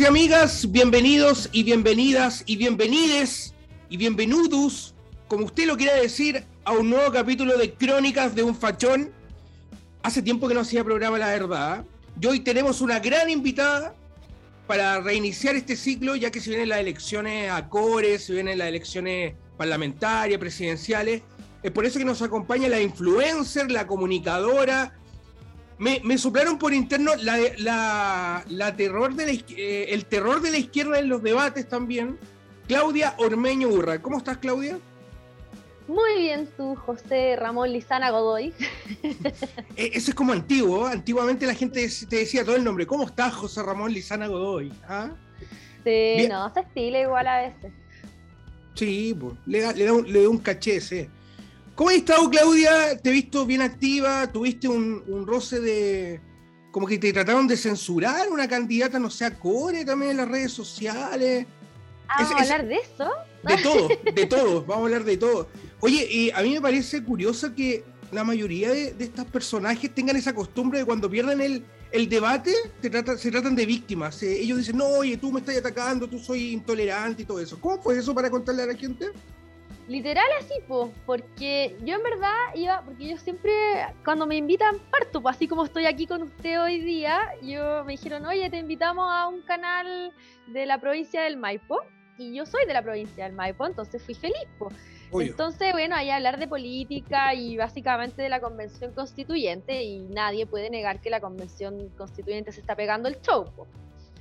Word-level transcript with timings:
Y 0.00 0.06
amigas, 0.06 0.70
bienvenidos 0.72 1.50
y 1.52 1.62
bienvenidas 1.62 2.42
y 2.46 2.56
bienvenides 2.56 3.52
y 3.90 3.98
bienvenidos, 3.98 4.94
como 5.28 5.44
usted 5.44 5.66
lo 5.66 5.76
quiera 5.76 5.94
decir, 5.94 6.42
a 6.64 6.72
un 6.72 6.88
nuevo 6.88 7.12
capítulo 7.12 7.58
de 7.58 7.74
Crónicas 7.74 8.34
de 8.34 8.42
un 8.42 8.56
Fachón. 8.56 9.10
Hace 10.02 10.22
tiempo 10.22 10.48
que 10.48 10.54
no 10.54 10.60
hacía 10.60 10.82
programa, 10.84 11.18
la 11.18 11.26
verdad. 11.26 11.84
Y 12.18 12.26
hoy 12.26 12.40
tenemos 12.40 12.80
una 12.80 12.98
gran 12.98 13.28
invitada 13.28 13.94
para 14.66 15.00
reiniciar 15.02 15.54
este 15.54 15.76
ciclo, 15.76 16.16
ya 16.16 16.30
que 16.30 16.40
se 16.40 16.48
vienen 16.48 16.70
las 16.70 16.78
elecciones 16.78 17.50
a 17.50 17.68
Core, 17.68 18.18
se 18.18 18.32
vienen 18.32 18.56
las 18.56 18.68
elecciones 18.68 19.34
parlamentarias, 19.58 20.40
presidenciales. 20.40 21.20
Es 21.62 21.72
por 21.72 21.84
eso 21.84 21.98
que 21.98 22.06
nos 22.06 22.22
acompaña 22.22 22.70
la 22.70 22.80
influencer, 22.80 23.70
la 23.70 23.86
comunicadora, 23.86 24.94
me, 25.80 25.98
me 26.04 26.18
soplaron 26.18 26.58
por 26.58 26.74
interno 26.74 27.12
la, 27.16 28.44
la, 28.46 28.76
terror 28.76 29.14
de 29.14 29.42
eh, 29.48 29.86
el 29.88 30.04
terror 30.04 30.42
de 30.42 30.50
la 30.50 30.58
izquierda 30.58 30.98
en 30.98 31.08
los 31.08 31.22
debates 31.22 31.66
también. 31.66 32.18
Claudia 32.68 33.14
Ormeño 33.16 33.68
Urra. 33.68 34.00
¿Cómo 34.00 34.18
estás, 34.18 34.36
Claudia? 34.36 34.78
Muy 35.88 36.18
bien, 36.18 36.48
tú, 36.54 36.76
José 36.76 37.34
Ramón 37.34 37.72
Lizana 37.72 38.10
Godoy. 38.10 38.52
Eh, 39.76 39.92
eso 39.94 40.10
es 40.10 40.14
como 40.14 40.34
antiguo. 40.34 40.86
Antiguamente 40.86 41.46
la 41.46 41.54
gente 41.54 41.88
te 42.08 42.16
decía 42.16 42.44
todo 42.44 42.56
el 42.56 42.64
nombre. 42.64 42.86
¿Cómo 42.86 43.06
estás, 43.06 43.32
José 43.32 43.62
Ramón 43.62 43.92
Lizana 43.92 44.26
Godoy? 44.26 44.70
¿Ah? 44.86 45.10
Sí, 45.82 46.28
no, 46.28 46.52
se 46.52 46.60
estila 46.60 47.00
igual 47.00 47.26
a 47.26 47.40
veces. 47.40 47.72
Sí, 48.74 49.16
pues, 49.18 49.34
le 49.46 49.60
da, 49.62 49.72
le 49.72 49.84
da, 49.86 49.94
un, 49.94 50.12
le 50.12 50.22
da 50.22 50.28
un 50.28 50.38
caché, 50.38 50.78
sí. 50.82 51.08
¿Cómo 51.80 51.88
has 51.88 51.96
estado, 51.96 52.28
Claudia? 52.28 52.98
Te 52.98 53.08
he 53.08 53.12
visto 53.14 53.46
bien 53.46 53.62
activa, 53.62 54.30
tuviste 54.30 54.68
un, 54.68 55.24
roce 55.26 55.60
de... 55.60 56.20
Como 56.70 56.86
que 56.86 56.98
te 56.98 57.10
trataron 57.10 57.48
de 57.48 57.56
censurar 57.56 58.28
una 58.28 58.46
candidata, 58.46 58.98
no 58.98 59.08
sé, 59.08 59.24
a 59.24 59.38
Core 59.38 59.86
también 59.86 60.10
en 60.10 60.16
las 60.18 60.28
redes 60.28 60.52
sociales. 60.52 61.46
Ah, 62.06 62.22
¿Vamos 62.22 62.32
a 62.38 62.42
hablar 62.42 62.66
de 62.66 62.74
eso? 62.74 63.10
De 63.44 63.56
todo, 63.62 63.88
de 64.14 64.26
todo, 64.26 64.60
vamos 64.66 64.82
a 64.82 64.86
hablar 64.88 65.04
de 65.04 65.16
todo. 65.16 65.48
Oye, 65.80 66.06
y 66.06 66.30
a 66.32 66.42
mí 66.42 66.52
me 66.52 66.60
parece 66.60 67.02
curioso 67.02 67.54
que 67.54 67.82
la 68.12 68.24
mayoría 68.24 68.68
de, 68.68 68.94
estas 68.98 69.24
personajes 69.24 69.94
tengan 69.94 70.16
esa 70.16 70.34
costumbre 70.34 70.80
de 70.80 70.84
cuando 70.84 71.08
pierden 71.08 71.40
el, 71.92 72.08
debate, 72.10 72.52
se 72.82 73.30
tratan 73.30 73.56
de 73.56 73.64
víctimas. 73.64 74.22
Eh, 74.22 74.38
ellos 74.38 74.58
dicen, 74.58 74.76
no, 74.76 74.84
oye, 74.84 75.16
tú 75.16 75.32
me 75.32 75.40
estás 75.40 75.56
atacando, 75.56 76.06
tú 76.06 76.18
soy 76.18 76.52
intolerante 76.52 77.22
y 77.22 77.24
todo 77.24 77.40
eso. 77.40 77.58
¿Cómo 77.58 77.80
fue 77.80 77.96
eso 77.96 78.14
para 78.14 78.28
contarle 78.28 78.64
a 78.64 78.66
la 78.66 78.74
gente? 78.74 79.12
Literal 79.88 80.26
así, 80.38 80.54
pues, 80.68 80.90
porque 81.04 81.76
yo 81.84 81.96
en 81.96 82.02
verdad 82.04 82.36
iba, 82.54 82.82
porque 82.82 83.08
yo 83.08 83.16
siempre, 83.16 83.52
cuando 84.04 84.24
me 84.24 84.36
invitan, 84.36 84.78
parto, 84.90 85.20
pues 85.20 85.34
así 85.34 85.48
como 85.48 85.64
estoy 85.64 85.86
aquí 85.86 86.06
con 86.06 86.22
usted 86.22 86.62
hoy 86.62 86.80
día, 86.80 87.18
yo 87.42 87.84
me 87.84 87.92
dijeron, 87.92 88.24
oye, 88.24 88.48
te 88.50 88.58
invitamos 88.58 89.04
a 89.10 89.26
un 89.26 89.42
canal 89.42 90.12
de 90.46 90.66
la 90.66 90.78
provincia 90.78 91.22
del 91.22 91.36
Maipo, 91.36 91.80
y 92.18 92.34
yo 92.34 92.46
soy 92.46 92.66
de 92.66 92.72
la 92.72 92.82
provincia 92.82 93.24
del 93.24 93.32
Maipo, 93.32 93.66
entonces 93.66 94.00
fui 94.02 94.14
feliz, 94.14 94.46
pues. 94.58 94.74
Entonces, 95.12 95.72
bueno, 95.72 95.96
ahí 95.96 96.08
hablar 96.10 96.38
de 96.38 96.46
política 96.46 97.34
y 97.34 97.56
básicamente 97.56 98.22
de 98.22 98.28
la 98.28 98.40
convención 98.40 98.92
constituyente, 98.92 99.82
y 99.82 100.02
nadie 100.02 100.46
puede 100.46 100.70
negar 100.70 101.00
que 101.00 101.10
la 101.10 101.20
convención 101.20 101.88
constituyente 101.98 102.52
se 102.52 102.60
está 102.60 102.76
pegando 102.76 103.08
el 103.08 103.20
show, 103.22 103.44
pues. 103.56 103.68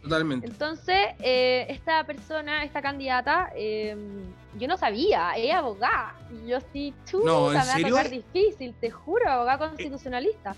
Totalmente. 0.01 0.47
Entonces, 0.47 0.97
eh, 1.19 1.65
esta 1.69 2.05
persona, 2.05 2.63
esta 2.63 2.81
candidata, 2.81 3.51
em, 3.55 4.23
yo 4.57 4.67
no 4.67 4.77
sabía, 4.77 5.33
es 5.35 5.53
abogada. 5.53 6.15
Y 6.31 6.49
yo 6.49 6.59
sí, 6.71 6.93
chuta, 7.05 7.25
no, 7.25 7.49
me 7.49 7.55
va 7.55 7.75
a 7.75 7.81
tocar 7.81 8.09
difícil, 8.09 8.73
te 8.79 8.89
juro, 8.91 9.29
abogada 9.29 9.69
constitucionalista. 9.69 10.55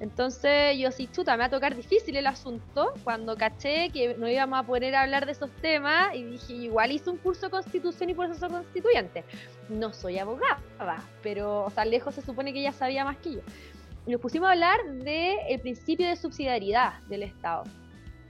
Entonces 0.00 0.76
yo 0.78 0.90
sí, 0.90 1.08
chuta, 1.12 1.32
me 1.32 1.42
va 1.42 1.44
a 1.44 1.50
tocar 1.50 1.76
difícil 1.76 2.16
el 2.16 2.26
asunto 2.26 2.92
cuando 3.04 3.36
caché 3.36 3.90
que 3.90 4.16
no 4.16 4.28
íbamos 4.28 4.58
a 4.58 4.64
poder 4.64 4.96
hablar 4.96 5.26
de 5.26 5.32
esos 5.32 5.48
temas 5.60 6.12
y 6.16 6.24
dije, 6.24 6.54
igual 6.54 6.90
hice 6.90 7.08
un 7.08 7.18
curso 7.18 7.46
de 7.46 7.50
constitución 7.50 8.10
y 8.10 8.14
proceso 8.14 8.48
constituyente. 8.48 9.24
No 9.68 9.92
soy 9.92 10.18
abogada, 10.18 10.58
pero, 11.22 11.66
o 11.66 11.70
sea, 11.70 11.84
lejos 11.84 12.16
se 12.16 12.22
supone 12.22 12.52
que 12.52 12.58
ella 12.58 12.72
sabía 12.72 13.04
más 13.04 13.16
que 13.18 13.34
yo. 13.34 13.40
Y 14.04 14.10
nos 14.10 14.20
pusimos 14.20 14.48
a 14.48 14.52
hablar 14.52 14.84
del 14.84 15.60
principio 15.60 16.08
de 16.08 16.16
subsidiariedad 16.16 16.94
del 17.08 17.22
Estado 17.22 17.62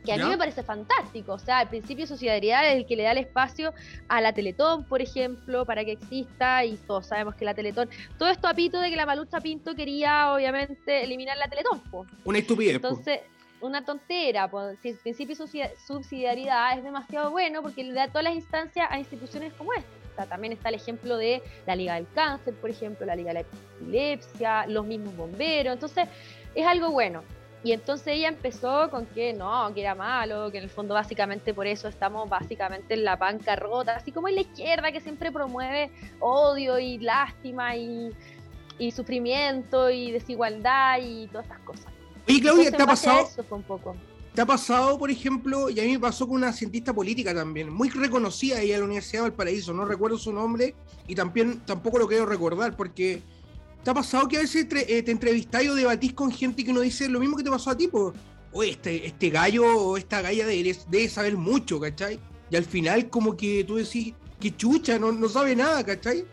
que 0.04 0.12
a 0.12 0.16
mí 0.16 0.24
me 0.24 0.38
parece 0.38 0.62
fantástico. 0.62 1.34
O 1.34 1.38
sea, 1.38 1.62
el 1.62 1.68
principio 1.68 2.04
de 2.04 2.08
sociedad 2.08 2.68
es 2.68 2.76
el 2.76 2.86
que 2.86 2.96
le 2.96 3.04
da 3.04 3.12
el 3.12 3.18
espacio 3.18 3.72
a 4.08 4.20
la 4.20 4.32
Teletón, 4.32 4.84
por 4.84 5.00
ejemplo, 5.00 5.64
para 5.64 5.84
que 5.84 5.92
exista, 5.92 6.64
y 6.64 6.76
todos 6.76 7.06
sabemos 7.06 7.34
que 7.34 7.44
la 7.44 7.54
Teletón, 7.54 7.88
todo 8.18 8.28
esto 8.28 8.48
a 8.48 8.54
pito 8.54 8.80
de 8.80 8.90
que 8.90 8.96
la 8.96 9.06
Malucha 9.06 9.40
Pinto 9.40 9.74
quería, 9.74 10.32
obviamente, 10.32 11.04
eliminar 11.04 11.36
la 11.36 11.48
Teletón. 11.48 11.82
Una 12.24 12.38
estupidez. 12.38 12.76
Entonces, 12.76 13.20
una 13.60 13.84
tontera, 13.84 14.50
si 14.82 14.88
el 14.88 14.96
principio 14.96 15.36
de 15.36 15.70
subsidiariedad 15.86 16.76
es 16.76 16.82
demasiado 16.82 17.30
bueno 17.30 17.62
porque 17.62 17.84
le 17.84 17.92
da 17.92 18.08
todas 18.08 18.24
las 18.24 18.34
instancias 18.34 18.88
a 18.90 18.98
instituciones 18.98 19.52
como 19.54 19.72
esta. 19.72 20.26
También 20.26 20.52
está 20.52 20.68
el 20.68 20.74
ejemplo 20.74 21.16
de 21.16 21.42
la 21.66 21.76
Liga 21.76 21.94
del 21.94 22.06
Cáncer, 22.12 22.54
por 22.54 22.70
ejemplo, 22.70 23.06
la 23.06 23.14
Liga 23.14 23.32
de 23.32 23.34
la 23.34 23.40
Epilepsia, 23.40 24.66
los 24.66 24.84
mismos 24.84 25.16
bomberos. 25.16 25.74
Entonces, 25.74 26.08
es 26.54 26.66
algo 26.66 26.90
bueno. 26.90 27.22
Y 27.64 27.72
entonces 27.72 28.08
ella 28.08 28.28
empezó 28.28 28.90
con 28.90 29.06
que 29.06 29.32
no, 29.32 29.72
que 29.72 29.82
era 29.82 29.94
malo, 29.94 30.50
que 30.50 30.58
en 30.58 30.64
el 30.64 30.70
fondo 30.70 30.94
básicamente 30.94 31.54
por 31.54 31.66
eso 31.66 31.86
estamos 31.86 32.28
básicamente 32.28 32.94
en 32.94 33.04
la 33.04 33.16
bancarrota, 33.16 33.94
así 33.96 34.10
como 34.10 34.28
en 34.28 34.34
la 34.34 34.40
izquierda 34.40 34.90
que 34.90 35.00
siempre 35.00 35.30
promueve 35.30 35.90
odio 36.18 36.78
y 36.78 36.98
lástima 36.98 37.76
y, 37.76 38.12
sufrimiento 38.90 39.90
y 39.90 40.10
desigualdad 40.10 40.98
y 41.00 41.28
todas 41.28 41.46
estas 41.46 41.60
cosas. 41.60 41.86
Oye 42.28 42.40
Claudia, 42.40 42.72
¿te 42.72 42.82
ha 42.82 42.86
pasado? 42.86 43.28
¿Te 44.34 44.40
ha 44.40 44.46
pasado, 44.46 44.98
por 44.98 45.10
ejemplo, 45.10 45.70
y 45.70 45.78
a 45.78 45.84
mí 45.84 45.92
me 45.92 46.00
pasó 46.00 46.26
con 46.26 46.36
una 46.36 46.52
cientista 46.52 46.92
política 46.92 47.32
también, 47.34 47.70
muy 47.70 47.90
reconocida 47.90 48.60
ella 48.60 48.74
en 48.74 48.80
la 48.80 48.86
Universidad 48.86 49.22
de 49.22 49.28
Valparaíso, 49.28 49.72
no 49.72 49.84
recuerdo 49.84 50.18
su 50.18 50.32
nombre 50.32 50.74
y 51.06 51.14
también 51.14 51.60
tampoco 51.60 51.98
lo 51.98 52.08
quiero 52.08 52.26
recordar 52.26 52.74
porque 52.74 53.22
¿Te 53.82 53.90
ha 53.90 53.94
pasado 53.94 54.28
que 54.28 54.36
a 54.36 54.40
veces 54.40 54.66
eh, 54.70 55.02
te 55.02 55.10
entrevistáis 55.10 55.68
o 55.68 55.74
debatís 55.74 56.12
con 56.12 56.30
gente 56.30 56.64
que 56.64 56.72
no 56.72 56.80
dice 56.80 57.08
lo 57.08 57.18
mismo 57.18 57.36
que 57.36 57.42
te 57.42 57.50
pasó 57.50 57.70
a 57.70 57.76
ti? 57.76 57.88
Pues, 57.88 58.14
o 58.52 58.62
este, 58.62 59.06
este 59.06 59.30
gallo 59.30 59.64
o 59.64 59.96
esta 59.96 60.22
galla 60.22 60.46
debe, 60.46 61.08
saber 61.08 61.36
mucho, 61.36 61.80
¿cachai? 61.80 62.20
Y 62.50 62.56
al 62.56 62.64
final 62.64 63.08
como 63.08 63.36
que 63.36 63.64
tú 63.64 63.76
decís, 63.76 64.14
que 64.38 64.54
chucha, 64.56 64.98
no, 64.98 65.10
no 65.10 65.28
sabe 65.28 65.56
nada, 65.56 65.84
¿cachai? 65.84 66.24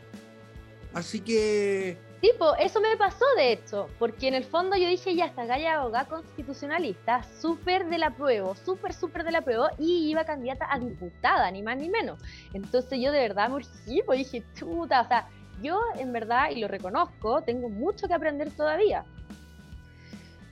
Así 0.93 1.21
que... 1.21 1.97
Tipo, 2.21 2.53
eso 2.57 2.81
me 2.81 2.97
pasó 2.97 3.23
de 3.37 3.53
hecho, 3.53 3.87
porque 3.97 4.27
en 4.27 4.33
el 4.33 4.43
fondo 4.43 4.75
yo 4.75 4.89
dije, 4.89 5.15
ya, 5.15 5.25
esta 5.25 5.45
galla 5.45 5.79
abogada 5.79 6.09
constitucionalista, 6.09 7.23
súper 7.39 7.87
de 7.87 7.97
la 7.97 8.11
prueba, 8.11 8.53
súper, 8.57 8.93
súper 8.93 9.23
de 9.23 9.31
la 9.31 9.41
prueba, 9.41 9.71
y 9.79 10.09
iba 10.09 10.25
candidata 10.25 10.67
a 10.69 10.79
diputada, 10.79 11.49
ni 11.49 11.63
más 11.63 11.77
ni 11.77 11.87
menos. 11.87 12.19
Entonces 12.53 12.99
yo 13.01 13.13
de 13.13 13.19
verdad 13.19 13.47
me 13.47 13.55
urgí, 13.55 14.01
pues 14.05 14.19
dije, 14.19 14.43
chuta, 14.53 15.01
o 15.01 15.07
sea, 15.07 15.29
yo 15.61 15.79
en 15.97 16.11
verdad, 16.13 16.49
y 16.51 16.59
lo 16.59 16.67
reconozco, 16.67 17.41
tengo 17.41 17.69
mucho 17.69 18.07
que 18.07 18.13
aprender 18.13 18.51
todavía. 18.51 19.03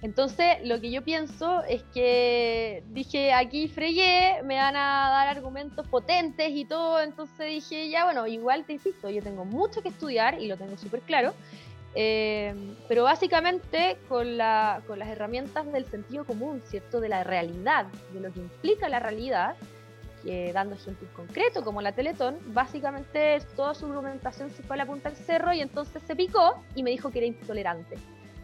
Entonces, 0.02 0.58
lo 0.64 0.80
que 0.80 0.92
yo 0.92 1.04
pienso 1.04 1.64
es 1.64 1.82
que 1.94 2.84
dije, 2.90 3.34
aquí 3.34 3.68
fregué, 3.68 4.44
me 4.44 4.56
van 4.56 4.76
a 4.76 5.10
dar 5.10 5.28
argumentos 5.28 5.88
potentes 5.88 6.52
y 6.52 6.66
todo, 6.66 7.02
entonces 7.02 7.48
dije, 7.48 7.90
ya 7.90 8.06
bueno, 8.06 8.28
igual 8.28 8.64
te 8.66 8.74
insisto, 8.74 9.10
yo 9.10 9.24
tengo 9.24 9.44
mucho 9.44 9.82
que 9.82 9.90
estudiar 9.90 10.40
y 10.40 10.48
lo 10.48 10.56
tengo 10.56 10.78
súper 10.78 11.02
claro, 11.02 11.34
eh, 11.96 12.54
pero 12.88 13.04
básicamente 13.04 13.98
con, 14.08 14.38
la, 14.38 14.84
con 14.86 15.00
las 15.00 15.10
herramientas 15.10 15.72
del 15.72 15.86
sentido 15.86 16.26
común, 16.26 16.62
¿cierto? 16.68 17.00
De 17.00 17.10
la 17.10 17.24
realidad, 17.24 17.88
de 18.14 18.20
lo 18.20 18.32
que 18.32 18.40
implica 18.40 18.90
la 18.90 19.00
realidad, 19.00 19.56
dando 20.54 20.76
ejemplos 20.76 21.10
concretos 21.16 21.64
como 21.64 21.82
la 21.82 21.94
Teletón, 21.94 22.38
básicamente 22.48 23.40
toda 23.56 23.74
su 23.74 23.86
argumentación 23.86 24.50
se 24.52 24.62
fue 24.64 24.76
a 24.76 24.78
la 24.78 24.86
punta 24.86 25.10
del 25.10 25.18
cerro 25.18 25.54
y 25.54 25.62
entonces 25.62 26.02
se 26.06 26.16
picó 26.16 26.64
y 26.76 26.84
me 26.84 26.92
dijo 26.92 27.12
que 27.12 27.20
era 27.20 27.28
intolerante. 27.28 27.98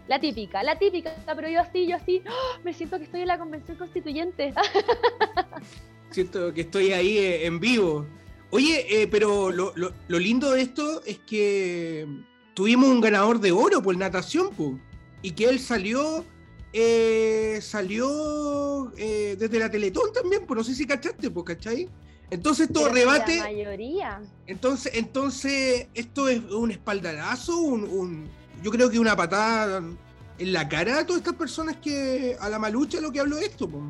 La 0.08 0.20
típica, 0.20 0.64
la 0.64 0.78
típica, 0.78 1.16
pero 1.36 1.48
yo 1.48 1.62
así, 1.62 1.88
yo 1.88 1.96
así, 1.96 2.22
¡oh! 2.28 2.60
me 2.64 2.74
siento 2.74 2.98
que 2.98 3.06
estoy 3.06 3.22
en 3.22 3.28
la 3.28 3.38
convención 3.38 3.78
constituyente. 3.78 4.54
Siento 6.12 6.54
que 6.54 6.62
estoy 6.62 6.92
ahí 6.92 7.18
eh, 7.18 7.46
en 7.46 7.60
vivo. 7.60 8.06
Oye, 8.52 9.02
eh, 9.02 9.08
pero 9.08 9.50
lo, 9.50 9.74
lo, 9.76 10.20
lindo 10.20 10.52
de 10.52 10.62
esto 10.62 11.04
es 11.06 11.18
que 11.20 12.06
tuvimos 12.54 12.90
un 12.90 13.02
ganador 13.02 13.40
de 13.40 13.52
oro 13.52 13.82
por 13.82 13.98
natación, 13.98 14.52
y 15.24 15.32
que 15.32 15.46
él 15.46 15.60
salió 15.60 16.24
eh, 16.74 17.60
salió 17.62 18.92
eh, 18.98 19.36
desde 19.40 19.60
la 19.60 19.70
Teletón 19.70 20.12
también, 20.12 20.46
pues 20.46 20.58
no 20.58 20.64
sé 20.64 20.74
si 20.74 20.88
cachaste, 20.88 21.30
pues, 21.30 21.46
¿cachai? 21.46 21.88
Entonces 22.32 22.68
todo 22.74 22.90
rebate. 22.90 23.38
La 23.38 23.44
mayoría. 23.44 24.22
Entonces, 24.48 24.94
entonces, 24.96 25.88
esto 25.94 26.28
es 26.28 26.42
un 26.46 26.72
espaldarazo, 26.72 27.56
un, 27.58 28.28
yo 28.64 28.72
creo 28.72 28.90
que 28.90 28.98
una 28.98 29.16
patada 29.16 29.84
en 30.40 30.54
la 30.54 30.68
cara 30.68 31.00
a 31.00 31.06
todas 31.06 31.22
estas 31.22 31.36
personas 31.36 31.78
que 31.78 32.36
a 32.40 32.50
la 32.50 32.58
malucha 32.58 33.00
lo 33.00 33.12
que 33.12 33.20
hablo 33.20 33.36
de 33.36 33.46
esto, 33.46 33.70
pues. 33.70 33.84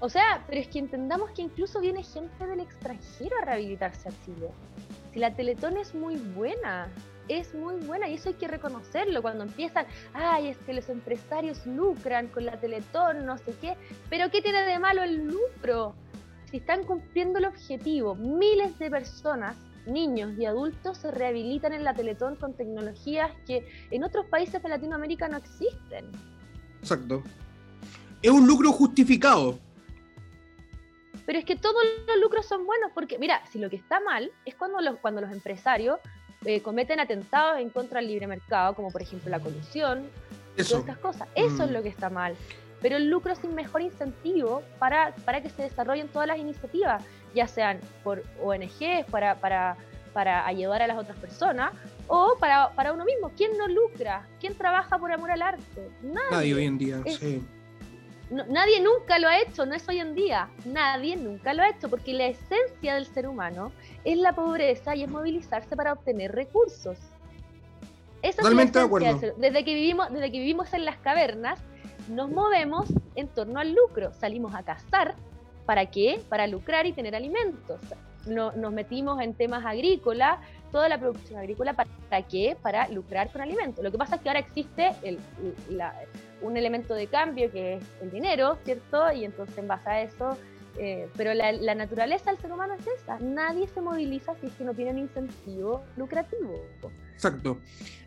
O 0.00 0.08
sea, 0.08 0.44
pero 0.48 0.60
es 0.60 0.68
que 0.68 0.78
entendamos 0.78 1.30
que 1.30 1.42
incluso 1.42 1.78
viene 1.78 2.02
gente 2.02 2.46
del 2.46 2.60
extranjero 2.60 3.36
a 3.42 3.44
rehabilitarse 3.44 4.08
a 4.08 4.12
Chile. 4.24 4.50
Si 5.12 5.20
la 5.20 5.36
Teletón 5.36 5.76
es 5.76 5.94
muy 5.94 6.16
buena, 6.16 6.90
es 7.30 7.54
muy 7.54 7.76
buena 7.76 8.08
y 8.08 8.14
eso 8.14 8.30
hay 8.30 8.34
que 8.34 8.48
reconocerlo 8.48 9.22
cuando 9.22 9.44
empiezan, 9.44 9.86
ay, 10.12 10.48
es 10.48 10.58
que 10.58 10.72
los 10.72 10.88
empresarios 10.88 11.64
lucran 11.64 12.26
con 12.28 12.44
la 12.44 12.58
Teletón, 12.58 13.24
no 13.24 13.38
sé 13.38 13.54
qué, 13.60 13.76
pero 14.08 14.30
¿qué 14.30 14.42
tiene 14.42 14.62
de 14.62 14.78
malo 14.78 15.02
el 15.02 15.26
lucro? 15.26 15.94
Si 16.50 16.56
están 16.56 16.84
cumpliendo 16.84 17.38
el 17.38 17.44
objetivo, 17.44 18.16
miles 18.16 18.76
de 18.80 18.90
personas, 18.90 19.56
niños 19.86 20.32
y 20.38 20.44
adultos 20.44 20.98
se 20.98 21.10
rehabilitan 21.10 21.72
en 21.72 21.84
la 21.84 21.94
Teletón 21.94 22.34
con 22.36 22.54
tecnologías 22.54 23.30
que 23.46 23.66
en 23.90 24.02
otros 24.02 24.26
países 24.26 24.60
de 24.62 24.68
Latinoamérica 24.68 25.28
no 25.28 25.36
existen. 25.36 26.10
Exacto. 26.80 27.22
Es 28.22 28.30
un 28.30 28.46
lucro 28.46 28.72
justificado. 28.72 29.58
Pero 31.26 31.38
es 31.38 31.44
que 31.44 31.54
todos 31.54 31.82
los 32.08 32.18
lucros 32.18 32.46
son 32.46 32.66
buenos 32.66 32.90
porque, 32.92 33.18
mira, 33.18 33.40
si 33.46 33.60
lo 33.60 33.70
que 33.70 33.76
está 33.76 34.00
mal 34.00 34.32
es 34.44 34.56
cuando 34.56 34.80
los, 34.80 34.98
cuando 34.98 35.20
los 35.20 35.30
empresarios 35.30 36.00
eh, 36.44 36.62
cometen 36.62 37.00
atentados 37.00 37.60
en 37.60 37.70
contra 37.70 38.00
del 38.00 38.08
libre 38.08 38.26
mercado, 38.26 38.74
como 38.74 38.90
por 38.90 39.02
ejemplo 39.02 39.30
la 39.30 39.40
colusión, 39.40 40.08
todas 40.56 40.72
estas 40.72 40.98
cosas. 40.98 41.28
Eso 41.34 41.64
es 41.64 41.70
mm. 41.70 41.72
lo 41.72 41.82
que 41.82 41.88
está 41.88 42.10
mal. 42.10 42.34
Pero 42.80 42.96
el 42.96 43.10
lucro 43.10 43.32
es 43.32 43.44
un 43.44 43.54
mejor 43.54 43.82
incentivo 43.82 44.62
para, 44.78 45.14
para 45.24 45.42
que 45.42 45.50
se 45.50 45.62
desarrollen 45.62 46.08
todas 46.08 46.28
las 46.28 46.38
iniciativas, 46.38 47.04
ya 47.34 47.46
sean 47.46 47.78
por 48.02 48.22
ONGs, 48.42 49.04
para, 49.10 49.34
para, 49.36 49.76
para 50.14 50.46
ayudar 50.46 50.80
a 50.82 50.86
las 50.86 50.96
otras 50.96 51.18
personas, 51.18 51.72
o 52.06 52.36
para, 52.40 52.70
para 52.70 52.92
uno 52.94 53.04
mismo. 53.04 53.32
¿Quién 53.36 53.56
no 53.58 53.68
lucra? 53.68 54.26
¿Quién 54.40 54.54
trabaja 54.54 54.98
por 54.98 55.12
amor 55.12 55.30
al 55.30 55.42
arte? 55.42 55.90
Nadie. 56.02 56.30
Nadie 56.30 56.54
hoy 56.54 56.64
en 56.64 56.78
día, 56.78 57.02
sí 57.06 57.42
nadie 58.30 58.80
nunca 58.80 59.18
lo 59.18 59.28
ha 59.28 59.40
hecho, 59.40 59.66
no 59.66 59.74
es 59.74 59.88
hoy 59.88 59.98
en 59.98 60.14
día. 60.14 60.48
Nadie 60.64 61.16
nunca 61.16 61.52
lo 61.54 61.62
ha 61.62 61.68
hecho, 61.68 61.88
porque 61.88 62.12
la 62.12 62.26
esencia 62.26 62.94
del 62.94 63.06
ser 63.06 63.28
humano 63.28 63.72
es 64.04 64.18
la 64.18 64.32
pobreza 64.32 64.94
y 64.94 65.02
es 65.02 65.10
movilizarse 65.10 65.76
para 65.76 65.92
obtener 65.92 66.32
recursos. 66.32 66.96
Esa 68.22 68.42
Totalmente 68.42 68.78
de 68.78 68.84
acuerdo. 68.84 69.20
Desde 69.36 69.64
que, 69.64 69.74
vivimos, 69.74 70.12
desde 70.12 70.30
que 70.30 70.38
vivimos 70.38 70.72
en 70.74 70.84
las 70.84 70.98
cavernas, 70.98 71.58
nos 72.08 72.30
movemos 72.30 72.88
en 73.14 73.28
torno 73.28 73.60
al 73.60 73.72
lucro. 73.72 74.12
Salimos 74.12 74.54
a 74.54 74.62
cazar. 74.62 75.14
¿Para 75.66 75.86
qué? 75.86 76.20
Para 76.28 76.46
lucrar 76.46 76.86
y 76.86 76.92
tener 76.92 77.14
alimentos. 77.14 77.80
No, 78.26 78.52
nos 78.52 78.72
metimos 78.72 79.20
en 79.20 79.34
temas 79.34 79.64
agrícolas, 79.64 80.38
toda 80.70 80.88
la 80.88 80.98
producción 80.98 81.38
agrícola, 81.38 81.72
¿para 81.74 82.22
qué? 82.26 82.56
Para 82.60 82.86
lucrar 82.88 83.30
con 83.32 83.40
alimentos. 83.40 83.82
Lo 83.82 83.90
que 83.90 83.96
pasa 83.96 84.16
es 84.16 84.20
que 84.20 84.28
ahora 84.28 84.40
existe 84.40 84.92
el, 85.02 85.18
la, 85.70 85.94
un 86.42 86.56
elemento 86.56 86.94
de 86.94 87.06
cambio 87.06 87.50
que 87.50 87.74
es 87.74 87.84
el 88.02 88.10
dinero, 88.10 88.58
¿cierto? 88.64 89.12
Y 89.12 89.24
entonces 89.24 89.56
en 89.58 89.68
base 89.68 89.90
a 89.90 90.02
eso, 90.02 90.36
eh, 90.78 91.08
pero 91.16 91.34
la, 91.34 91.74
naturaleza 91.74 92.30
del 92.30 92.40
ser 92.40 92.52
humano 92.52 92.74
es 92.74 92.86
esa, 93.02 93.18
nadie 93.18 93.68
se 93.68 93.80
moviliza 93.80 94.34
si 94.40 94.46
es 94.46 94.52
que 94.54 94.64
no 94.64 94.72
tiene 94.72 94.92
un 94.92 94.98
incentivo 94.98 95.84
lucrativo. 95.96 96.64
Exacto. 97.14 97.58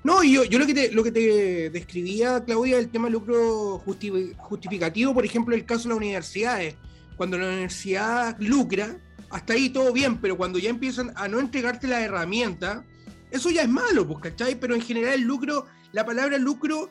No, 0.03 0.23
yo, 0.23 0.43
yo 0.43 0.57
lo, 0.57 0.65
que 0.65 0.73
te, 0.73 0.91
lo 0.91 1.03
que 1.03 1.11
te 1.11 1.69
describía, 1.69 2.43
Claudia, 2.43 2.79
el 2.79 2.89
tema 2.89 3.09
lucro 3.09 3.77
justificativo, 3.79 5.13
por 5.13 5.25
ejemplo, 5.25 5.53
el 5.55 5.65
caso 5.65 5.83
de 5.83 5.89
las 5.89 5.97
universidades. 5.97 6.75
Cuando 7.15 7.37
la 7.37 7.47
universidad 7.47 8.35
lucra, 8.39 8.97
hasta 9.29 9.53
ahí 9.53 9.69
todo 9.69 9.93
bien, 9.93 10.19
pero 10.19 10.35
cuando 10.35 10.57
ya 10.57 10.69
empiezan 10.69 11.11
a 11.15 11.27
no 11.27 11.39
entregarte 11.39 11.87
la 11.87 12.01
herramienta, 12.01 12.83
eso 13.29 13.49
ya 13.49 13.63
es 13.63 13.69
malo, 13.69 14.07
pues, 14.07 14.19
¿cachai? 14.19 14.55
Pero 14.59 14.73
en 14.73 14.81
general 14.81 15.13
el 15.13 15.21
lucro, 15.21 15.67
la 15.91 16.05
palabra 16.05 16.37
lucro 16.37 16.89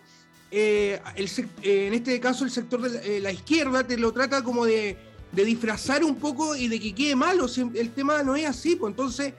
eh, 0.55 1.01
eh, 1.63 1.87
en 1.87 1.95
este 1.95 2.21
caso 2.21 2.45
el 2.45 2.51
sector 2.51 2.83
de 2.83 3.21
la, 3.21 3.31
eh, 3.31 3.33
izquierda 3.33 3.87
te 3.87 3.97
lo 3.97 4.13
trata 4.13 4.45
como 4.45 4.67
de, 4.67 4.99
disfrazar 5.33 6.05
un 6.05 6.17
poco 6.17 6.55
y 6.55 6.69
de 6.69 6.79
que 6.79 6.95
quede 6.95 7.17
malo. 7.17 7.47
el 7.75 7.91
tema 7.93 8.23
no 8.23 8.37
es 8.37 8.45
así, 8.45 8.77
pues 8.77 8.91
entonces 8.91 9.33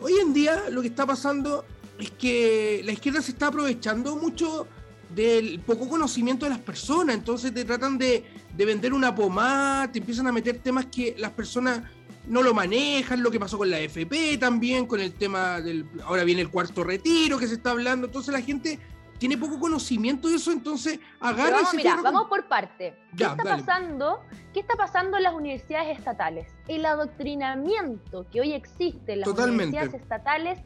hoy 0.00 0.12
en 0.20 0.32
día 0.34 0.68
lo 0.70 0.82
que 0.82 0.88
está 0.88 1.06
pasando 1.06 1.64
es 2.00 2.10
que 2.10 2.82
la 2.84 2.92
izquierda 2.92 3.22
se 3.22 3.30
está 3.30 3.46
aprovechando 3.46 4.16
mucho 4.16 4.66
del 5.14 5.60
poco 5.60 5.88
conocimiento 5.88 6.46
de 6.46 6.50
las 6.50 6.58
personas, 6.58 7.14
entonces 7.14 7.54
te 7.54 7.64
tratan 7.64 7.96
de, 7.96 8.24
de 8.56 8.64
vender 8.64 8.92
una 8.92 9.14
pomada, 9.14 9.90
te 9.92 10.00
empiezan 10.00 10.26
a 10.26 10.32
meter 10.32 10.58
temas 10.58 10.86
que 10.86 11.14
las 11.16 11.30
personas 11.30 11.82
no 12.26 12.42
lo 12.42 12.52
manejan, 12.54 13.22
lo 13.22 13.30
que 13.30 13.38
pasó 13.38 13.56
con 13.56 13.70
la 13.70 13.78
FP 13.78 14.38
también, 14.38 14.86
con 14.86 14.98
el 14.98 15.12
tema 15.12 15.60
del, 15.60 15.86
ahora 16.04 16.24
viene 16.24 16.40
el 16.40 16.48
cuarto 16.48 16.82
retiro 16.82 17.38
que 17.38 17.46
se 17.46 17.54
está 17.54 17.70
hablando, 17.70 18.08
entonces 18.08 18.32
la 18.32 18.40
gente 18.40 18.80
tiene 19.26 19.38
poco 19.38 19.58
conocimiento 19.58 20.28
de 20.28 20.34
eso, 20.34 20.52
entonces 20.52 21.00
agarra 21.18 21.56
vamos, 21.56 21.72
mira, 21.72 21.96
vamos 22.02 22.26
por 22.28 22.46
parte. 22.46 22.94
¿Qué 23.16 23.24
está 23.24 23.42
pasando? 23.42 24.20
¿Qué 24.52 24.60
está 24.60 24.76
pasando 24.76 25.16
en 25.16 25.22
las 25.22 25.32
universidades 25.32 25.98
estatales? 25.98 26.46
El 26.68 26.84
adoctrinamiento 26.84 28.26
que 28.30 28.42
hoy 28.42 28.52
existe 28.52 29.14
en 29.14 29.20
las 29.20 29.28
universidades 29.30 29.94
estatales 29.94 30.58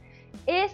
es 0.45 0.73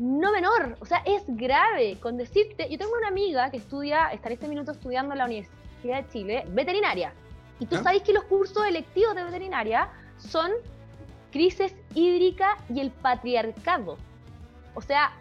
no 0.00 0.32
menor, 0.32 0.76
o 0.80 0.84
sea, 0.84 1.04
es 1.06 1.22
grave. 1.28 1.98
Con 2.00 2.16
decirte, 2.16 2.68
yo 2.68 2.76
tengo 2.78 2.94
una 2.98 3.06
amiga 3.06 3.48
que 3.52 3.58
estudia, 3.58 4.08
está 4.08 4.26
en 4.30 4.32
este 4.32 4.48
minuto 4.48 4.72
estudiando 4.72 5.12
en 5.12 5.18
la 5.18 5.26
Universidad 5.26 6.02
de 6.02 6.08
Chile, 6.08 6.44
veterinaria. 6.48 7.14
Y 7.60 7.66
tú 7.66 7.76
sabes 7.76 8.02
que 8.02 8.12
los 8.12 8.24
cursos 8.24 8.66
electivos 8.66 9.14
de 9.14 9.22
veterinaria 9.22 9.88
son 10.16 10.50
crisis 11.30 11.76
hídrica 11.94 12.56
y 12.74 12.80
el 12.80 12.90
patriarcado. 12.90 13.98
O 14.74 14.82
sea, 14.82 15.12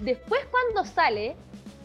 Después 0.00 0.40
cuando 0.50 0.84
sale 0.84 1.36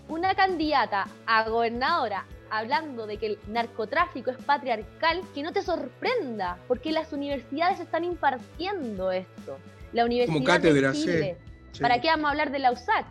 una 0.07 0.35
candidata 0.35 1.07
a 1.25 1.49
gobernadora 1.49 2.25
hablando 2.51 3.07
de 3.07 3.17
que 3.17 3.25
el 3.27 3.39
narcotráfico 3.47 4.29
es 4.29 4.37
patriarcal, 4.43 5.21
que 5.33 5.41
no 5.41 5.53
te 5.53 5.61
sorprenda, 5.61 6.57
porque 6.67 6.91
las 6.91 7.13
universidades 7.13 7.79
están 7.79 8.03
impartiendo 8.03 9.11
esto. 9.11 9.57
La 9.93 10.05
Universidad 10.05 10.59
de 10.59 10.91
Chile. 10.91 11.37
¿Para 11.79 12.01
qué 12.01 12.09
vamos 12.09 12.25
a 12.25 12.31
hablar 12.31 12.51
de 12.51 12.59
la 12.59 12.73
USAC? 12.73 13.05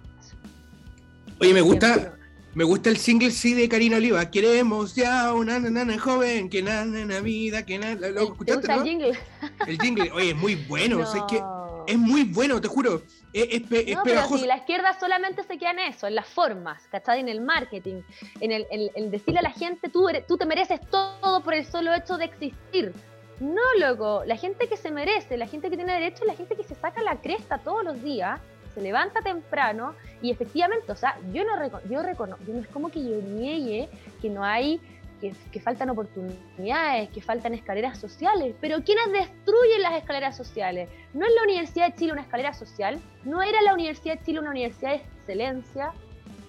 Oye, 1.41 1.55
me 1.55 1.63
gusta, 1.63 2.19
me 2.55 2.65
gusta 2.65 2.91
el 2.91 2.99
single 2.99 3.31
sí 3.31 3.55
de 3.55 3.67
Karina 3.69 3.97
Oliva. 3.97 4.31
Queremos 4.31 4.95
ya 4.95 5.33
una 5.33 5.59
nana 5.59 5.99
joven 5.99 6.51
que 6.51 6.61
la 6.61 6.85
vida, 7.21 7.65
que 7.65 7.79
nada. 7.79 8.11
¿Lo 8.11 8.25
escuchaste, 8.25 8.73
el 8.73 8.83
jingle? 8.83 9.19
El 9.67 9.81
jingle, 9.81 10.13
oye, 10.13 10.31
es 10.31 10.37
muy 10.37 10.57
bueno. 10.57 11.01
es 11.03 11.23
que 11.29 11.43
es 11.87 11.99
muy 11.99 12.25
bueno, 12.25 12.61
te 12.61 12.69
juro. 12.69 13.03
Es, 13.33 13.63
no, 13.63 14.03
pero 14.03 14.27
si 14.27 14.47
la 14.47 14.57
izquierda 14.57 14.99
solamente 14.99 15.43
se 15.45 15.57
queda 15.59 15.71
en 15.71 15.79
eso, 15.81 16.07
en 16.07 16.15
las 16.15 16.27
formas, 16.27 16.83
¿cachai? 16.91 17.21
En 17.21 17.29
el 17.29 17.41
marketing, 17.41 18.03
en 18.41 18.53
el, 18.53 19.11
decirle 19.11 19.41
a 19.41 19.43
la 19.43 19.53
gente, 19.53 19.89
tú, 19.89 20.09
tú 20.27 20.37
te 20.37 20.47
mereces 20.47 20.81
todo 20.91 21.43
por 21.43 21.55
el 21.55 21.65
solo 21.65 21.95
hecho 21.95 22.19
de 22.19 22.25
existir. 22.25 22.93
No, 23.39 23.63
loco, 23.79 24.23
la 24.27 24.37
gente 24.37 24.69
que 24.69 24.77
se 24.77 24.91
merece, 24.91 25.37
la 25.37 25.47
gente 25.47 25.71
que 25.71 25.77
tiene 25.77 25.95
derecho, 25.95 26.25
la 26.25 26.35
gente 26.35 26.57
que 26.57 26.63
se 26.63 26.75
saca 26.75 27.03
la 27.03 27.21
cresta 27.21 27.59
todos 27.59 27.83
los 27.83 28.03
días, 28.03 28.41
se 28.75 28.81
levanta 28.81 29.21
temprano 29.23 29.95
y 30.23 30.31
efectivamente, 30.31 30.93
o 30.93 30.97
sea, 30.97 31.19
yo 31.33 31.45
no, 31.45 31.81
yo 31.89 32.03
reconozco, 32.03 32.45
no 32.47 32.61
es 32.61 32.69
como 32.69 32.91
que 32.91 33.03
yo 33.03 33.21
niegue 33.23 33.89
que 34.21 34.29
no 34.29 34.45
hay 34.45 34.81
que, 35.21 35.61
faltan 35.61 35.91
oportunidades, 35.91 37.11
que 37.11 37.21
faltan 37.21 37.55
escaleras 37.55 37.99
sociales. 37.99 38.55
Pero 38.61 38.83
¿quiénes 38.83 39.13
destruyen 39.13 39.83
las 39.83 39.95
escaleras 39.95 40.37
sociales? 40.37 40.89
¿No 41.13 41.27
es 41.27 41.33
la 41.35 41.43
Universidad 41.43 41.89
de 41.89 41.95
Chile 41.95 42.13
una 42.13 42.23
escalera 42.23 42.55
social? 42.55 43.01
¿No 43.25 43.43
era 43.43 43.61
la 43.63 43.75
Universidad 43.75 44.19
de 44.19 44.25
Chile 44.25 44.41
una 44.41 44.51
universidad 44.51 44.91
de 44.91 44.97
excelencia? 44.97 45.93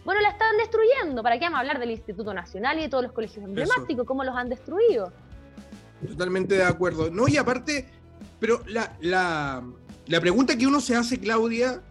Bueno, 0.05 0.21
la 0.21 0.29
están 0.29 0.57
destruyendo. 0.57 1.21
¿Para 1.21 1.37
qué 1.37 1.45
vamos 1.45 1.57
a 1.57 1.59
hablar 1.61 1.79
del 1.79 1.91
Instituto 1.91 2.33
Nacional 2.33 2.79
y 2.79 2.83
de 2.83 2.89
todos 2.89 3.03
los 3.03 3.11
colegios 3.11 3.43
emblemáticos? 3.45 4.05
¿Cómo 4.05 4.23
los 4.23 4.35
han 4.35 4.49
destruido? 4.49 5.11
Totalmente 6.07 6.55
de 6.55 6.63
acuerdo. 6.63 7.11
No, 7.11 7.27
y 7.27 7.37
aparte, 7.37 7.87
pero 8.39 8.63
la, 8.65 8.97
la, 9.01 9.63
la 10.07 10.21
pregunta 10.21 10.57
que 10.57 10.65
uno 10.65 10.79
se 10.81 10.95
hace, 10.95 11.19
Claudia, 11.19 11.81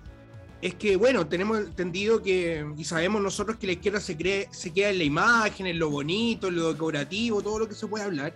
es 0.62 0.75
que, 0.75 0.97
bueno, 0.97 1.26
tenemos 1.26 1.59
entendido 1.59 2.23
que, 2.23 2.67
y 2.76 2.85
sabemos 2.85 3.23
nosotros 3.23 3.57
que 3.57 3.67
la 3.67 3.73
izquierda 3.73 4.00
se, 4.00 4.17
cree, 4.17 4.49
se 4.50 4.73
queda 4.73 4.90
en 4.90 4.99
la 4.99 5.05
imagen, 5.05 5.67
en 5.67 5.79
lo 5.79 5.90
bonito, 5.90 6.49
en 6.49 6.57
lo 6.57 6.73
decorativo, 6.73 7.40
todo 7.40 7.61
lo 7.61 7.69
que 7.69 7.75
se 7.75 7.87
puede 7.87 8.05
hablar. 8.05 8.35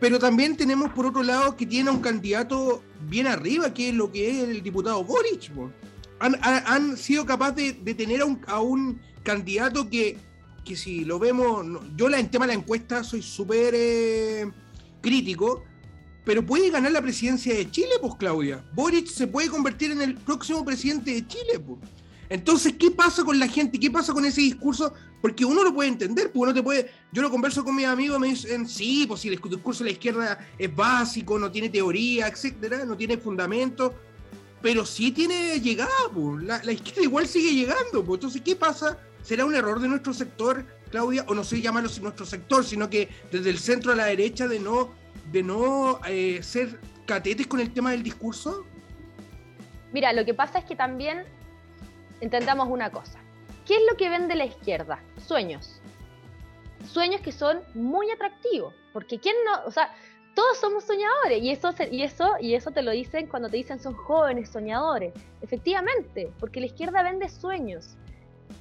Pero 0.00 0.18
también 0.18 0.56
tenemos, 0.56 0.90
por 0.92 1.06
otro 1.06 1.22
lado, 1.22 1.56
que 1.56 1.66
tiene 1.66 1.90
un 1.90 2.00
candidato 2.00 2.82
bien 3.08 3.26
arriba, 3.26 3.72
que 3.74 3.90
es 3.90 3.94
lo 3.94 4.10
que 4.10 4.30
es 4.30 4.48
el 4.48 4.62
diputado 4.62 5.04
Boric. 5.04 5.50
Han, 6.18 6.36
han, 6.40 6.96
sido 6.96 7.26
capaces 7.26 7.84
de, 7.84 7.94
tener 7.94 8.22
a 8.22 8.24
un, 8.24 8.40
a 8.46 8.60
un, 8.60 9.00
candidato 9.22 9.88
que, 9.88 10.16
que 10.64 10.76
si 10.76 11.04
lo 11.04 11.18
vemos, 11.18 11.64
yo 11.96 12.08
la, 12.08 12.18
en 12.18 12.30
tema 12.30 12.46
de 12.46 12.54
la 12.54 12.58
encuesta 12.58 13.04
soy 13.04 13.22
súper 13.22 13.74
eh, 13.76 14.50
crítico, 15.00 15.64
pero 16.24 16.44
puede 16.44 16.70
ganar 16.70 16.92
la 16.92 17.02
presidencia 17.02 17.54
de 17.54 17.70
Chile, 17.70 17.90
pues 18.00 18.14
Claudia. 18.16 18.64
Boric 18.74 19.06
se 19.06 19.26
puede 19.26 19.48
convertir 19.48 19.90
en 19.90 20.02
el 20.02 20.14
próximo 20.14 20.64
presidente 20.64 21.12
de 21.12 21.26
Chile, 21.26 21.58
pues. 21.58 21.80
Entonces, 22.28 22.74
¿qué 22.78 22.90
pasa 22.90 23.24
con 23.24 23.38
la 23.38 23.46
gente? 23.46 23.78
¿Qué 23.78 23.90
pasa 23.90 24.12
con 24.14 24.24
ese 24.24 24.40
discurso? 24.40 24.94
Porque 25.20 25.44
uno 25.44 25.62
lo 25.62 25.74
puede 25.74 25.90
entender, 25.90 26.28
porque 26.28 26.38
uno 26.38 26.54
te 26.54 26.62
puede. 26.62 26.90
Yo 27.12 27.20
lo 27.20 27.30
converso 27.30 27.62
con 27.62 27.76
mis 27.76 27.84
amigos, 27.84 28.18
me 28.18 28.28
dicen, 28.28 28.66
sí, 28.66 29.04
pues 29.06 29.20
si 29.20 29.28
el 29.28 29.38
discurso 29.38 29.84
de 29.84 29.90
la 29.90 29.92
izquierda 29.92 30.48
es 30.58 30.74
básico, 30.74 31.38
no 31.38 31.50
tiene 31.50 31.68
teoría, 31.68 32.28
etcétera, 32.28 32.86
no 32.86 32.96
tiene 32.96 33.18
fundamento, 33.18 33.94
pero 34.62 34.86
sí 34.86 35.10
tiene 35.10 35.60
llegada, 35.60 35.90
pues. 36.14 36.42
La, 36.44 36.62
la, 36.64 36.72
izquierda 36.72 37.02
igual 37.02 37.26
sigue 37.26 37.54
llegando, 37.54 38.02
pues. 38.02 38.18
Entonces, 38.18 38.40
¿qué 38.40 38.56
pasa? 38.56 38.98
¿Será 39.22 39.44
un 39.44 39.54
error 39.54 39.78
de 39.78 39.88
nuestro 39.88 40.14
sector, 40.14 40.64
Claudia? 40.90 41.26
O 41.28 41.34
no 41.34 41.44
sé 41.44 41.60
llamarlo 41.60 41.90
nuestro 42.00 42.24
sector, 42.24 42.64
sino 42.64 42.88
que 42.88 43.10
desde 43.30 43.50
el 43.50 43.58
centro 43.58 43.92
a 43.92 43.96
la 43.96 44.06
derecha 44.06 44.48
de 44.48 44.58
no, 44.58 44.94
de 45.30 45.42
no 45.42 46.00
eh, 46.06 46.42
ser 46.42 46.80
catetes 47.06 47.46
con 47.46 47.60
el 47.60 47.72
tema 47.72 47.90
del 47.92 48.02
discurso? 48.02 48.64
Mira, 49.92 50.12
lo 50.12 50.24
que 50.24 50.34
pasa 50.34 50.58
es 50.58 50.64
que 50.64 50.76
también 50.76 51.24
intentamos 52.20 52.68
una 52.68 52.90
cosa. 52.90 53.18
¿Qué 53.66 53.74
es 53.74 53.82
lo 53.90 53.96
que 53.96 54.08
vende 54.08 54.34
la 54.34 54.46
izquierda? 54.46 55.00
Sueños. 55.26 55.80
Sueños 56.86 57.20
que 57.20 57.30
son 57.30 57.60
muy 57.74 58.10
atractivos, 58.10 58.74
porque 58.92 59.20
quién 59.20 59.36
no, 59.44 59.66
o 59.66 59.70
sea, 59.70 59.94
todos 60.34 60.58
somos 60.58 60.84
soñadores 60.84 61.42
y 61.42 61.50
eso 61.50 61.72
y 61.90 62.02
eso 62.02 62.32
y 62.40 62.54
eso 62.54 62.70
te 62.70 62.82
lo 62.82 62.90
dicen 62.90 63.26
cuando 63.26 63.48
te 63.48 63.58
dicen 63.58 63.78
son 63.78 63.94
jóvenes 63.94 64.48
soñadores. 64.48 65.12
Efectivamente, 65.42 66.32
porque 66.40 66.60
la 66.60 66.66
izquierda 66.66 67.02
vende 67.02 67.28
sueños. 67.28 67.96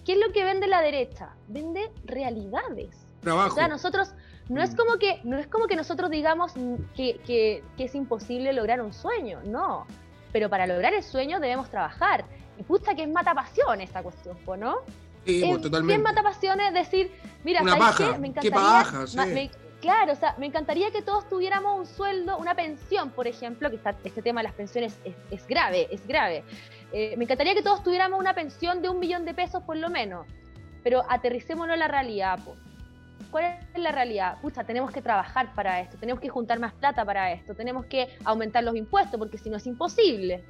¿Qué 0.06 0.14
es 0.14 0.20
lo 0.20 0.32
que 0.34 0.44
vende 0.44 0.68
la 0.68 0.82
derecha? 0.82 1.36
Vende 1.48 1.92
realidades. 2.06 3.06
Trabajo. 3.22 3.54
O 3.54 3.56
sea, 3.56 3.68
nosotros 3.68 4.14
no 4.52 4.62
es 4.62 4.74
mm. 4.74 4.76
como 4.76 4.98
que 4.98 5.22
no 5.24 5.38
es 5.38 5.48
como 5.48 5.66
que 5.66 5.78
nosotros 5.78 6.12
digamos 6.12 6.52
que, 6.96 7.22
que, 7.26 7.64
que 7.78 7.86
es 7.86 7.96
imposible 7.96 8.52
lograr 8.52 8.82
un 8.82 8.92
sueño, 8.92 9.40
no. 9.46 9.88
Pero 10.34 10.50
para 10.50 10.68
lograr 10.68 10.94
el 10.94 11.04
sueño 11.04 11.40
debemos 11.40 11.70
trabajar 11.70 12.26
y 12.58 12.64
pucha 12.64 12.94
que 12.94 13.04
es 13.04 13.10
mata 13.10 13.34
pasión 13.34 13.80
esta 13.80 14.04
cuestión, 14.04 14.38
¿no? 14.58 14.80
Sí, 15.26 15.44
pues, 15.48 15.62
totalmente. 15.62 15.96
es 15.96 16.02
mata 16.02 16.22
pasión 16.22 16.60
decir, 16.74 17.12
mira, 17.46 17.62
Una 17.62 17.78
paja, 17.78 18.18
Me 18.18 18.28
encantaría, 18.28 18.86
qué 18.92 19.08
sí. 19.08 19.52
claro, 19.80 20.14
o 20.14 20.16
sea, 20.16 20.36
me 20.38 20.48
encantaría 20.48 20.92
que 20.92 21.02
todos 21.02 21.30
tuviéramos 21.30 21.80
un 21.80 21.86
sueldo, 21.86 22.38
una 22.38 22.54
pensión, 22.54 23.12
por 23.12 23.28
ejemplo, 23.28 23.70
que 23.70 23.78
está, 23.78 23.96
este 24.04 24.22
tema 24.22 24.42
de 24.42 24.46
las 24.48 24.54
pensiones 24.54 24.98
es, 25.30 25.48
grave, 25.48 25.88
es 25.92 26.06
grave. 26.06 26.44
Eh, 26.92 27.16
me 27.18 27.24
encantaría 27.24 27.54
que 27.54 27.62
todos 27.62 27.84
tuviéramos 27.84 28.20
una 28.20 28.34
pensión 28.34 28.82
de 28.82 28.90
un 28.90 29.00
millón 29.00 29.24
de 29.24 29.34
pesos 29.34 29.64
por 29.64 29.78
lo 29.78 29.90
menos, 29.90 30.28
pero 30.84 31.04
aterricémonos 31.08 31.76
a 31.76 31.78
la 31.78 31.88
realidad, 31.88 32.40
pues. 32.44 32.58
¿Cuál 33.32 33.58
es 33.74 33.82
la 33.82 33.92
realidad? 33.92 34.38
Pucha, 34.42 34.64
tenemos 34.66 34.92
que 34.92 35.02
trabajar 35.02 35.56
para 35.56 35.80
esto, 35.80 35.98
tenemos 35.98 36.22
que 36.22 36.30
juntar 36.30 36.60
más 36.60 36.74
plata 36.74 37.06
para 37.06 37.32
esto, 37.32 37.56
tenemos 37.56 37.86
que 37.86 38.10
aumentar 38.26 38.64
los 38.64 38.76
impuestos, 38.76 39.18
porque 39.18 39.38
si 39.38 39.50
no 39.50 39.58
es 39.58 39.66
imposible. 39.66 40.44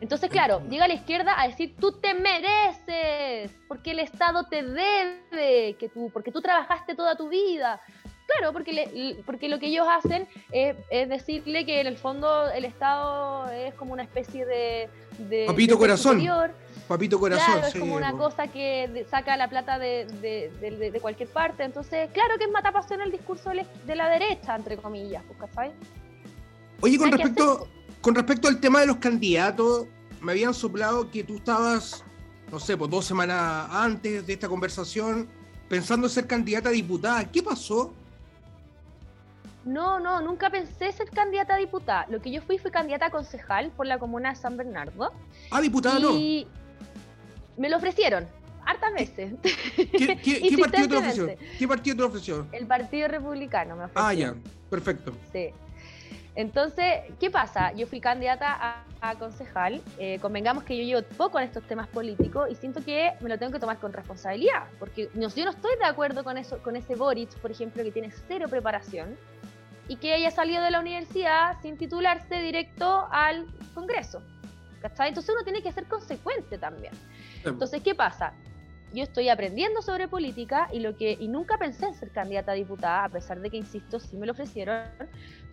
Entonces, 0.00 0.30
claro, 0.30 0.62
llega 0.68 0.86
la 0.86 0.94
izquierda 0.94 1.40
a 1.40 1.48
decir, 1.48 1.74
tú 1.80 1.92
te 1.92 2.14
mereces, 2.14 3.50
porque 3.66 3.90
el 3.92 3.98
Estado 3.98 4.44
te 4.44 4.62
debe, 4.62 5.74
que 5.74 5.88
tú, 5.88 6.10
porque 6.12 6.30
tú 6.30 6.40
trabajaste 6.40 6.94
toda 6.94 7.16
tu 7.16 7.28
vida. 7.28 7.80
Claro, 8.26 8.52
porque, 8.52 9.16
porque 9.24 9.48
lo 9.48 9.58
que 9.58 9.68
ellos 9.68 9.86
hacen 9.90 10.28
es, 10.52 10.76
decirle 11.08 11.64
que 11.64 11.80
en 11.80 11.86
el 11.86 11.96
fondo 11.96 12.50
el 12.50 12.66
Estado 12.66 13.50
es 13.50 13.74
como 13.74 13.94
una 13.94 14.02
especie 14.02 14.44
de... 14.44 14.90
Papito 15.46 15.78
corazón. 15.78 16.20
Papito 16.88 17.20
corazón. 17.20 17.52
Claro, 17.52 17.66
es 17.66 17.74
como 17.78 17.94
una 17.96 18.12
cosa 18.12 18.48
que 18.48 19.06
saca 19.10 19.36
la 19.36 19.48
plata 19.48 19.78
de, 19.78 20.98
cualquier 21.02 21.28
parte. 21.28 21.64
Entonces, 21.64 22.10
claro 22.12 22.38
que 22.38 22.44
es 22.44 22.50
matapasión 22.50 23.02
el 23.02 23.12
discurso 23.12 23.50
de 23.50 23.94
la 23.94 24.08
derecha, 24.08 24.56
entre 24.56 24.78
comillas, 24.78 25.22
pues, 25.38 25.50
¿sabes? 25.52 25.72
Oye, 26.80 26.96
con 26.96 27.12
respecto 27.12 27.68
con 28.00 28.14
respecto 28.14 28.48
al 28.48 28.60
tema 28.60 28.80
de 28.80 28.86
los 28.86 28.96
candidatos, 28.96 29.86
me 30.20 30.32
habían 30.32 30.54
soplado 30.54 31.10
que 31.10 31.24
tú 31.24 31.36
estabas, 31.36 32.04
no 32.50 32.58
sé, 32.60 32.76
pues 32.76 32.90
dos 32.90 33.04
semanas 33.04 33.68
antes 33.70 34.26
de 34.26 34.32
esta 34.32 34.48
conversación, 34.48 35.28
pensando 35.68 36.08
ser 36.08 36.26
candidata 36.26 36.68
a 36.68 36.72
diputada. 36.72 37.24
¿Qué 37.30 37.42
pasó? 37.42 37.92
No, 39.64 40.00
no, 40.00 40.20
nunca 40.22 40.48
pensé 40.48 40.92
ser 40.92 41.10
candidata 41.10 41.54
a 41.54 41.58
diputada. 41.58 42.06
Lo 42.08 42.22
que 42.22 42.30
yo 42.30 42.40
fui 42.40 42.58
fue 42.58 42.70
candidata 42.70 43.06
a 43.06 43.10
concejal 43.10 43.70
por 43.72 43.86
la 43.86 43.98
comuna 43.98 44.30
de 44.30 44.36
San 44.36 44.56
Bernardo. 44.56 45.12
Ah, 45.50 45.60
diputada 45.60 45.98
y 46.12 46.46
Me 47.58 47.68
lo 47.68 47.76
ofrecieron, 47.76 48.26
hartas 48.64 48.92
veces. 48.94 49.32
¿Qué, 49.42 50.56
partido 50.60 50.88
te 50.88 50.96
ofreció? 50.96 51.28
¿Qué 51.58 51.68
partido 51.68 51.96
te 51.96 52.02
ofreció? 52.02 52.46
El 52.52 52.66
Partido 52.66 53.08
Republicano 53.08 53.76
me 53.76 53.84
ofreció. 53.84 54.02
Ah, 54.02 54.14
ya, 54.14 54.34
perfecto. 54.70 55.12
Sí. 55.32 55.50
Entonces, 56.34 57.00
¿qué 57.18 57.30
pasa? 57.30 57.72
Yo 57.72 57.88
fui 57.88 58.00
candidata 58.00 58.84
a, 59.00 59.14
concejal, 59.16 59.82
eh, 59.98 60.18
convengamos 60.20 60.62
que 60.62 60.76
yo 60.76 60.84
llevo 60.84 61.02
poco 61.16 61.40
en 61.40 61.46
estos 61.46 61.64
temas 61.64 61.88
políticos 61.88 62.48
y 62.48 62.54
siento 62.54 62.80
que 62.84 63.12
me 63.20 63.28
lo 63.28 63.38
tengo 63.38 63.52
que 63.52 63.58
tomar 63.58 63.78
con 63.78 63.92
responsabilidad, 63.92 64.68
porque 64.78 65.10
yo 65.14 65.44
no 65.44 65.50
estoy 65.50 65.76
de 65.76 65.84
acuerdo 65.84 66.22
con, 66.22 66.38
eso, 66.38 66.58
con 66.62 66.76
ese 66.76 66.94
Boric, 66.94 67.34
por 67.38 67.50
ejemplo, 67.50 67.82
que 67.82 67.90
tiene 67.90 68.12
cero 68.28 68.46
preparación 68.48 69.16
y 69.88 69.96
que 69.96 70.12
haya 70.12 70.30
salido 70.30 70.62
de 70.62 70.70
la 70.70 70.78
universidad 70.78 71.60
sin 71.60 71.76
titularse 71.76 72.36
directo 72.40 73.08
al 73.10 73.46
Congreso. 73.74 74.22
¿Cachai? 74.80 75.08
Entonces 75.08 75.34
uno 75.34 75.42
tiene 75.42 75.60
que 75.60 75.72
ser 75.72 75.86
consecuente 75.86 76.56
también. 76.56 76.92
Entonces, 77.44 77.82
¿qué 77.82 77.94
pasa? 77.94 78.32
Yo 78.92 79.02
estoy 79.02 79.28
aprendiendo 79.28 79.82
sobre 79.82 80.08
política 80.08 80.68
y 80.72 80.80
lo 80.80 80.96
que 80.96 81.16
y 81.18 81.28
nunca 81.28 81.58
pensé 81.58 81.86
en 81.86 81.94
ser 81.94 82.10
candidata 82.10 82.52
a 82.52 82.54
diputada, 82.54 83.04
a 83.04 83.08
pesar 83.08 83.40
de 83.40 83.50
que, 83.50 83.58
insisto, 83.58 84.00
sí 84.00 84.16
me 84.16 84.26
lo 84.26 84.32
ofrecieron, 84.32 84.84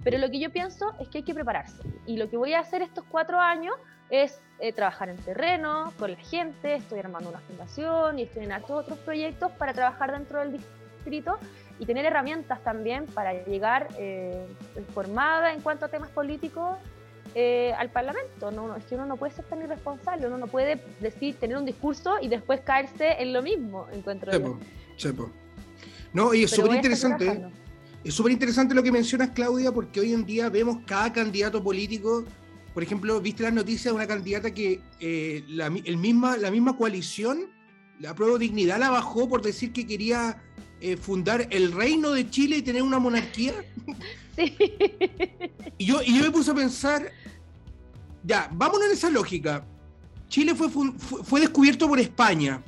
pero 0.04 0.18
lo 0.18 0.30
que 0.30 0.40
yo 0.40 0.52
pienso 0.52 0.94
es 1.00 1.10
que 1.10 1.20
hay 1.20 1.24
que 1.24 1.34
prepararse. 1.34 1.82
Y 2.06 2.18
lo 2.18 2.30
que 2.30 2.38
voy 2.38 2.54
a 2.54 2.60
hacer 2.60 2.82
estos 2.82 3.04
cuatro 3.06 3.40
años 3.40 3.76
es 4.10 4.40
eh, 4.60 4.72
trabajar 4.72 5.10
en 5.10 5.18
terreno, 5.18 5.92
con 6.00 6.12
la 6.12 6.18
gente, 6.18 6.76
estoy 6.76 7.00
armando 7.00 7.30
una 7.30 7.40
fundación 7.40 8.20
y 8.20 8.24
estoy 8.24 8.46
en 8.46 8.52
altos 8.52 8.84
otros 8.84 9.00
proyectos 9.00 9.52
para 9.54 9.74
trabajar 9.74 10.12
dentro 10.12 10.40
del 10.40 10.54
distrito 10.54 11.38
y 11.80 11.86
tener 11.86 12.06
herramientas 12.06 12.64
también 12.64 13.06
para 13.08 13.34
llegar 13.46 13.90
eh, 13.98 14.46
informada 14.78 15.52
en 15.52 15.62
cuanto 15.62 15.86
a 15.86 15.90
temas 15.90 16.10
políticos 16.10 16.78
eh, 17.36 17.74
al 17.78 17.92
Parlamento. 17.92 18.50
No, 18.50 18.76
es 18.76 18.86
que 18.86 18.96
uno 18.96 19.06
no 19.06 19.18
puede 19.18 19.34
ser 19.34 19.46
tan 19.46 19.62
irresponsable, 19.62 20.26
uno 20.28 20.38
no 20.38 20.48
puede 20.48 20.82
decir, 21.02 21.36
tener 21.36 21.58
un 21.58 21.66
discurso 21.66 22.16
y 22.22 22.30
después 22.30 22.62
caerse 22.62 23.22
en 23.22 23.34
lo 23.34 23.44
mismo, 23.44 23.88
encuentro. 23.92 24.32
Chepo, 24.32 24.58
chepo. 24.96 25.30
No, 26.14 26.34
y 26.34 26.46
es 26.46 26.52
súper 26.52 26.76
interesante. 26.76 27.52
Es 28.06 28.14
súper 28.14 28.32
interesante 28.32 28.74
lo 28.74 28.84
que 28.84 28.92
mencionas, 28.92 29.32
Claudia, 29.32 29.72
porque 29.72 30.00
hoy 30.00 30.14
en 30.14 30.26
día 30.26 30.48
vemos 30.50 30.78
cada 30.86 31.12
candidato 31.12 31.62
político. 31.62 32.24
Por 32.74 32.84
ejemplo, 32.84 33.20
viste 33.20 33.44
las 33.44 33.52
noticias 33.52 33.86
de 33.86 33.96
una 33.96 34.08
candidata 34.08 34.54
que 34.54 34.80
eh, 35.00 35.44
la, 35.48 35.68
el 35.68 35.98
misma, 35.98 36.38
la 36.38 36.52
misma 36.52 36.78
coalición, 36.78 37.48
la 38.00 38.14
prueba 38.14 38.38
dignidad, 38.38 38.80
la 38.80 38.92
bajó 38.92 39.28
por 39.28 39.42
decir 39.42 39.74
que 39.74 39.88
quería 39.88 40.42
eh, 40.82 40.98
fundar 40.98 41.48
el 41.50 41.72
reino 41.72 42.12
de 42.12 42.30
Chile 42.30 42.58
y 42.58 42.62
tener 42.62 42.84
una 42.84 43.00
monarquía. 43.00 43.54
Sí. 44.36 44.54
Y, 45.78 45.86
yo, 45.86 46.02
y 46.02 46.18
yo 46.18 46.26
me 46.26 46.30
puse 46.30 46.52
a 46.52 46.54
pensar, 46.54 47.10
ya, 48.26 48.50
vámonos 48.52 48.88
en 48.88 48.94
esa 48.94 49.10
lógica. 49.10 49.66
Chile 50.28 50.56
fue, 50.56 50.70
fue, 50.70 50.92
fue 51.24 51.40
descubierto 51.42 51.88
por 51.88 52.00
España. 52.00 52.62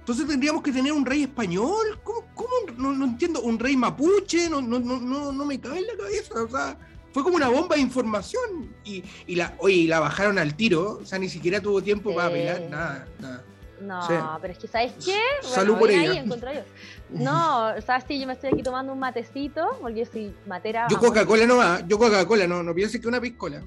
Entonces 0.00 0.26
tendríamos 0.26 0.62
que 0.62 0.70
tener 0.70 0.92
un 0.92 1.06
rey 1.06 1.22
español. 1.22 1.98
¿Cómo? 2.02 2.26
cómo? 2.34 2.50
No, 2.76 3.04
entiendo. 3.04 3.40
¿Un 3.40 3.58
rey 3.58 3.76
mapuche? 3.76 4.50
No, 4.50 4.60
no, 4.60 4.78
no, 4.78 5.32
no 5.32 5.44
me 5.44 5.58
cabe 5.58 5.78
en 5.78 5.86
la 5.86 5.96
cabeza. 5.96 6.42
O 6.42 6.48
sea, 6.48 6.78
fue 7.12 7.22
como 7.22 7.36
una 7.36 7.48
bomba 7.48 7.76
de 7.76 7.82
información. 7.82 8.74
Y, 8.84 9.02
y 9.26 9.34
la, 9.34 9.54
oye, 9.60 9.86
la 9.88 10.00
bajaron 10.00 10.38
al 10.38 10.54
tiro. 10.56 10.98
O 11.02 11.06
sea, 11.06 11.18
ni 11.18 11.30
siquiera 11.30 11.60
tuvo 11.60 11.82
tiempo 11.82 12.14
para 12.14 12.30
pelar 12.30 12.62
nada, 12.70 13.08
nada. 13.18 13.44
No, 13.80 14.38
pero 14.40 14.52
es 14.52 14.58
que 14.58 14.66
¿sabes 14.66 14.92
qué? 15.04 15.18
Salud 15.42 15.78
por 15.78 15.90
ella. 15.90 16.12
Ahí 16.12 16.24
No, 17.10 17.80
sea, 17.82 18.00
sí, 18.00 18.18
yo 18.18 18.26
me 18.26 18.32
estoy 18.32 18.50
aquí 18.52 18.62
tomando 18.62 18.92
un 18.92 18.98
matecito, 18.98 19.76
porque 19.80 20.00
yo 20.00 20.06
soy 20.06 20.34
matera. 20.46 20.86
Yo 20.88 20.98
Coca-Cola 20.98 21.46
no 21.46 21.56
va, 21.56 21.80
yo 21.86 21.98
Coca-Cola 21.98 22.46
no, 22.46 22.62
no 22.62 22.74
pienses 22.74 23.00
que 23.00 23.08
una 23.08 23.20
piscola. 23.20 23.62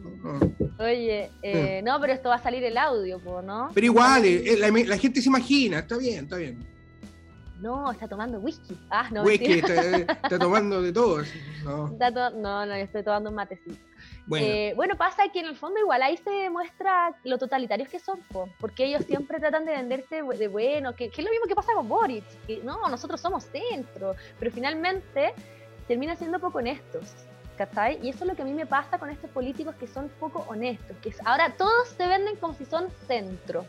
Oye, 0.80 1.32
eh, 1.42 1.82
no, 1.84 2.00
pero 2.00 2.14
esto 2.14 2.30
va 2.30 2.36
a 2.36 2.44
salir 2.44 2.64
el 2.64 2.78
audio, 2.78 3.20
¿no? 3.42 3.72
Pero 3.74 3.86
igual, 3.86 4.26
eh, 4.26 4.58
la, 4.86 4.98
gente 4.98 5.22
se 5.22 5.30
imagina, 5.30 5.80
está 5.80 5.98
bien, 5.98 6.26
está 6.26 6.38
bien. 6.38 6.66
No, 7.60 7.92
está 7.92 8.08
tomando 8.08 8.40
whisky. 8.40 8.78
Ah, 8.90 9.10
no. 9.12 9.24
Whisky, 9.24 9.60
está, 9.60 10.40
tomando 10.40 10.82
de 10.82 10.92
todo. 10.92 11.24
No. 11.64 11.90
no, 11.90 12.66
no, 12.66 12.78
yo 12.78 12.84
estoy 12.84 13.04
tomando 13.04 13.30
un 13.30 13.36
matecito. 13.36 13.87
Eh, 14.36 14.74
bueno. 14.76 14.98
pasa 14.98 15.30
que 15.32 15.40
en 15.40 15.46
el 15.46 15.56
fondo 15.56 15.80
igual 15.80 16.02
ahí 16.02 16.18
se 16.18 16.30
demuestra 16.30 17.16
lo 17.24 17.38
totalitarios 17.38 17.88
que 17.88 18.00
son, 18.00 18.20
porque 18.60 18.86
ellos 18.86 19.06
siempre 19.06 19.40
tratan 19.40 19.66
de 19.66 19.72
venderse 19.74 20.22
de 20.22 20.48
bueno, 20.48 20.96
que, 20.96 21.06
es 21.06 21.18
lo 21.18 21.30
mismo 21.30 21.46
que 21.48 21.56
pasa 21.56 21.74
con 21.74 21.88
Boris, 21.88 22.24
que 22.46 22.58
no, 22.64 22.88
nosotros 22.90 23.22
somos 23.22 23.46
centro, 23.46 24.16
pero 24.40 24.52
finalmente 24.52 25.34
termina 25.88 26.16
siendo 26.16 26.40
poco 26.40 26.60
honestos. 26.60 27.14
¿Cachai? 27.58 27.98
Y 28.04 28.10
eso 28.10 28.24
es 28.24 28.30
lo 28.30 28.36
que 28.36 28.44
a 28.44 28.46
mí 28.46 28.54
me 28.54 28.68
pasa 28.68 29.00
con 29.00 29.10
estos 29.10 29.32
políticos 29.32 29.74
que 29.80 29.88
son 29.88 30.10
poco 30.20 30.46
honestos, 30.48 30.96
que 31.02 31.12
ahora 31.26 31.56
todos 31.58 31.88
se 31.88 32.06
venden 32.06 32.36
como 32.36 32.54
si 32.54 32.66
son 32.66 32.88
centro. 33.08 33.66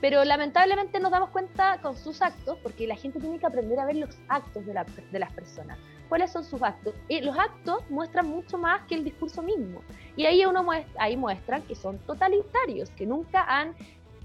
Pero 0.00 0.24
lamentablemente 0.24 1.00
nos 1.00 1.10
damos 1.10 1.28
cuenta 1.28 1.78
con 1.82 1.98
sus 1.98 2.22
actos, 2.22 2.58
porque 2.62 2.86
la 2.86 2.96
gente 2.96 3.20
tiene 3.20 3.38
que 3.38 3.44
aprender 3.44 3.78
a 3.78 3.84
ver 3.84 3.96
los 3.96 4.16
actos 4.28 4.64
de, 4.64 4.72
de 4.72 5.18
las 5.18 5.32
personas 5.34 5.76
cuáles 6.08 6.32
son 6.32 6.44
sus 6.44 6.62
actos. 6.62 6.94
Y 7.08 7.20
los 7.20 7.38
actos 7.38 7.82
muestran 7.90 8.28
mucho 8.28 8.58
más 8.58 8.82
que 8.86 8.94
el 8.94 9.04
discurso 9.04 9.42
mismo. 9.42 9.82
Y 10.16 10.26
ahí 10.26 10.44
uno 10.44 10.62
muestra, 10.62 11.02
ahí 11.02 11.16
muestran 11.16 11.62
que 11.62 11.74
son 11.74 11.98
totalitarios, 11.98 12.90
que 12.90 13.06
nunca 13.06 13.44
han 13.44 13.74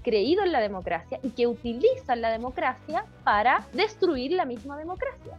creído 0.02 0.44
en 0.44 0.52
la 0.52 0.60
democracia 0.60 1.18
y 1.22 1.30
que 1.30 1.46
utilizan 1.46 2.20
la 2.20 2.30
democracia 2.30 3.06
para 3.24 3.66
destruir 3.72 4.32
la 4.32 4.44
misma 4.44 4.76
democracia. 4.76 5.38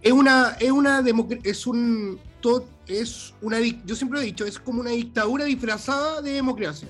Es 0.00 0.12
una, 0.12 0.56
es 0.60 0.70
una 0.70 1.02
es 1.42 1.66
un 1.66 2.20
es 2.86 3.34
una 3.42 3.58
yo 3.84 3.96
siempre 3.96 4.20
he 4.20 4.24
dicho, 4.24 4.46
es 4.46 4.58
como 4.58 4.80
una 4.80 4.90
dictadura 4.90 5.44
disfrazada 5.44 6.22
de 6.22 6.32
democracia. 6.32 6.88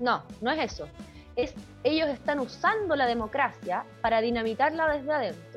No, 0.00 0.22
no 0.40 0.50
es 0.50 0.72
eso. 0.72 0.88
Es, 1.36 1.54
ellos 1.84 2.08
están 2.08 2.40
usando 2.40 2.96
la 2.96 3.06
democracia 3.06 3.84
para 4.00 4.20
dinamitarla 4.20 4.92
desde 4.92 5.12
adentro. 5.12 5.47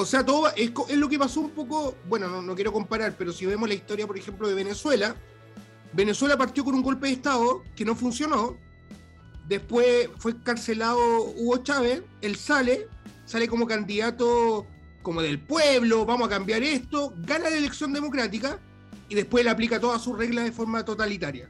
O 0.00 0.06
sea, 0.06 0.24
todo 0.24 0.48
es, 0.56 0.72
es 0.88 0.96
lo 0.96 1.10
que 1.10 1.18
pasó 1.18 1.42
un 1.42 1.50
poco, 1.50 1.94
bueno, 2.08 2.26
no, 2.26 2.40
no, 2.40 2.54
quiero 2.54 2.72
comparar, 2.72 3.14
pero 3.18 3.34
si 3.34 3.44
vemos 3.44 3.68
la 3.68 3.74
historia, 3.74 4.06
por 4.06 4.16
ejemplo, 4.16 4.48
de 4.48 4.54
Venezuela, 4.54 5.14
Venezuela 5.92 6.38
partió 6.38 6.64
con 6.64 6.74
un 6.74 6.82
golpe 6.82 7.08
de 7.08 7.12
Estado 7.12 7.62
que 7.76 7.84
no 7.84 7.94
funcionó, 7.94 8.56
después 9.46 10.08
fue 10.16 10.32
encarcelado 10.32 10.98
Hugo 11.36 11.58
Chávez, 11.58 12.02
él 12.22 12.36
sale, 12.36 12.88
sale 13.26 13.46
como 13.46 13.66
candidato 13.66 14.66
como 15.02 15.20
del 15.20 15.38
pueblo, 15.38 16.06
vamos 16.06 16.28
a 16.28 16.30
cambiar 16.30 16.62
esto, 16.62 17.12
gana 17.18 17.50
la 17.50 17.58
elección 17.58 17.92
democrática 17.92 18.58
y 19.10 19.14
después 19.14 19.44
le 19.44 19.50
aplica 19.50 19.78
todas 19.78 20.00
sus 20.00 20.16
reglas 20.16 20.46
de 20.46 20.52
forma 20.52 20.82
totalitaria. 20.82 21.46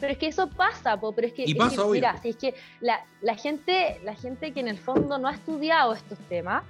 Pero 0.00 0.10
es 0.10 0.18
que 0.18 0.28
eso 0.28 0.48
pasa, 0.48 0.98
pero 0.98 1.26
es 1.26 1.34
que, 1.34 1.44
mira, 1.90 2.16
si 2.22 2.30
es 2.30 2.36
que 2.36 2.54
la, 2.80 3.04
la, 3.20 3.36
gente, 3.36 4.00
la 4.04 4.14
gente 4.14 4.52
que 4.54 4.60
en 4.60 4.68
el 4.68 4.78
fondo 4.78 5.18
no 5.18 5.28
ha 5.28 5.34
estudiado 5.34 5.92
estos 5.92 6.18
temas, 6.30 6.64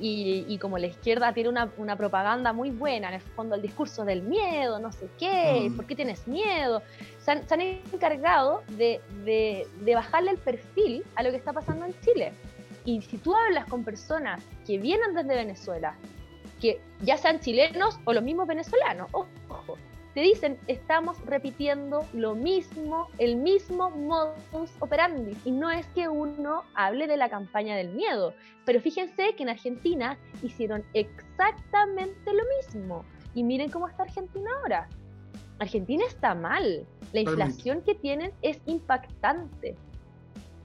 y, 0.00 0.58
como 0.58 0.78
la 0.78 0.86
izquierda 0.86 1.32
tiene 1.32 1.48
una, 1.48 1.70
una, 1.76 1.96
propaganda 1.96 2.52
muy 2.52 2.70
buena, 2.70 3.08
en 3.08 3.14
el 3.14 3.20
fondo 3.20 3.54
el 3.54 3.62
discurso 3.62 4.04
del 4.04 4.22
miedo, 4.22 4.78
no 4.78 4.92
sé 4.92 5.08
qué, 5.18 5.68
mm. 5.70 5.76
¿por 5.76 5.86
qué 5.86 5.94
tienes 5.94 6.26
miedo? 6.28 6.82
Se 7.18 7.30
han, 7.30 7.48
se 7.48 7.54
han 7.54 7.60
encargado 7.60 8.62
de, 8.68 9.00
de, 9.24 9.66
de, 9.80 9.94
bajarle 9.94 10.32
el 10.32 10.38
perfil 10.38 11.04
a 11.14 11.22
lo 11.22 11.30
que 11.30 11.36
está 11.36 11.52
pasando 11.52 11.86
en 11.86 11.94
Chile. 12.00 12.32
Y 12.84 13.00
si 13.02 13.18
tú 13.18 13.34
hablas 13.34 13.66
con 13.66 13.84
personas 13.84 14.44
que 14.66 14.78
vienen 14.78 15.14
desde 15.14 15.34
Venezuela, 15.34 15.94
que 16.60 16.80
ya 17.02 17.16
sean 17.16 17.40
chilenos 17.40 17.98
o 18.04 18.12
los 18.12 18.22
mismos 18.22 18.46
venezolanos, 18.46 19.08
ojo, 19.12 19.76
te 20.16 20.22
dicen, 20.22 20.58
estamos 20.66 21.22
repitiendo 21.26 22.06
lo 22.14 22.34
mismo, 22.34 23.06
el 23.18 23.36
mismo 23.36 23.90
modus 23.90 24.70
operandi. 24.80 25.36
Y 25.44 25.50
no 25.50 25.70
es 25.70 25.86
que 25.88 26.08
uno 26.08 26.62
hable 26.74 27.06
de 27.06 27.18
la 27.18 27.28
campaña 27.28 27.76
del 27.76 27.90
miedo, 27.90 28.32
pero 28.64 28.80
fíjense 28.80 29.34
que 29.34 29.42
en 29.42 29.50
Argentina 29.50 30.16
hicieron 30.42 30.82
exactamente 30.94 32.32
lo 32.32 32.42
mismo. 32.56 33.04
Y 33.34 33.44
miren 33.44 33.70
cómo 33.70 33.88
está 33.88 34.04
Argentina 34.04 34.50
ahora. 34.62 34.88
Argentina 35.58 36.06
está 36.08 36.34
mal. 36.34 36.86
La 37.12 37.20
inflación 37.20 37.82
que 37.82 37.94
tienen 37.94 38.32
es 38.40 38.58
impactante. 38.64 39.76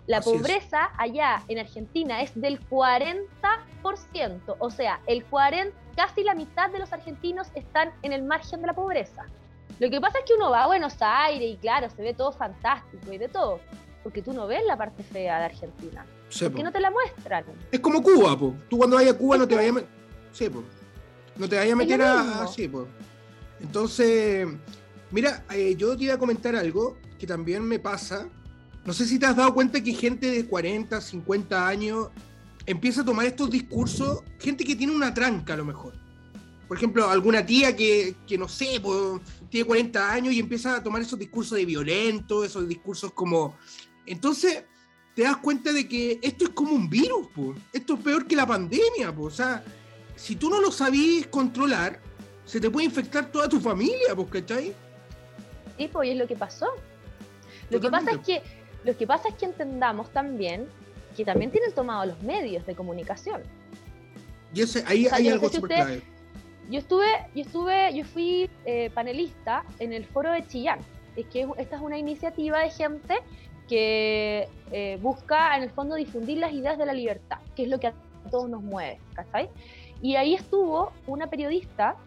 La 0.08 0.22
pobreza 0.22 0.92
allá 0.98 1.44
en 1.50 1.60
Argentina 1.60 2.22
es 2.22 2.40
del 2.40 2.58
40%, 2.70 4.56
o 4.60 4.70
sea, 4.70 5.02
el 5.08 5.26
40, 5.26 5.76
casi 5.98 6.24
la 6.24 6.36
mitad 6.36 6.70
de 6.70 6.80
los 6.80 6.94
argentinos 6.94 7.52
están 7.54 7.92
en 8.02 8.14
el 8.14 8.24
margen 8.24 8.62
de 8.62 8.68
la 8.68 8.74
pobreza. 8.74 9.26
Lo 9.82 9.90
que 9.90 10.00
pasa 10.00 10.20
es 10.20 10.26
que 10.26 10.36
uno 10.36 10.52
va 10.52 10.66
a 10.66 10.68
Buenos 10.68 10.94
Aires 11.00 11.56
y 11.56 11.58
claro, 11.58 11.90
se 11.90 12.04
ve 12.04 12.14
todo 12.14 12.32
fantástico 12.32 13.12
y 13.12 13.18
de 13.18 13.28
todo, 13.28 13.60
porque 14.04 14.22
tú 14.22 14.32
no 14.32 14.46
ves 14.46 14.62
la 14.68 14.78
parte 14.78 15.02
fea 15.02 15.40
de 15.40 15.46
Argentina. 15.46 16.06
porque 16.40 16.62
no 16.62 16.72
te 16.72 16.80
la 16.80 16.92
muestran. 16.92 17.46
Es 17.72 17.80
como 17.80 18.04
Cuba, 18.04 18.38
po. 18.38 18.54
Tú 18.70 18.78
cuando 18.78 18.98
vayas 18.98 19.16
a 19.16 19.18
Cuba 19.18 19.40
no 19.40 19.48
te 19.48 19.56
vayas 19.56 19.78
a 19.78 19.84
sí, 20.32 20.50
po. 20.50 20.64
No 21.36 21.50
te 21.50 21.56
vayas 21.56 21.74
a 21.74 21.76
meter 21.76 22.00
a... 22.00 22.46
Sí, 22.46 22.68
po. 22.68 22.88
Entonces, 23.60 24.48
mira, 25.10 25.46
eh, 25.50 25.76
yo 25.76 25.98
te 25.98 26.04
iba 26.04 26.14
a 26.14 26.20
comentar 26.20 26.56
algo 26.56 26.98
que 27.18 27.26
también 27.26 27.64
me 27.64 27.80
pasa. 27.80 28.28
No 28.86 28.94
sé 28.94 29.08
si 29.08 29.18
te 29.18 29.26
has 29.26 29.36
dado 29.36 29.52
cuenta 29.52 29.82
que 29.82 29.94
gente 29.94 30.30
de 30.30 30.46
40, 30.46 31.02
50 31.02 31.68
años 31.68 32.10
empieza 32.68 33.02
a 33.02 33.06
tomar 33.06 33.26
estos 33.26 33.50
discursos, 33.50 34.22
gente 34.38 34.64
que 34.64 34.76
tiene 34.76 34.94
una 34.94 35.12
tranca 35.12 35.56
a 35.56 35.58
lo 35.58 35.66
mejor 35.66 35.94
por 36.72 36.78
ejemplo, 36.78 37.10
alguna 37.10 37.46
tía 37.46 37.76
que, 37.76 38.16
que 38.26 38.38
no 38.38 38.48
sé, 38.48 38.80
pues, 38.82 39.20
tiene 39.52 39.68
40 39.68 40.14
años 40.14 40.34
y 40.34 40.40
empieza 40.40 40.78
a 40.78 40.82
tomar 40.82 41.02
esos 41.02 41.20
discursos 41.20 41.58
de 41.58 41.66
violento, 41.66 42.44
esos 42.44 42.68
discursos 42.68 43.12
como... 43.12 43.58
Entonces, 44.06 44.64
te 45.14 45.24
das 45.24 45.38
cuenta 45.38 45.74
de 45.74 45.88
que 45.88 46.20
esto 46.22 46.46
es 46.46 46.52
como 46.52 46.72
un 46.72 46.90
virus, 46.90 47.28
pues. 47.36 47.60
Esto 47.74 47.96
es 47.96 48.00
peor 48.00 48.26
que 48.26 48.36
la 48.36 48.48
pandemia, 48.48 49.14
pues. 49.14 49.34
O 49.34 49.38
sea, 49.38 49.64
si 50.16 50.38
tú 50.38 50.50
no 50.50 50.62
lo 50.62 50.72
sabís 50.72 51.28
controlar, 51.28 52.00
se 52.46 52.62
te 52.62 52.70
puede 52.70 52.86
infectar 52.86 53.30
toda 53.30 53.50
tu 53.50 53.60
familia, 53.60 54.16
pues, 54.16 54.30
¿cachai? 54.30 54.74
Sí, 55.78 55.90
pues, 55.92 56.08
y 56.08 56.12
es 56.14 56.18
lo 56.18 56.28
que 56.28 56.36
pasó. 56.38 56.68
Lo 57.70 57.82
que 57.82 57.90
pasa 57.90 58.12
es 58.12 58.20
que 58.20 58.42
lo 58.84 58.98
que 58.98 59.06
pasa 59.06 59.30
es 59.30 59.36
que 59.36 59.46
entendamos 59.46 60.12
también 60.12 60.68
que 61.16 61.26
también 61.26 61.52
tienen 61.52 61.74
tomado 61.74 62.06
los 62.06 62.24
medios 62.24 62.66
de 62.66 62.74
comunicación. 62.74 63.42
Y 64.54 64.62
ese, 64.62 64.84
ahí 64.88 65.08
hay 65.12 65.28
algo 65.28 65.50
súper 65.50 65.76
clave 65.76 66.11
yo 66.72 66.80
estuve, 66.80 67.06
yo 67.36 67.42
estuve, 67.42 67.94
yo 67.94 68.06
fui 68.06 68.50
eh, 68.66 68.90
panelista 68.94 69.64
en 69.80 69.92
el 69.92 70.06
foro 70.06 70.32
de 70.32 70.48
Chillán. 70.48 70.80
Es 71.18 71.26
que 71.26 71.46
esta 71.58 71.76
es 71.76 71.82
una 71.82 71.98
iniciativa 71.98 72.60
de 72.60 72.70
gente 72.70 73.16
que 73.68 74.48
eh, 74.72 74.98
busca 75.02 75.58
en 75.58 75.64
el 75.64 75.70
fondo 75.70 75.96
difundir 75.96 76.38
las 76.38 76.54
ideas 76.54 76.78
de 76.78 76.86
la 76.86 76.94
libertad, 76.94 77.40
que 77.56 77.64
es 77.64 77.70
lo 77.70 77.80
que 77.80 77.88
a 77.88 77.94
todos 78.32 78.50
nos 78.50 78.64
mueve, 78.64 79.00
¿cachai? 79.14 79.50
Y 80.02 80.16
ahí 80.16 80.34
estuvo 80.34 80.94
una 81.08 81.28
periodista 81.28 81.98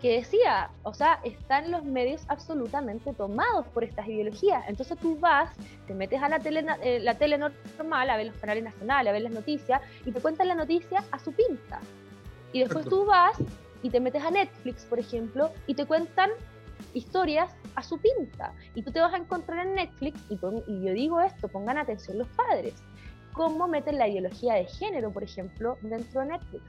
que 0.00 0.12
decía, 0.18 0.70
o 0.84 0.94
sea, 0.94 1.18
están 1.24 1.72
los 1.72 1.82
medios 1.84 2.22
absolutamente 2.28 3.12
tomados 3.14 3.66
por 3.66 3.82
estas 3.82 4.06
ideologías. 4.06 4.62
Entonces 4.68 4.96
tú 4.98 5.18
vas, 5.18 5.50
te 5.88 5.94
metes 5.94 6.22
a 6.22 6.28
la 6.28 6.38
tele, 6.38 6.64
eh, 6.82 7.00
la 7.00 7.14
tele 7.14 7.36
normal, 7.36 8.10
a 8.10 8.16
ver 8.16 8.26
los 8.26 8.36
canales 8.36 8.62
nacionales, 8.62 9.10
a 9.10 9.12
ver 9.12 9.22
las 9.22 9.32
noticias, 9.32 9.82
y 10.06 10.12
te 10.12 10.20
cuentan 10.20 10.46
la 10.46 10.54
noticia 10.54 11.02
a 11.10 11.18
su 11.18 11.32
pinta. 11.32 11.80
Y 12.52 12.60
después 12.60 12.86
tú 12.86 13.04
vas 13.04 13.36
y 13.82 13.90
te 13.90 14.00
metes 14.00 14.22
a 14.22 14.30
Netflix, 14.30 14.84
por 14.84 14.98
ejemplo, 14.98 15.50
y 15.66 15.74
te 15.74 15.86
cuentan 15.86 16.30
historias 16.94 17.54
a 17.74 17.82
su 17.82 17.98
pinta. 17.98 18.52
Y 18.74 18.82
tú 18.82 18.92
te 18.92 19.00
vas 19.00 19.14
a 19.14 19.18
encontrar 19.18 19.66
en 19.66 19.74
Netflix, 19.74 20.20
y, 20.30 20.38
yo 20.38 20.92
digo 20.92 21.20
esto, 21.20 21.48
pongan 21.48 21.78
atención 21.78 22.18
los 22.18 22.28
padres, 22.28 22.74
cómo 23.32 23.68
meten 23.68 23.98
la 23.98 24.08
ideología 24.08 24.54
de 24.54 24.66
género, 24.66 25.10
por 25.10 25.22
ejemplo, 25.22 25.76
dentro 25.82 26.22
de 26.22 26.26
Netflix. 26.28 26.62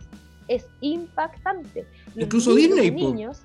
Es 0.47 0.67
impactante. 0.81 1.85
Incluso 2.15 2.55
Disney. 2.55 2.89
Niños, 2.91 3.43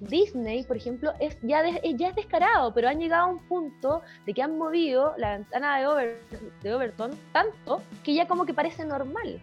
Disney, 0.00 0.64
por 0.64 0.76
ejemplo, 0.76 1.12
es 1.20 1.36
ya, 1.42 1.62
ya 1.82 2.08
es 2.08 2.16
descarado, 2.16 2.72
pero 2.74 2.88
han 2.88 2.98
llegado 2.98 3.24
a 3.24 3.26
un 3.26 3.38
punto 3.46 4.02
de 4.26 4.34
que 4.34 4.42
han 4.42 4.58
movido 4.58 5.14
la 5.18 5.38
ventana 5.38 5.78
de, 5.78 6.16
de 6.62 6.74
Overton 6.74 7.12
tanto 7.32 7.82
que 8.02 8.14
ya 8.14 8.26
como 8.26 8.44
que 8.44 8.54
parece 8.54 8.84
normal 8.84 9.40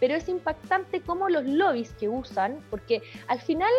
pero 0.00 0.14
es 0.14 0.28
impactante 0.28 1.00
cómo 1.02 1.28
los 1.28 1.44
lobbies 1.44 1.92
que 1.92 2.08
usan, 2.08 2.58
porque 2.70 3.02
al 3.28 3.40
final 3.40 3.70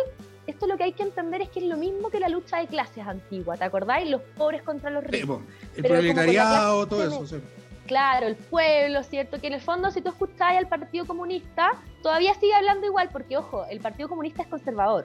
esto 0.46 0.66
lo 0.66 0.76
que 0.76 0.84
hay 0.84 0.92
que 0.92 1.02
entender 1.02 1.42
es 1.42 1.50
que 1.50 1.60
es 1.60 1.66
lo 1.66 1.76
mismo 1.76 2.08
que 2.10 2.20
la 2.20 2.28
lucha 2.28 2.58
de 2.58 2.66
clases 2.68 3.06
antigua, 3.06 3.56
¿te 3.56 3.64
acordáis? 3.64 4.08
Los 4.08 4.22
pobres 4.36 4.62
contra 4.62 4.90
los 4.90 5.04
ricos. 5.04 5.40
el 5.76 5.84
proletariado, 5.84 6.86
todo 6.86 7.04
eso. 7.04 7.26
Sí. 7.26 7.42
Claro, 7.86 8.28
el 8.28 8.36
pueblo, 8.36 9.02
¿cierto? 9.02 9.40
Que 9.40 9.48
en 9.48 9.54
el 9.54 9.60
fondo, 9.60 9.90
si 9.90 10.00
tú 10.00 10.08
escucháis 10.08 10.58
al 10.58 10.68
Partido 10.68 11.04
Comunista, 11.04 11.72
todavía 12.02 12.32
sigue 12.34 12.54
hablando 12.54 12.86
igual, 12.86 13.08
porque 13.12 13.36
ojo, 13.36 13.66
el 13.66 13.80
Partido 13.80 14.08
Comunista 14.08 14.42
es 14.42 14.48
conservador 14.48 15.04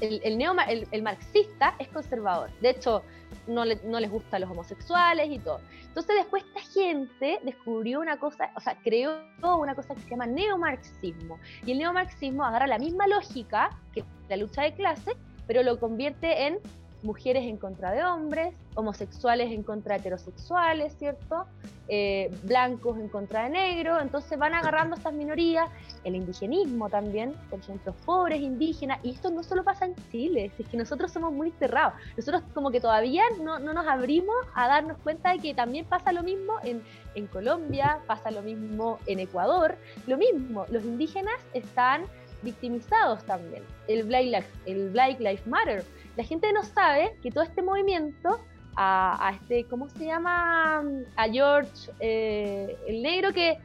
el, 0.00 0.20
el, 0.22 0.88
el, 0.90 1.02
marxista 1.02 1.74
es 1.78 1.88
conservador. 1.88 2.50
De 2.60 2.70
hecho, 2.70 3.02
no, 3.46 3.64
no 3.64 4.00
les 4.00 4.10
gustan 4.10 4.42
los 4.42 4.50
homosexuales 4.50 5.30
y 5.30 5.38
todo. 5.38 5.60
Entonces 5.86 6.16
después 6.16 6.44
esta 6.44 6.60
gente 6.72 7.40
descubrió 7.42 8.00
una 8.00 8.18
cosa, 8.18 8.50
o 8.54 8.60
sea, 8.60 8.76
creó 8.82 9.18
una 9.42 9.74
cosa 9.74 9.94
que 9.94 10.02
se 10.02 10.10
llama 10.10 10.26
neomarxismo. 10.26 11.38
Y 11.64 11.72
el 11.72 11.78
neomarxismo 11.78 12.44
agarra 12.44 12.66
la 12.66 12.78
misma 12.78 13.06
lógica 13.06 13.70
que 13.92 14.04
la 14.28 14.36
lucha 14.36 14.62
de 14.62 14.74
clase, 14.74 15.16
pero 15.46 15.62
lo 15.62 15.78
convierte 15.78 16.46
en 16.46 16.58
mujeres 17.02 17.44
en 17.44 17.56
contra 17.56 17.92
de 17.92 18.04
hombres, 18.04 18.54
homosexuales 18.74 19.52
en 19.52 19.62
contra 19.62 19.94
de 19.94 20.00
heterosexuales, 20.00 20.94
¿cierto? 20.98 21.46
Eh, 21.88 22.30
blancos 22.42 22.98
en 22.98 23.08
contra 23.08 23.44
de 23.44 23.50
negros, 23.50 24.02
entonces 24.02 24.38
van 24.38 24.54
agarrando 24.54 24.96
estas 24.96 25.12
minorías, 25.12 25.68
el 26.04 26.16
indigenismo 26.16 26.88
también, 26.88 27.34
por 27.48 27.60
ejemplo, 27.60 27.94
pobres 28.04 28.40
indígenas, 28.40 28.98
y 29.04 29.10
esto 29.10 29.30
no 29.30 29.42
solo 29.42 29.62
pasa 29.62 29.86
en 29.86 29.94
Chile, 30.10 30.50
es 30.58 30.68
que 30.68 30.76
nosotros 30.76 31.12
somos 31.12 31.32
muy 31.32 31.52
cerrados, 31.52 31.94
nosotros 32.16 32.42
como 32.54 32.70
que 32.70 32.80
todavía 32.80 33.22
no, 33.40 33.58
no 33.58 33.72
nos 33.72 33.86
abrimos 33.86 34.34
a 34.54 34.66
darnos 34.66 34.98
cuenta 34.98 35.30
de 35.30 35.38
que 35.38 35.54
también 35.54 35.84
pasa 35.86 36.12
lo 36.12 36.22
mismo 36.22 36.54
en, 36.64 36.82
en 37.14 37.26
Colombia, 37.28 38.00
pasa 38.06 38.30
lo 38.30 38.42
mismo 38.42 38.98
en 39.06 39.20
Ecuador, 39.20 39.76
lo 40.06 40.16
mismo, 40.16 40.66
los 40.70 40.84
indígenas 40.84 41.36
están 41.54 42.02
victimizados 42.42 43.24
también, 43.24 43.62
el 43.88 44.04
Black, 44.04 44.46
el 44.66 44.90
Black 44.90 45.18
Lives 45.18 45.46
Matter, 45.46 45.84
la 46.16 46.24
gente 46.24 46.52
no 46.52 46.62
sabe 46.62 47.14
que 47.22 47.30
todo 47.30 47.44
este 47.44 47.62
movimiento 47.62 48.40
a, 48.76 49.32
este, 49.34 49.64
¿cómo 49.64 49.88
se 49.88 50.04
llama? 50.04 50.84
A 51.16 51.28
George, 51.30 51.90
eh, 52.00 52.76
el 52.86 53.02
negro 53.02 53.32
que, 53.32 53.58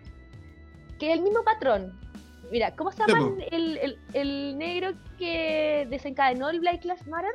que 0.99 1.11
es 1.11 1.17
el 1.17 1.21
mismo 1.21 1.43
patrón. 1.43 1.99
Mira, 2.51 2.75
¿cómo 2.75 2.91
se 2.91 2.99
llama 2.99 3.29
el, 3.51 3.97
el, 4.13 4.57
negro 4.57 4.91
que 5.17 5.87
desencadenó 5.89 6.49
el 6.49 6.59
Black 6.59 6.83
Lives 6.83 7.07
Matter? 7.07 7.31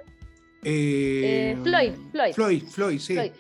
Eh, 0.63 1.55
eh, 1.55 1.59
Floyd, 1.63 1.93
Floyd. 2.13 2.35
Floyd, 2.35 2.63
Floyd, 2.65 2.99
sí. 2.99 3.33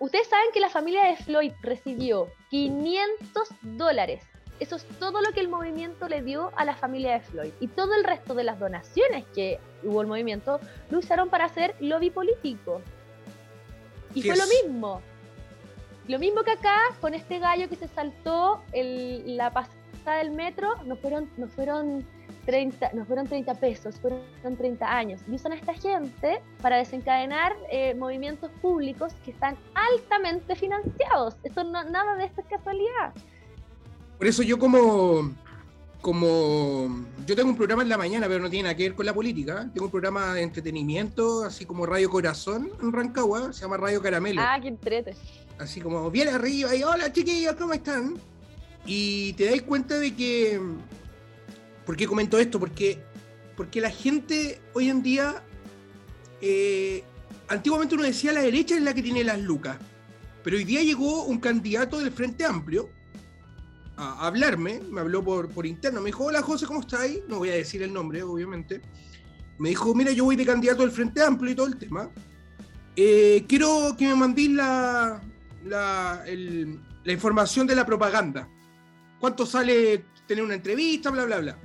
ustedes 0.00 0.28
saben 0.28 0.46
que 0.54 0.60
la 0.60 0.70
familia 0.70 1.04
de 1.08 1.16
Floyd 1.16 1.52
recibió 1.62 2.28
500 2.50 3.48
dólares. 3.62 4.24
Eso 4.60 4.76
es 4.76 4.84
todo 4.98 5.20
lo 5.20 5.32
que 5.32 5.40
el 5.40 5.48
movimiento 5.48 6.08
le 6.08 6.22
dio 6.22 6.52
a 6.56 6.64
la 6.64 6.74
familia 6.76 7.14
de 7.14 7.20
Floyd. 7.20 7.52
Y 7.60 7.68
todo 7.68 7.94
el 7.94 8.04
resto 8.04 8.34
de 8.34 8.44
las 8.44 8.58
donaciones 8.58 9.24
que 9.34 9.58
hubo 9.82 10.00
el 10.02 10.06
movimiento 10.06 10.60
lo 10.90 10.98
usaron 10.98 11.28
para 11.30 11.46
hacer 11.46 11.74
lobby 11.80 12.10
político. 12.10 12.80
Y 14.14 14.22
fue 14.22 14.36
lo 14.36 14.44
mismo. 14.46 15.00
Lo 16.08 16.18
mismo 16.18 16.42
que 16.42 16.52
acá 16.52 16.78
con 17.00 17.14
este 17.14 17.38
gallo 17.38 17.68
que 17.68 17.76
se 17.76 17.88
saltó 17.88 18.62
el, 18.72 19.36
la 19.36 19.52
pasada 19.52 20.18
del 20.18 20.32
metro, 20.32 20.74
no 20.84 20.96
fueron, 20.96 21.30
no 21.36 21.46
fueron 21.46 22.04
30, 22.46 22.92
no 22.92 23.04
fueron 23.04 23.26
30 23.26 23.54
pesos, 23.54 24.00
fueron 24.00 24.20
30 24.42 24.84
años. 24.84 25.20
Y 25.28 25.34
usan 25.34 25.52
a 25.52 25.54
esta 25.54 25.74
gente 25.74 26.42
para 26.60 26.76
desencadenar 26.76 27.56
eh, 27.70 27.94
movimientos 27.94 28.50
públicos 28.60 29.14
que 29.24 29.30
están 29.30 29.56
altamente 29.74 30.56
financiados. 30.56 31.36
Esto 31.44 31.64
no, 31.64 31.84
nada 31.84 32.16
de 32.16 32.24
esto 32.24 32.40
es 32.40 32.46
casualidad. 32.48 33.12
Por 34.22 34.28
eso 34.28 34.44
yo 34.44 34.56
como, 34.56 35.34
como 36.00 37.06
yo 37.26 37.34
tengo 37.34 37.50
un 37.50 37.56
programa 37.56 37.82
en 37.82 37.88
la 37.88 37.98
mañana, 37.98 38.28
pero 38.28 38.38
no 38.38 38.48
tiene 38.48 38.62
nada 38.62 38.76
que 38.76 38.84
ver 38.84 38.94
con 38.94 39.04
la 39.04 39.12
política. 39.12 39.68
Tengo 39.74 39.86
un 39.86 39.90
programa 39.90 40.34
de 40.34 40.42
entretenimiento, 40.42 41.42
así 41.42 41.64
como 41.64 41.86
Radio 41.86 42.08
Corazón 42.08 42.70
en 42.80 42.92
Rancagua, 42.92 43.52
se 43.52 43.62
llama 43.62 43.78
Radio 43.78 44.00
Caramelo. 44.00 44.40
Ah, 44.40 44.60
qué 44.62 44.68
entrete. 44.68 45.16
Así 45.58 45.80
como 45.80 46.08
bien 46.08 46.28
arriba 46.28 46.72
y 46.72 46.84
hola 46.84 47.12
chiquillos, 47.12 47.56
¿cómo 47.56 47.72
están? 47.72 48.14
Y 48.86 49.32
te 49.32 49.46
das 49.46 49.60
cuenta 49.62 49.98
de 49.98 50.14
que 50.14 50.60
¿Por 51.84 51.96
qué 51.96 52.06
comento 52.06 52.38
esto? 52.38 52.60
Porque, 52.60 53.02
porque 53.56 53.80
la 53.80 53.90
gente 53.90 54.60
hoy 54.74 54.88
en 54.88 55.02
día, 55.02 55.42
eh, 56.40 57.02
antiguamente 57.48 57.96
uno 57.96 58.04
decía 58.04 58.30
la 58.30 58.42
derecha 58.42 58.76
es 58.76 58.82
la 58.82 58.94
que 58.94 59.02
tiene 59.02 59.24
las 59.24 59.40
lucas, 59.40 59.78
pero 60.44 60.58
hoy 60.58 60.62
día 60.62 60.80
llegó 60.80 61.24
un 61.24 61.40
candidato 61.40 61.98
del 61.98 62.12
Frente 62.12 62.44
Amplio 62.44 62.88
a, 63.96 64.26
hablarme, 64.26 64.80
me 64.90 65.00
habló 65.00 65.22
por, 65.24 65.48
por 65.48 65.66
interno, 65.66 66.00
me 66.00 66.06
dijo, 66.06 66.24
hola 66.24 66.42
José, 66.42 66.66
¿cómo 66.66 66.80
estás? 66.80 67.08
No 67.28 67.38
voy 67.38 67.50
a 67.50 67.54
decir 67.54 67.82
el 67.82 67.92
nombre, 67.92 68.22
obviamente. 68.22 68.80
Me 69.58 69.70
dijo, 69.70 69.94
mira, 69.94 70.12
yo 70.12 70.24
voy 70.24 70.36
de 70.36 70.46
candidato 70.46 70.82
del 70.82 70.90
Frente 70.90 71.22
Amplio 71.22 71.52
y 71.52 71.54
todo 71.54 71.66
el 71.66 71.76
tema. 71.76 72.10
Eh, 72.96 73.44
quiero 73.48 73.94
que 73.96 74.06
me 74.06 74.14
mandéis 74.14 74.50
la, 74.50 75.20
la, 75.64 76.24
la 77.04 77.12
información 77.12 77.66
de 77.66 77.74
la 77.74 77.86
propaganda. 77.86 78.48
¿Cuánto 79.20 79.46
sale 79.46 80.04
tener 80.26 80.42
una 80.44 80.54
entrevista? 80.54 81.10
Bla, 81.10 81.24
bla, 81.24 81.38
bla 81.38 81.58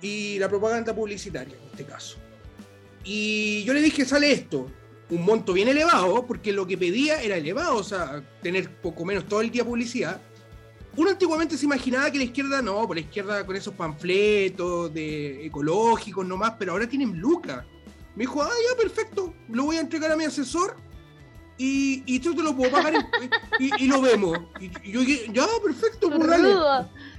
y 0.00 0.38
la 0.38 0.48
propaganda 0.48 0.94
publicitaria, 0.94 1.56
en 1.56 1.70
este 1.70 1.84
caso. 1.84 2.18
Y 3.04 3.64
yo 3.64 3.72
le 3.72 3.82
dije, 3.82 4.04
sale 4.04 4.32
esto, 4.32 4.70
un 5.10 5.24
monto 5.24 5.52
bien 5.52 5.68
elevado, 5.68 6.26
porque 6.26 6.52
lo 6.52 6.66
que 6.66 6.76
pedía 6.76 7.22
era 7.22 7.36
elevado, 7.36 7.76
o 7.76 7.84
sea, 7.84 8.22
tener 8.42 8.70
poco 8.80 9.04
menos 9.04 9.26
todo 9.26 9.40
el 9.40 9.50
día 9.50 9.64
publicidad. 9.64 10.20
Uno 10.96 11.10
antiguamente 11.10 11.58
se 11.58 11.66
imaginaba 11.66 12.10
que 12.10 12.18
la 12.18 12.24
izquierda 12.24 12.62
no, 12.62 12.86
por 12.86 12.96
la 12.96 13.00
izquierda 13.00 13.44
con 13.44 13.54
esos 13.54 13.74
panfletos 13.74 14.92
de 14.94 15.46
ecológicos 15.46 16.26
nomás, 16.26 16.54
pero 16.58 16.72
ahora 16.72 16.88
tienen 16.88 17.18
lucas. 17.18 17.64
Me 18.14 18.22
dijo, 18.22 18.42
ah, 18.42 18.48
ya, 18.48 18.82
perfecto, 18.82 19.34
lo 19.50 19.64
voy 19.64 19.76
a 19.76 19.80
entregar 19.80 20.10
a 20.10 20.16
mi 20.16 20.24
asesor 20.24 20.76
y, 21.58 22.02
y 22.06 22.18
yo 22.20 22.34
te 22.34 22.42
lo 22.42 22.56
puedo 22.56 22.70
pagar 22.70 22.94
y, 23.58 23.86
lo 23.86 24.00
vemos. 24.00 24.38
Y, 24.58 24.90
yo 24.90 25.00
dije, 25.00 25.30
ya, 25.32 25.46
perfecto, 25.62 26.08
pues 26.08 26.26
dale. 26.26 26.54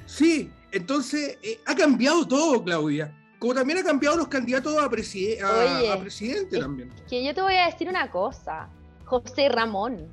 Sí, 0.05 0.51
entonces, 0.71 1.37
eh, 1.43 1.59
ha 1.65 1.75
cambiado 1.75 2.27
todo, 2.27 2.63
Claudia. 2.63 3.13
Como 3.39 3.53
también 3.53 3.79
ha 3.79 3.83
cambiado 3.83 4.17
los 4.17 4.27
candidatos 4.27 4.75
a, 4.81 4.89
presidente 4.89 6.57
también. 6.59 6.91
Que 7.07 7.23
yo 7.23 7.33
te 7.35 7.41
voy 7.41 7.55
a 7.55 7.67
decir 7.67 7.87
una 7.87 8.09
cosa, 8.09 8.69
José 9.05 9.49
Ramón. 9.49 10.07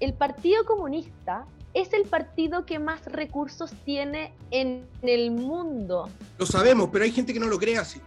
El 0.00 0.14
Partido 0.14 0.64
Comunista 0.64 1.46
es 1.74 1.92
el 1.92 2.02
partido 2.02 2.66
que 2.66 2.78
más 2.78 3.04
recursos 3.06 3.72
tiene 3.84 4.32
en 4.50 4.86
el 5.02 5.30
mundo. 5.30 6.08
Lo 6.38 6.46
sabemos, 6.46 6.90
pero 6.92 7.04
hay 7.04 7.12
gente 7.12 7.32
que 7.32 7.40
no 7.40 7.46
lo 7.46 7.58
cree 7.58 7.78
así. 7.78 8.00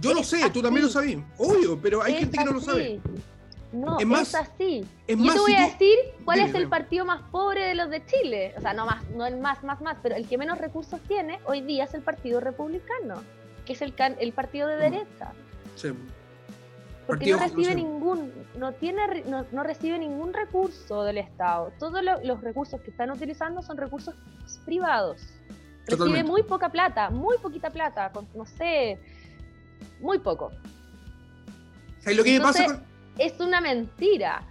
Yo 0.00 0.14
lo 0.14 0.24
sé, 0.24 0.50
tú 0.50 0.60
también 0.60 0.86
lo 0.86 0.90
sabías. 0.90 1.22
Obvio, 1.38 1.80
pero 1.80 2.02
hay 2.02 2.14
gente 2.14 2.38
que 2.38 2.44
no 2.44 2.52
lo 2.52 2.60
sabe. 2.60 3.00
No, 3.72 3.98
es, 3.98 4.06
más, 4.06 4.34
así. 4.34 4.84
yo 5.08 5.32
te 5.32 5.38
voy 5.38 5.54
a 5.54 5.62
decir 5.62 5.96
cuál 6.26 6.40
es 6.40 6.54
el 6.54 6.68
partido 6.68 7.06
más 7.06 7.22
pobre 7.30 7.64
de 7.64 7.74
los 7.74 7.88
de 7.88 8.04
Chile. 8.04 8.52
O 8.58 8.60
sea, 8.60 8.74
no 8.74 8.84
más, 8.84 9.08
no 9.10 9.24
el 9.26 9.38
más, 9.38 9.64
más, 9.64 9.80
más, 9.80 9.96
pero 10.02 10.14
el 10.14 10.28
que 10.28 10.36
menos 10.36 10.58
recursos 10.58 11.00
tiene 11.08 11.40
hoy 11.46 11.62
día 11.62 11.84
es 11.84 11.94
el 11.94 12.02
Partido 12.02 12.40
Republicano, 12.40 13.22
que 13.64 13.72
es 13.72 13.80
el, 13.80 13.94
el 14.18 14.32
partido 14.32 14.68
de 14.68 14.76
mm. 14.76 14.80
derecha. 14.80 15.32
Sí. 15.76 15.88
Porque 17.06 17.32
no 17.32 17.38
recibe 17.38 17.74
ningún, 17.74 18.32
no 18.56 18.72
tiene, 18.74 19.24
no, 19.26 19.62
recibe 19.64 19.98
ningún 19.98 20.32
recurso 20.32 21.02
del 21.02 21.18
Estado. 21.18 21.72
Todos 21.78 22.02
los 22.22 22.40
recursos 22.40 22.80
que 22.80 22.90
están 22.90 23.10
utilizando 23.10 23.62
son 23.62 23.76
recursos 23.76 24.14
privados. 24.64 25.20
Recibe 25.86 26.22
muy 26.22 26.44
poca 26.44 26.68
plata, 26.70 27.10
muy 27.10 27.38
poquita 27.38 27.70
plata, 27.70 28.12
no 28.34 28.46
sé, 28.46 29.00
muy 30.00 30.20
poco. 30.20 30.52
¿Sabes 31.98 32.16
lo 32.16 32.24
que 32.24 32.38
me 32.38 32.40
pasa 32.40 32.66
con 32.66 32.92
es 33.18 33.38
una 33.40 33.60
mentira. 33.60 34.48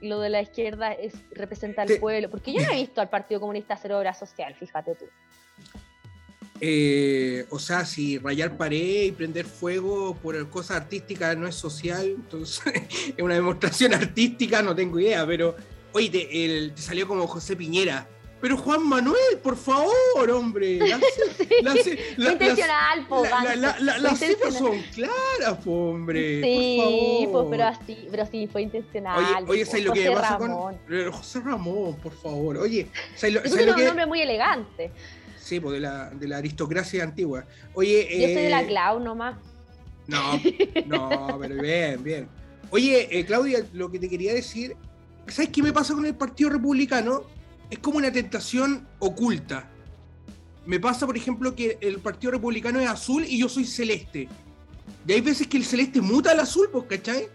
Lo 0.00 0.20
de 0.20 0.30
la 0.30 0.42
izquierda 0.42 0.92
es 0.92 1.14
representar 1.32 1.90
al 1.90 1.98
pueblo. 1.98 2.30
Porque 2.30 2.52
yo 2.52 2.60
no 2.60 2.72
he 2.72 2.76
visto 2.76 3.00
al 3.00 3.08
Partido 3.08 3.40
Comunista 3.40 3.74
hacer 3.74 3.92
obra 3.92 4.14
social, 4.14 4.54
fíjate 4.54 4.94
tú. 4.94 5.06
Eh, 6.60 7.46
o 7.50 7.58
sea, 7.58 7.84
si 7.84 8.18
rayar 8.18 8.56
pared 8.56 9.04
y 9.04 9.12
prender 9.12 9.46
fuego 9.46 10.16
por 10.16 10.48
cosas 10.50 10.78
artísticas 10.78 11.36
no 11.36 11.46
es 11.46 11.54
social, 11.54 12.06
entonces 12.06 12.72
es 13.16 13.22
una 13.22 13.34
demostración 13.34 13.94
artística, 13.94 14.62
no 14.62 14.74
tengo 14.74 14.98
idea, 14.98 15.26
pero 15.26 15.56
oye, 15.92 16.10
te 16.74 16.82
salió 16.82 17.06
como 17.06 17.26
José 17.26 17.56
Piñera 17.56 18.08
pero 18.40 18.56
Juan 18.56 18.86
Manuel, 18.86 19.38
por 19.42 19.56
favor, 19.56 20.30
hombre. 20.32 20.78
Las, 21.62 21.86
intencional, 22.32 23.06
po, 23.08 23.24
Las 23.24 24.18
cifras 24.18 24.54
son 24.54 24.80
claras, 24.94 25.64
po, 25.64 25.90
hombre. 25.90 26.40
Sí, 26.42 27.28
po, 27.32 27.50
pero, 27.50 27.64
así, 27.64 28.06
pero 28.10 28.26
sí, 28.26 28.48
fue 28.50 28.62
intencional. 28.62 29.44
Oye, 29.48 29.64
oye 29.64 29.82
lo 29.82 29.92
que 29.92 30.10
pasa 30.12 30.38
con. 30.38 30.78
José 31.12 31.40
Ramón, 31.40 31.96
por 31.96 32.12
favor. 32.12 32.58
Oye, 32.58 32.88
¿sabes 33.16 33.34
lo, 33.34 33.40
¿sabes 33.48 33.66
lo 33.66 33.74
que... 33.74 33.80
un 33.80 33.86
nombre 33.88 34.06
muy 34.06 34.20
elegante. 34.20 34.92
Sí, 35.48 35.60
pues 35.60 35.74
de 35.74 35.80
la, 35.80 36.10
de 36.10 36.28
la 36.28 36.36
aristocracia 36.36 37.02
antigua. 37.02 37.46
Oye. 37.74 38.06
Yo 38.10 38.26
soy 38.26 38.42
de 38.42 38.50
la 38.50 38.62
eh, 38.62 38.66
Clau 38.66 39.00
nomás. 39.00 39.36
No, 40.06 40.40
no, 40.86 41.38
pero 41.40 41.62
bien, 41.62 42.02
bien. 42.02 42.28
Oye, 42.70 43.08
eh, 43.10 43.24
Claudia, 43.24 43.64
lo 43.72 43.90
que 43.90 43.98
te 43.98 44.08
quería 44.08 44.34
decir. 44.34 44.76
¿Sabes 45.26 45.50
qué 45.50 45.62
me 45.62 45.72
pasa 45.72 45.94
con 45.94 46.04
el 46.04 46.14
Partido 46.14 46.50
Republicano? 46.50 47.24
es 47.70 47.78
como 47.78 47.98
una 47.98 48.10
tentación 48.10 48.86
oculta. 48.98 49.68
Me 50.66 50.80
pasa, 50.80 51.06
por 51.06 51.16
ejemplo, 51.16 51.54
que 51.54 51.78
el 51.80 51.98
Partido 51.98 52.32
Republicano 52.32 52.80
es 52.80 52.88
azul 52.88 53.24
y 53.24 53.38
yo 53.38 53.48
soy 53.48 53.64
celeste. 53.64 54.28
Y 55.06 55.12
hay 55.12 55.20
veces 55.20 55.46
que 55.46 55.56
el 55.56 55.64
celeste 55.64 56.00
muta 56.00 56.32
al 56.32 56.40
azul, 56.40 56.68
pues, 56.70 56.84
¿cachai? 56.88 57.28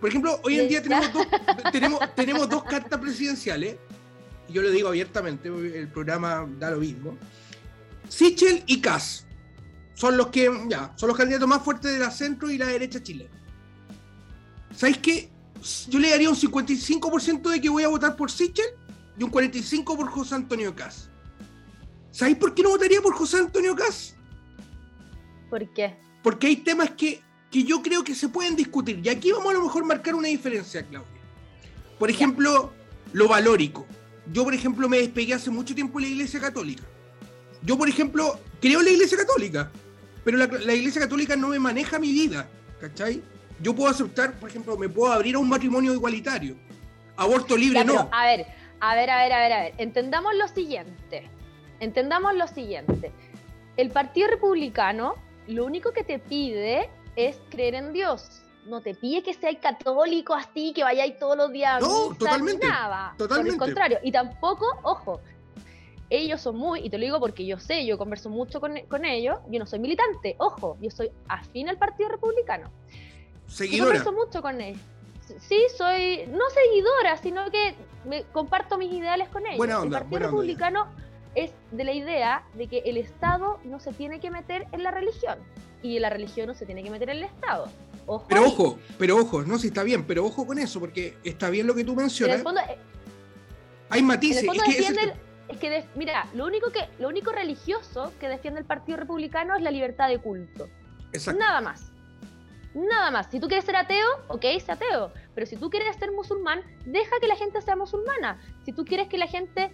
Por 0.00 0.08
ejemplo, 0.08 0.38
hoy 0.42 0.60
en 0.60 0.68
día 0.68 0.82
tenemos 0.82 1.12
dos, 1.12 1.26
tenemos, 2.16 2.48
dos 2.48 2.64
cartas 2.64 2.98
presidenciales. 3.00 3.76
Y 4.48 4.52
yo 4.52 4.62
lo 4.62 4.70
digo 4.70 4.88
abiertamente, 4.88 5.48
el 5.48 5.88
programa 5.88 6.46
da 6.58 6.70
lo 6.70 6.78
mismo. 6.78 7.16
Sichel 8.08 8.62
y 8.66 8.80
Kass 8.80 9.26
son 9.94 10.16
los 10.16 10.28
que, 10.28 10.50
ya, 10.68 10.92
son 10.96 11.08
los 11.08 11.16
candidatos 11.16 11.48
más 11.48 11.62
fuertes 11.62 11.92
de 11.92 11.98
la 11.98 12.10
centro 12.10 12.50
y 12.50 12.58
la 12.58 12.66
derecha 12.66 13.02
chilena. 13.02 13.30
¿Sabéis 14.74 14.98
qué? 14.98 15.30
Yo 15.88 15.98
le 15.98 16.10
daría 16.10 16.28
un 16.28 16.36
55% 16.36 17.48
de 17.50 17.60
que 17.60 17.68
voy 17.68 17.84
a 17.84 17.88
votar 17.88 18.16
por 18.16 18.30
Sichel 18.30 18.66
y 19.16 19.22
un 19.22 19.30
45 19.30 19.96
por 19.96 20.08
José 20.08 20.34
Antonio 20.34 20.74
Cas. 20.74 21.08
¿Sabéis 22.10 22.36
por 22.36 22.54
qué 22.54 22.62
no 22.62 22.70
votaría 22.70 23.00
por 23.00 23.14
José 23.14 23.38
Antonio 23.38 23.74
Cas? 23.74 24.14
¿Por 25.48 25.72
qué? 25.72 25.96
Porque 26.22 26.48
hay 26.48 26.56
temas 26.56 26.90
que, 26.90 27.22
que 27.50 27.62
yo 27.62 27.82
creo 27.82 28.04
que 28.04 28.14
se 28.14 28.28
pueden 28.28 28.56
discutir. 28.56 29.00
Y 29.02 29.08
aquí 29.08 29.32
vamos 29.32 29.50
a 29.50 29.54
lo 29.54 29.62
mejor 29.62 29.84
marcar 29.84 30.14
una 30.14 30.28
diferencia, 30.28 30.84
Claudia. 30.84 31.10
Por 31.98 32.10
ejemplo, 32.10 32.72
lo 33.12 33.28
valórico. 33.28 33.86
Yo, 34.32 34.44
por 34.44 34.54
ejemplo, 34.54 34.88
me 34.88 34.98
despegué 34.98 35.34
hace 35.34 35.50
mucho 35.50 35.74
tiempo 35.74 35.98
de 35.98 36.06
la 36.06 36.12
Iglesia 36.12 36.40
Católica. 36.40 36.82
Yo, 37.62 37.76
por 37.76 37.88
ejemplo, 37.88 38.38
creo 38.60 38.80
en 38.80 38.86
la 38.86 38.92
Iglesia 38.92 39.18
Católica, 39.18 39.70
pero 40.24 40.36
la, 40.36 40.46
la 40.46 40.74
Iglesia 40.74 41.02
Católica 41.02 41.36
no 41.36 41.48
me 41.48 41.58
maneja 41.58 41.98
mi 41.98 42.12
vida, 42.12 42.48
¿cachai? 42.80 43.22
Yo 43.60 43.74
puedo 43.74 43.90
aceptar, 43.90 44.34
por 44.34 44.48
ejemplo, 44.48 44.76
me 44.76 44.88
puedo 44.88 45.12
abrir 45.12 45.36
a 45.36 45.38
un 45.38 45.48
matrimonio 45.48 45.92
igualitario. 45.92 46.56
Aborto 47.16 47.56
libre 47.56 47.84
no. 47.84 48.08
A 48.12 48.26
ver, 48.26 48.46
a 48.80 48.94
ver, 48.94 49.10
a 49.10 49.22
ver, 49.22 49.32
a 49.32 49.38
ver, 49.38 49.52
a 49.52 49.60
ver. 49.62 49.74
Entendamos 49.78 50.34
lo 50.34 50.48
siguiente. 50.48 51.30
Entendamos 51.80 52.34
lo 52.34 52.46
siguiente. 52.48 53.12
El 53.76 53.90
Partido 53.90 54.28
Republicano 54.28 55.14
lo 55.46 55.64
único 55.64 55.92
que 55.92 56.04
te 56.04 56.18
pide 56.18 56.90
es 57.16 57.38
creer 57.50 57.74
en 57.74 57.92
Dios. 57.92 58.42
No 58.66 58.80
te 58.80 58.94
pide 58.94 59.22
que 59.22 59.34
seas 59.34 59.56
católico 59.60 60.34
así, 60.34 60.72
que 60.72 60.82
vayáis 60.82 61.18
todos 61.18 61.36
los 61.36 61.52
días 61.52 61.80
no, 61.80 62.14
totalmente, 62.14 62.66
nada. 62.66 63.14
Totalmente. 63.18 63.58
Por 63.58 63.68
el 63.68 63.74
contrario. 63.74 63.98
Y 64.02 64.10
tampoco, 64.10 64.66
ojo, 64.82 65.20
ellos 66.08 66.40
son 66.40 66.56
muy, 66.56 66.80
y 66.80 66.90
te 66.90 66.98
lo 66.98 67.04
digo 67.04 67.20
porque 67.20 67.44
yo 67.44 67.58
sé, 67.58 67.84
yo 67.84 67.98
converso 67.98 68.30
mucho 68.30 68.60
con, 68.60 69.04
ellos, 69.04 69.38
yo 69.50 69.58
no 69.58 69.66
soy 69.66 69.78
militante, 69.78 70.36
ojo, 70.38 70.76
yo 70.80 70.90
soy 70.90 71.10
afín 71.28 71.68
al 71.68 71.76
Partido 71.76 72.08
Republicano. 72.08 72.70
Seguidora. 73.46 73.94
Yo 73.94 74.04
converso 74.04 74.12
mucho 74.12 74.42
con 74.42 74.60
ellos 74.60 74.80
sí, 75.40 75.66
soy, 75.76 76.26
no 76.28 76.44
seguidora, 76.50 77.16
sino 77.18 77.50
que 77.50 77.74
me, 78.04 78.24
comparto 78.24 78.78
mis 78.78 78.92
ideales 78.92 79.28
con 79.28 79.46
ellos. 79.46 79.58
Buena 79.58 79.80
onda, 79.80 79.98
el 79.98 80.04
Partido 80.04 80.30
Republicano 80.30 80.86
es 81.34 81.52
de 81.72 81.84
la 81.84 81.92
idea 81.92 82.44
de 82.54 82.68
que 82.68 82.78
el 82.84 82.96
Estado 82.96 83.58
no 83.64 83.80
se 83.80 83.92
tiene 83.92 84.20
que 84.20 84.30
meter 84.30 84.66
en 84.72 84.82
la 84.82 84.90
religión 84.90 85.38
y 85.82 85.98
la 85.98 86.10
religión 86.10 86.46
no 86.46 86.54
se 86.54 86.66
tiene 86.66 86.82
que 86.82 86.90
meter 86.90 87.10
en 87.10 87.18
el 87.18 87.24
Estado. 87.24 87.66
Pero 88.28 88.46
ojo, 88.46 88.78
pero 88.98 89.16
ojo, 89.16 89.42
no, 89.42 89.58
si 89.58 89.68
está 89.68 89.82
bien, 89.82 90.06
pero 90.06 90.24
ojo 90.24 90.46
con 90.46 90.58
eso, 90.58 90.80
porque 90.80 91.16
está 91.24 91.50
bien 91.50 91.66
lo 91.66 91.74
que 91.74 91.84
tú 91.84 91.94
mencionas. 91.94 92.40
Eh, 92.40 92.78
Hay 93.90 94.02
matices. 94.02 94.44
es 94.44 95.58
que, 95.58 95.84
mira, 95.94 96.28
lo 96.34 96.46
único 96.46 96.70
que, 96.70 96.88
lo 96.98 97.08
único 97.08 97.32
religioso 97.32 98.12
que 98.20 98.28
defiende 98.28 98.60
el 98.60 98.66
Partido 98.66 98.98
Republicano 98.98 99.56
es 99.56 99.62
la 99.62 99.70
libertad 99.70 100.08
de 100.08 100.18
culto. 100.18 100.68
Exacto. 101.12 101.40
Nada 101.40 101.60
más. 101.60 101.92
Nada 102.74 103.10
más. 103.10 103.30
Si 103.30 103.38
tú 103.38 103.46
quieres 103.46 103.64
ser 103.64 103.76
ateo, 103.76 104.08
ok, 104.28 104.44
sé 104.64 104.72
ateo. 104.72 105.12
Pero 105.34 105.46
si 105.46 105.56
tú 105.56 105.70
quieres 105.70 105.96
ser 105.96 106.10
musulmán, 106.10 106.62
deja 106.84 107.20
que 107.20 107.28
la 107.28 107.36
gente 107.36 107.62
sea 107.62 107.76
musulmana. 107.76 108.40
Si 108.64 108.72
tú 108.72 108.84
quieres 108.84 109.08
que 109.08 109.16
la 109.16 109.28
gente 109.28 109.70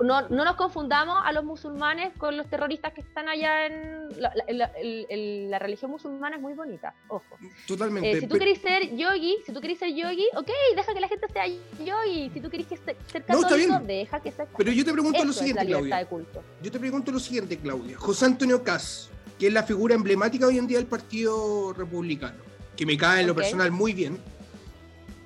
no, 0.00 0.28
no, 0.28 0.44
nos 0.44 0.56
confundamos 0.56 1.18
a 1.24 1.32
los 1.32 1.44
musulmanes 1.44 2.12
con 2.16 2.36
los 2.36 2.48
terroristas 2.48 2.92
que 2.92 3.02
están 3.02 3.28
allá 3.28 3.66
en 3.66 4.08
la, 5.50 5.58
religión 5.58 5.90
musulmana 5.90 6.36
es 6.36 6.42
muy 6.42 6.54
bonita, 6.54 6.94
ojo. 7.08 7.24
Totalmente. 7.66 8.12
Eh, 8.12 8.20
si 8.20 8.26
tú 8.26 8.38
querés 8.38 8.58
ser 8.60 8.96
yogi, 8.96 9.36
si 9.44 9.52
tú 9.52 9.60
querés 9.60 9.78
ser 9.78 9.94
yogi, 9.94 10.26
ok, 10.34 10.48
deja 10.74 10.94
que 10.94 11.00
la 11.00 11.08
gente 11.08 11.26
sea 11.32 11.46
yogi. 11.46 12.30
Si 12.32 12.40
tú 12.40 12.48
querés 12.48 12.66
ser, 12.68 12.96
ser 13.06 13.24
católico, 13.24 13.78
deja 13.84 14.20
que 14.20 14.32
sea 14.32 14.46
Pero 14.56 14.72
yo 14.72 14.84
te 14.84 14.92
pregunto 14.92 15.24
lo 15.24 15.32
siguiente, 15.32 15.66
Claudia. 15.66 16.08
Yo 16.62 16.72
te 16.72 16.78
pregunto 16.78 17.12
lo 17.12 17.20
siguiente, 17.20 17.58
Claudia. 17.58 17.98
José 17.98 18.26
Antonio 18.26 18.62
Cas, 18.62 19.10
que 19.38 19.48
es 19.48 19.52
la 19.52 19.62
figura 19.62 19.94
emblemática 19.94 20.46
hoy 20.46 20.58
en 20.58 20.66
día 20.66 20.78
del 20.78 20.86
Partido 20.86 21.72
Republicano, 21.74 22.38
que 22.76 22.86
me 22.86 22.96
cae 22.96 23.22
en 23.22 23.26
lo 23.26 23.34
personal 23.34 23.70
muy 23.70 23.92
bien. 23.92 24.18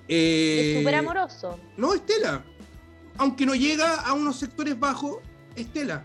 es 0.09 0.79
súper 0.79 0.95
amoroso. 0.97 1.59
No, 1.77 1.95
Estela 1.95 2.43
aunque 3.21 3.45
no 3.45 3.55
llega 3.55 3.97
a 3.97 4.15
unos 4.15 4.37
sectores 4.37 4.81
bajos, 4.81 5.19
Estela. 5.55 6.03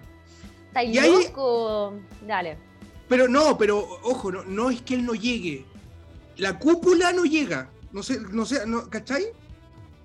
Está 0.68 0.84
y 0.84 0.94
loco. 0.94 1.94
Dale. 2.28 2.58
Pero 3.08 3.30
no, 3.30 3.58
pero 3.58 3.80
ojo, 4.04 4.34
no, 4.34 4.44
no, 4.44 4.70
es 4.70 4.82
que 4.82 4.96
él 4.96 5.06
no 5.06 5.14
llegue. 5.14 5.66
La 6.36 6.60
cúpula 6.60 7.14
no 7.14 7.24
llega. 7.24 7.70
No 7.94 8.04
sé, 8.04 8.20
no 8.20 8.46
sé, 8.46 8.68
no, 8.68 8.90
¿cachai? 8.90 9.28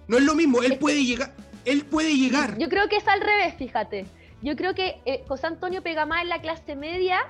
No 0.07 0.19
es 0.19 0.23
lo 0.23 0.37
mismo, 0.37 0.63
él 0.63 0.79
puede 0.79 1.05
llegar, 1.05 1.35
él 1.65 1.85
puede 1.85 2.17
llegar. 2.17 2.57
Yo 2.59 2.69
creo 2.69 2.89
que 2.89 2.99
es 2.99 3.09
al 3.09 3.21
revés, 3.21 3.57
fíjate. 3.59 4.07
Yo 4.41 4.55
creo 4.55 4.77
que 4.77 5.01
eh, 5.05 5.25
José 5.27 5.49
Antonio 5.49 5.83
pega 5.83 6.07
más 6.07 6.23
en 6.23 6.29
la 6.29 6.41
clase 6.41 6.77
media 6.77 7.27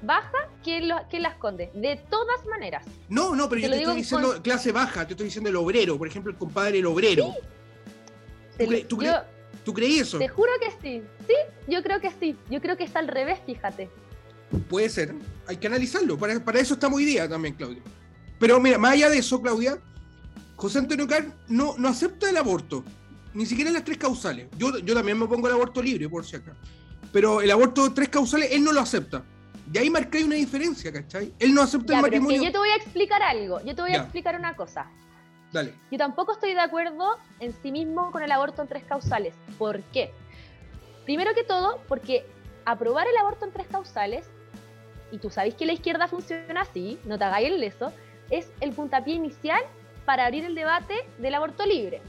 baja 0.00 0.48
que, 0.64 0.80
lo, 0.80 0.96
que 1.10 1.20
las 1.20 1.34
conde, 1.36 1.70
de 1.74 1.96
todas 2.08 2.46
maneras. 2.46 2.86
No, 3.10 3.36
no, 3.36 3.46
pero 3.50 3.60
yo 3.60 3.70
te 3.70 3.76
estoy 3.76 3.96
diciendo 3.96 4.42
clase 4.42 4.72
baja, 4.72 5.06
te 5.06 5.12
estoy 5.12 5.26
diciendo 5.26 5.50
el 5.50 5.56
obrero, 5.56 5.98
por 5.98 6.08
ejemplo, 6.08 6.32
el 6.32 6.38
compadre 6.38 6.78
el 6.78 6.86
obrero. 6.86 7.34
¿Tú, 8.88 8.98
¿Tú, 9.64 9.74
creí 9.74 9.98
eso? 9.98 10.18
Te 10.18 10.28
juro 10.28 10.50
que 10.60 10.70
sí. 10.82 11.02
Sí, 11.26 11.34
yo 11.66 11.82
creo 11.82 12.00
que 12.00 12.10
sí. 12.10 12.36
Yo 12.50 12.60
creo 12.60 12.76
que 12.76 12.84
está 12.84 12.98
al 12.98 13.08
revés, 13.08 13.38
fíjate. 13.46 13.90
Puede 14.68 14.88
ser. 14.88 15.14
Hay 15.46 15.56
que 15.56 15.66
analizarlo. 15.66 16.18
Para, 16.18 16.42
para 16.42 16.60
eso 16.60 16.74
estamos 16.74 16.98
hoy 16.98 17.04
día 17.04 17.28
también, 17.28 17.54
Claudia. 17.54 17.82
Pero 18.38 18.60
mira, 18.60 18.78
más 18.78 18.92
allá 18.92 19.10
de 19.10 19.18
eso, 19.18 19.40
Claudia, 19.42 19.78
José 20.56 20.78
Antonio 20.78 21.06
Carr 21.06 21.26
no, 21.48 21.74
no 21.78 21.88
acepta 21.88 22.30
el 22.30 22.36
aborto. 22.36 22.84
Ni 23.34 23.46
siquiera 23.46 23.70
las 23.70 23.84
tres 23.84 23.98
causales. 23.98 24.48
Yo, 24.56 24.78
yo 24.78 24.94
también 24.94 25.18
me 25.18 25.26
pongo 25.26 25.46
el 25.48 25.54
aborto 25.54 25.82
libre, 25.82 26.08
por 26.08 26.24
si 26.24 26.36
acaso. 26.36 26.58
Pero 27.12 27.40
el 27.40 27.50
aborto 27.50 27.88
de 27.88 27.94
tres 27.94 28.08
causales, 28.08 28.50
él 28.52 28.64
no 28.64 28.72
lo 28.72 28.80
acepta. 28.80 29.22
Y 29.72 29.78
ahí 29.78 29.90
marca 29.90 30.18
una 30.24 30.36
diferencia, 30.36 30.92
¿cachai? 30.92 31.34
Él 31.38 31.54
no 31.54 31.62
acepta 31.62 31.96
el 31.96 32.02
matrimonio. 32.02 32.42
yo 32.42 32.52
te 32.52 32.58
voy 32.58 32.70
a 32.70 32.76
explicar 32.76 33.22
algo. 33.22 33.60
Yo 33.64 33.74
te 33.74 33.82
voy 33.82 33.92
a 33.92 33.98
explicar 33.98 34.34
una 34.34 34.56
cosa. 34.56 34.90
Yo 35.52 35.98
tampoco 35.98 36.32
estoy 36.32 36.54
de 36.54 36.60
acuerdo 36.60 37.18
en 37.40 37.52
sí 37.52 37.72
mismo 37.72 38.10
con 38.10 38.22
el 38.22 38.30
aborto 38.30 38.62
en 38.62 38.68
tres 38.68 38.84
causales. 38.84 39.34
¿Por 39.58 39.82
qué? 39.84 40.12
Primero 41.04 41.34
que 41.34 41.42
todo, 41.42 41.80
porque 41.88 42.26
aprobar 42.64 43.06
el 43.08 43.16
aborto 43.16 43.46
en 43.46 43.52
tres 43.52 43.66
causales, 43.66 44.28
y 45.10 45.18
tú 45.18 45.30
sabes 45.30 45.54
que 45.54 45.64
la 45.64 45.72
izquierda 45.72 46.06
funciona 46.06 46.60
así, 46.60 46.98
no 47.04 47.16
te 47.16 47.24
hagáis 47.24 47.48
el 47.48 47.60
leso, 47.60 47.92
es 48.30 48.50
el 48.60 48.72
puntapié 48.72 49.14
inicial 49.14 49.62
para 50.04 50.26
abrir 50.26 50.44
el 50.44 50.54
debate 50.54 51.08
del 51.18 51.34
aborto 51.34 51.64
libre. 51.64 52.02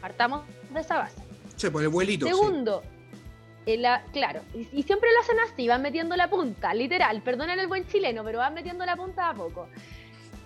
Partamos 0.00 0.42
de 0.70 0.80
esa 0.80 0.98
base. 0.98 1.20
Se 1.56 1.70
pone 1.70 1.88
vuelito. 1.88 2.26
Segundo, 2.26 2.82
claro, 4.12 4.42
y, 4.54 4.82
siempre 4.82 5.10
lo 5.12 5.20
hacen 5.20 5.38
así, 5.40 5.66
van 5.68 5.82
metiendo 5.82 6.16
la 6.16 6.28
punta, 6.28 6.74
literal, 6.74 7.22
perdonen 7.22 7.58
el 7.58 7.66
buen 7.66 7.86
chileno, 7.86 8.22
pero 8.22 8.38
van 8.38 8.54
metiendo 8.54 8.84
la 8.84 8.96
punta 8.96 9.30
a 9.30 9.34
poco. 9.34 9.68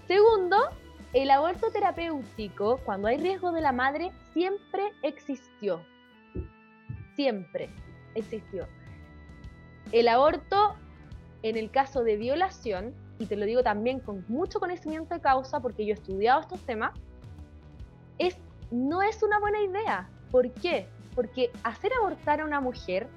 Segundo, 0.07 0.71
el 1.13 1.31
aborto 1.31 1.71
terapéutico, 1.71 2.79
cuando 2.85 3.09
hay 3.09 3.17
riesgo 3.17 3.53
de 3.53 3.61
la 3.61 3.73
madre, 3.73 4.13
siempre 4.33 4.93
existió. 5.03 5.81
Siempre 7.17 7.71
existió. 8.15 8.67
El 9.91 10.09
aborto, 10.09 10.75
en 11.43 11.57
el 11.57 11.71
caso 11.71 12.05
de 12.05 12.17
violación, 12.17 12.95
y 13.19 13.27
te 13.27 13.37
lo 13.37 13.47
digo 13.47 13.63
también 13.63 14.01
con 14.01 14.25
mucho 14.29 14.61
conocimiento 14.61 15.15
de 15.15 15.21
causa, 15.21 15.61
porque 15.61 15.87
yo 15.87 15.93
he 15.93 15.95
estudiado 15.95 16.41
estos 16.41 16.61
temas, 16.61 16.93
es, 18.19 18.37
no 18.71 19.03
es 19.03 19.23
una 19.23 19.41
buena 19.41 19.63
idea. 19.63 20.11
¿Por 20.31 20.53
qué? 20.53 20.87
Porque 21.15 21.51
hacer 21.65 21.93
abortar 21.95 22.43
a 22.43 22.45
una 22.45 22.61
mujer 22.61 23.09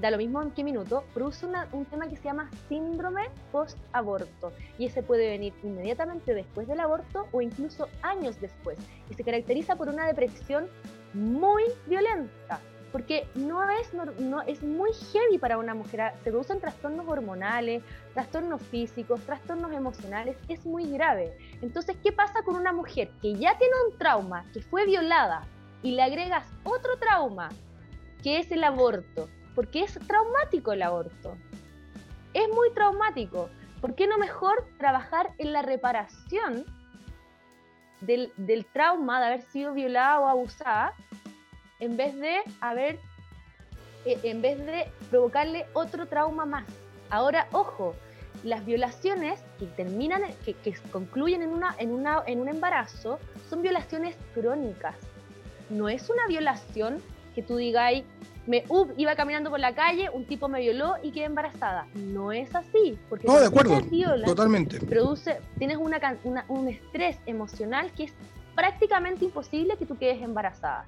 da 0.00 0.10
lo 0.10 0.18
mismo 0.18 0.42
en 0.42 0.50
qué 0.50 0.62
minuto, 0.62 1.04
produce 1.14 1.46
un 1.72 1.84
tema 1.86 2.08
que 2.08 2.16
se 2.16 2.24
llama 2.24 2.50
síndrome 2.68 3.28
post-aborto. 3.52 4.52
Y 4.78 4.86
ese 4.86 5.02
puede 5.02 5.30
venir 5.30 5.54
inmediatamente 5.62 6.34
después 6.34 6.68
del 6.68 6.80
aborto 6.80 7.26
o 7.32 7.40
incluso 7.40 7.88
años 8.02 8.40
después. 8.40 8.78
Y 9.10 9.14
se 9.14 9.24
caracteriza 9.24 9.76
por 9.76 9.88
una 9.88 10.06
depresión 10.06 10.68
muy 11.14 11.64
violenta. 11.86 12.60
Porque 12.92 13.26
no 13.34 13.68
es, 13.68 13.92
no, 14.20 14.42
es 14.42 14.62
muy 14.62 14.90
heavy 15.12 15.38
para 15.38 15.58
una 15.58 15.74
mujer. 15.74 16.12
Se 16.22 16.30
producen 16.30 16.60
trastornos 16.60 17.06
hormonales, 17.06 17.82
trastornos 18.14 18.62
físicos, 18.62 19.20
trastornos 19.22 19.72
emocionales. 19.72 20.36
Es 20.48 20.64
muy 20.64 20.90
grave. 20.90 21.36
Entonces, 21.60 21.96
¿qué 22.02 22.12
pasa 22.12 22.42
con 22.42 22.56
una 22.56 22.72
mujer 22.72 23.10
que 23.20 23.34
ya 23.34 23.58
tiene 23.58 23.74
un 23.90 23.98
trauma, 23.98 24.46
que 24.52 24.62
fue 24.62 24.86
violada, 24.86 25.46
y 25.82 25.90
le 25.92 26.02
agregas 26.02 26.46
otro 26.64 26.96
trauma, 26.96 27.50
que 28.22 28.38
es 28.38 28.50
el 28.50 28.64
aborto? 28.64 29.28
Porque 29.56 29.82
es 29.82 29.98
traumático 30.06 30.72
el 30.72 30.82
aborto. 30.82 31.36
Es 32.34 32.46
muy 32.50 32.70
traumático. 32.74 33.48
¿Por 33.80 33.94
qué 33.94 34.06
no 34.06 34.18
mejor 34.18 34.68
trabajar 34.78 35.32
en 35.38 35.52
la 35.52 35.62
reparación 35.62 36.66
del, 38.02 38.30
trauma 38.72 39.18
de 39.18 39.26
haber 39.26 39.42
sido 39.42 39.72
violada 39.72 40.20
o 40.20 40.28
abusada 40.28 40.92
en 41.80 41.96
vez 41.96 42.14
de 42.16 42.42
haber, 42.60 42.98
e, 44.04 44.20
en 44.24 44.42
vez 44.42 44.58
de 44.64 44.90
provocarle 45.10 45.64
otro 45.72 46.06
trauma 46.06 46.44
más? 46.44 46.66
Ahora, 47.08 47.48
ojo, 47.52 47.94
las 48.44 48.66
violaciones 48.66 49.40
que 49.58 49.64
terminan, 49.66 50.22
que, 50.44 50.54
concluyen 50.92 51.40
en, 51.40 51.48
una, 51.48 51.74
en, 51.78 51.92
una, 51.92 52.22
en 52.26 52.40
un 52.42 52.48
embarazo, 52.48 53.18
son 53.48 53.62
violaciones 53.62 54.16
crónicas. 54.34 54.96
No 55.70 55.88
es 55.88 56.10
una 56.10 56.26
violación 56.26 57.00
que 57.34 57.42
tú 57.42 57.56
digas, 57.56 58.02
me 58.46 58.64
iba 58.96 59.14
caminando 59.16 59.50
por 59.50 59.60
la 59.60 59.74
calle, 59.74 60.08
un 60.10 60.24
tipo 60.24 60.48
me 60.48 60.60
violó 60.60 60.94
y 61.02 61.10
quedé 61.10 61.24
embarazada. 61.24 61.86
No 61.94 62.32
es 62.32 62.54
así, 62.54 62.98
porque 63.08 63.26
no, 63.26 63.38
de 63.38 63.46
acuerdo, 63.46 63.80
totalmente. 64.24 64.78
Produce, 64.80 65.40
tienes 65.58 65.78
una, 65.78 65.98
un 66.48 66.68
estrés 66.68 67.18
emocional 67.26 67.90
que 67.92 68.04
es 68.04 68.12
prácticamente 68.54 69.24
imposible 69.24 69.76
que 69.76 69.86
tú 69.86 69.96
quedes 69.98 70.22
embarazada. 70.22 70.86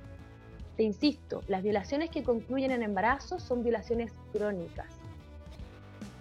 Te 0.76 0.84
insisto, 0.84 1.42
las 1.48 1.62
violaciones 1.62 2.10
que 2.10 2.22
concluyen 2.22 2.70
en 2.70 2.82
embarazo 2.82 3.40
son 3.40 3.64
violaciones 3.64 4.12
crónicas. 4.32 4.86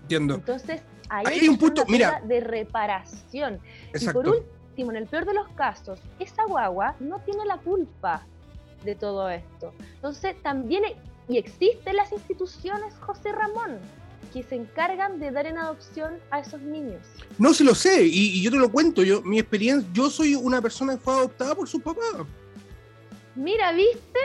Entiendo. 0.02 0.36
Entonces, 0.36 0.82
ahí 1.10 1.40
hay 1.42 1.48
un 1.48 1.58
punto, 1.58 1.86
mira, 1.88 2.22
de 2.26 2.40
reparación. 2.40 3.60
Y 3.94 4.08
por 4.08 4.28
último, 4.28 4.92
en 4.92 4.98
el 4.98 5.06
peor 5.06 5.26
de 5.26 5.34
los 5.34 5.48
casos, 5.50 6.00
esa 6.20 6.46
guagua 6.46 6.96
no 7.00 7.20
tiene 7.20 7.46
la 7.46 7.58
culpa 7.58 8.26
de 8.84 8.96
todo 8.96 9.30
esto. 9.30 9.74
Entonces, 9.96 10.42
también 10.42 10.84
y 11.30 11.38
existen 11.38 11.96
las 11.96 12.12
instituciones, 12.12 12.94
José 13.00 13.32
Ramón, 13.32 13.80
que 14.34 14.44
se 14.44 14.56
encargan 14.56 15.20
de 15.20 15.32
dar 15.32 15.46
en 15.46 15.58
adopción 15.58 16.16
a 16.32 16.40
esos 16.40 16.62
niños. 16.62 17.02
No, 17.38 17.54
se 17.54 17.64
lo 17.64 17.76
sé, 17.76 18.04
y, 18.04 18.42
yo 18.42 18.52
te 18.52 18.58
lo 18.58 18.72
cuento, 18.72 19.04
yo, 19.04 19.22
mi 19.22 19.40
experiencia, 19.40 19.90
yo 19.94 20.10
soy 20.10 20.36
una 20.36 20.62
persona 20.62 20.96
que 20.96 21.02
fue 21.02 21.14
adoptada 21.14 21.56
por 21.56 21.68
su 21.68 21.80
papá. 21.80 22.02
Mira, 23.36 23.72
¿viste? 23.74 24.20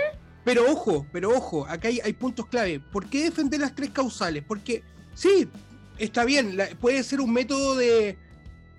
Pero 0.45 0.71
ojo, 0.71 1.07
pero 1.13 1.31
ojo, 1.31 1.67
acá 1.67 1.89
hay, 1.89 2.13
puntos 2.15 2.47
clave. 2.47 2.81
¿Por 2.81 3.09
qué 3.09 3.25
defender 3.25 3.61
las 3.61 3.75
tres 3.75 3.91
causales? 3.91 4.43
Porque 4.47 4.83
sí, 5.15 5.49
está 5.99 6.25
bien, 6.25 6.57
puede 6.81 7.03
ser 7.03 7.21
un 7.21 7.33
método 7.33 7.77
de, 7.77 8.17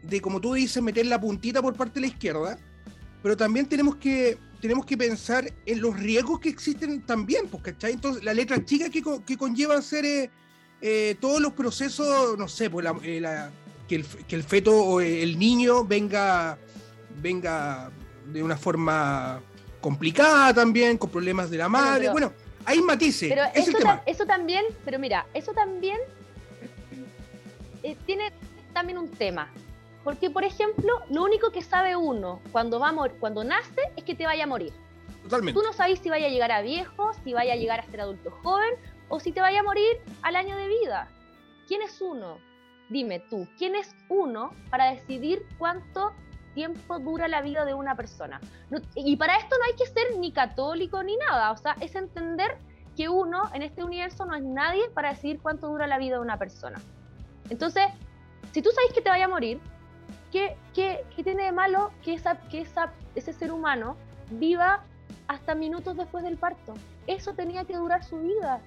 de, 0.01 0.21
como 0.21 0.41
tú 0.41 0.53
dices, 0.53 0.81
meter 0.83 1.05
la 1.05 1.21
puntita 1.21 1.61
por 1.61 1.75
parte 1.75 1.95
de 1.95 2.01
la 2.01 2.07
izquierda, 2.07 2.57
pero 3.21 3.37
también 3.37 3.65
tenemos 3.65 3.95
que 3.95 4.37
tenemos 4.63 4.85
que 4.85 4.95
pensar 4.95 5.43
en 5.65 5.81
los 5.81 5.99
riesgos 5.99 6.39
que 6.39 6.47
existen 6.47 7.01
también, 7.01 7.49
pues, 7.49 7.61
¿cachai? 7.63 7.91
Entonces, 7.91 8.23
la 8.23 8.33
letra 8.33 8.63
chica 8.63 8.89
que, 8.89 9.03
que 9.25 9.37
conlleva 9.37 9.75
hacer 9.75 10.05
eh, 10.05 10.29
eh, 10.81 11.17
todos 11.19 11.41
los 11.41 11.51
procesos, 11.51 12.37
no 12.37 12.47
sé, 12.47 12.69
pues, 12.69 12.87
eh, 13.03 13.21
que, 13.89 13.95
el, 13.95 14.05
que, 14.05 14.35
el, 14.37 14.43
feto 14.43 14.71
o 14.73 15.01
el 15.01 15.37
niño 15.37 15.83
venga, 15.83 16.57
venga 17.21 17.91
de 18.31 18.41
una 18.41 18.55
forma 18.55 19.41
complicada 19.81 20.53
también, 20.53 20.97
con 20.97 21.09
problemas 21.09 21.49
de 21.49 21.57
la 21.57 21.67
madre. 21.67 22.09
bueno, 22.09 22.31
hay 22.63 22.81
matices. 22.81 23.27
Pero 23.27 23.43
eso, 24.05 24.25
también, 24.25 24.63
pero 24.85 24.97
mira, 24.97 25.25
eso 25.33 25.51
también 25.51 25.97
eh, 27.83 27.97
tiene 28.05 28.31
también 28.71 28.97
un 28.97 29.09
tema. 29.09 29.51
Porque, 30.03 30.29
por 30.29 30.43
ejemplo, 30.43 31.01
lo 31.09 31.23
único 31.23 31.51
que 31.51 31.61
sabe 31.61 31.95
uno 31.95 32.41
cuando, 32.51 32.79
va 32.79 32.89
a 32.89 33.09
cuando 33.19 33.43
nace 33.43 33.81
es 33.95 34.03
que 34.03 34.15
te 34.15 34.25
vaya 34.25 34.43
a 34.43 34.47
morir. 34.47 34.73
Totalmente. 35.23 35.59
Tú 35.59 35.65
no 35.65 35.71
sabes 35.73 35.99
si 35.99 36.09
vaya 36.09 36.27
a 36.27 36.29
llegar 36.29 36.51
a 36.51 36.61
viejo, 36.61 37.13
si 37.23 37.33
vaya 37.33 37.53
a 37.53 37.55
llegar 37.55 37.79
a 37.79 37.85
ser 37.85 38.01
adulto 38.01 38.31
joven 38.43 38.75
o 39.07 39.19
si 39.19 39.31
te 39.31 39.39
vaya 39.39 39.61
a 39.61 39.63
morir 39.63 40.01
al 40.21 40.35
año 40.35 40.57
de 40.57 40.67
vida. 40.67 41.07
¿Quién 41.67 41.81
es 41.81 42.01
uno? 42.01 42.37
Dime 42.89 43.21
tú, 43.29 43.47
¿quién 43.57 43.75
es 43.75 43.95
uno 44.09 44.51
para 44.69 44.91
decidir 44.91 45.45
cuánto 45.57 46.13
tiempo 46.53 46.99
dura 46.99 47.27
la 47.27 47.41
vida 47.41 47.63
de 47.63 47.73
una 47.73 47.95
persona? 47.95 48.41
y 48.95 49.15
para 49.15 49.37
esto 49.37 49.55
no 49.57 49.65
hay 49.65 49.75
que 49.75 49.85
ser 49.85 50.17
ni 50.17 50.31
católico 50.31 51.01
ni 51.01 51.15
nada, 51.17 51.51
o 51.51 51.57
sea, 51.57 51.75
es 51.79 51.95
entender 51.95 52.57
que 52.95 53.09
uno 53.09 53.49
en 53.53 53.63
este 53.63 53.83
universo 53.83 54.25
no 54.25 54.35
es 54.35 54.43
nadie 54.43 54.89
para 54.89 55.09
decidir 55.09 55.39
cuánto 55.41 55.67
dura 55.67 55.87
la 55.87 55.97
vida 55.97 56.15
de 56.15 56.21
una 56.21 56.37
persona. 56.37 56.79
Entonces, 57.49 57.85
si 58.51 58.61
tú 58.61 58.69
sabes 58.71 58.93
que 58.93 59.01
te 59.01 59.09
vaya 59.09 59.25
a 59.25 59.29
morir, 59.29 59.59
¿qué, 60.33 60.57
qué, 60.73 61.05
qué 61.15 61.23
tiene 61.23 61.43
de 61.43 61.51
malo 61.51 61.91
que, 62.03 62.15
esa, 62.15 62.35
que 62.49 62.61
esa, 62.61 62.91
ese 63.13 63.31
ser 63.31 63.51
humano 63.51 63.95
viva 64.31 64.83
hasta 65.27 65.53
minutos 65.53 65.95
después 65.95 66.23
del 66.23 66.37
parto? 66.37 66.73
Eso 67.05 67.33
tenía 67.33 67.63
que 67.65 67.77
durar 67.77 68.03
su 68.03 68.19
vida 68.19 68.59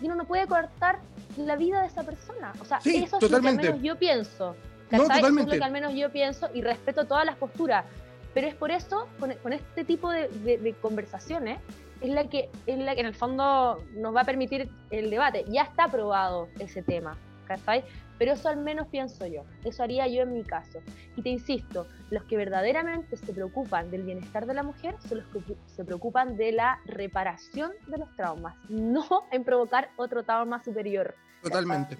y 0.00 0.06
uno 0.06 0.14
no 0.14 0.24
puede 0.24 0.46
cortar 0.46 1.00
la 1.36 1.54
vida 1.56 1.82
de 1.82 1.88
esa 1.88 2.02
persona. 2.02 2.54
O 2.60 2.64
sea, 2.64 2.78
eso 2.78 3.18
es 3.20 3.30
lo 3.30 3.40
que 3.40 3.48
al 3.48 3.56
menos 3.56 3.82
yo 3.82 3.98
pienso. 3.98 4.56
No, 4.90 5.04
eso 5.04 5.26
es 5.26 5.32
lo 5.32 5.46
que 5.46 5.62
al 5.62 5.70
menos 5.72 5.92
yo 5.94 6.10
pienso 6.10 6.48
y 6.54 6.62
respeto 6.62 7.04
todas 7.04 7.26
las 7.26 7.36
posturas. 7.36 7.84
Pero 8.32 8.46
es 8.46 8.54
por 8.54 8.70
eso, 8.70 9.06
con, 9.20 9.52
este 9.52 9.84
tipo 9.84 10.10
de, 10.10 10.74
conversaciones, 10.80 11.60
es 12.00 12.08
la, 12.08 12.24
que, 12.24 12.48
es 12.66 12.78
la 12.78 12.94
que 12.94 13.02
en 13.02 13.06
el 13.06 13.14
fondo 13.14 13.84
nos 13.92 14.16
va 14.16 14.22
a 14.22 14.24
permitir 14.24 14.70
el 14.90 15.10
debate. 15.10 15.44
Ya 15.48 15.62
está 15.62 15.84
aprobado 15.84 16.48
ese 16.58 16.82
tema. 16.82 17.18
¿Cachai? 17.56 17.84
Pero 18.18 18.32
eso 18.32 18.48
al 18.48 18.58
menos 18.58 18.86
pienso 18.88 19.26
yo, 19.26 19.44
eso 19.64 19.82
haría 19.82 20.06
yo 20.06 20.22
en 20.22 20.32
mi 20.32 20.44
caso. 20.44 20.80
Y 21.16 21.22
te 21.22 21.30
insisto, 21.30 21.86
los 22.10 22.22
que 22.24 22.36
verdaderamente 22.36 23.16
se 23.16 23.32
preocupan 23.32 23.90
del 23.90 24.02
bienestar 24.02 24.46
de 24.46 24.54
la 24.54 24.62
mujer 24.62 24.94
son 25.08 25.18
los 25.18 25.26
que 25.28 25.56
se 25.66 25.84
preocupan 25.84 26.36
de 26.36 26.52
la 26.52 26.80
reparación 26.86 27.72
de 27.88 27.98
los 27.98 28.14
traumas, 28.16 28.54
no 28.68 29.24
en 29.32 29.44
provocar 29.44 29.90
otro 29.96 30.22
trauma 30.22 30.62
superior. 30.62 31.14
Totalmente. 31.42 31.96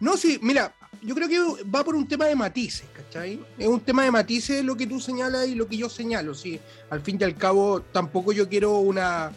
No, 0.00 0.16
sí, 0.16 0.38
mira, 0.42 0.74
yo 1.02 1.14
creo 1.14 1.28
que 1.28 1.64
va 1.64 1.84
por 1.84 1.94
un 1.94 2.08
tema 2.08 2.26
de 2.26 2.34
matices, 2.34 2.86
¿cachai? 2.92 3.40
Es 3.56 3.68
un 3.68 3.80
tema 3.80 4.02
de 4.02 4.10
matices 4.10 4.64
lo 4.64 4.76
que 4.76 4.86
tú 4.86 4.98
señalas 4.98 5.46
y 5.46 5.54
lo 5.54 5.68
que 5.68 5.76
yo 5.76 5.88
señalo, 5.88 6.34
sí. 6.34 6.60
Al 6.90 7.00
fin 7.00 7.16
y 7.20 7.24
al 7.24 7.36
cabo, 7.36 7.80
tampoco 7.80 8.32
yo 8.32 8.48
quiero 8.48 8.78
una, 8.78 9.30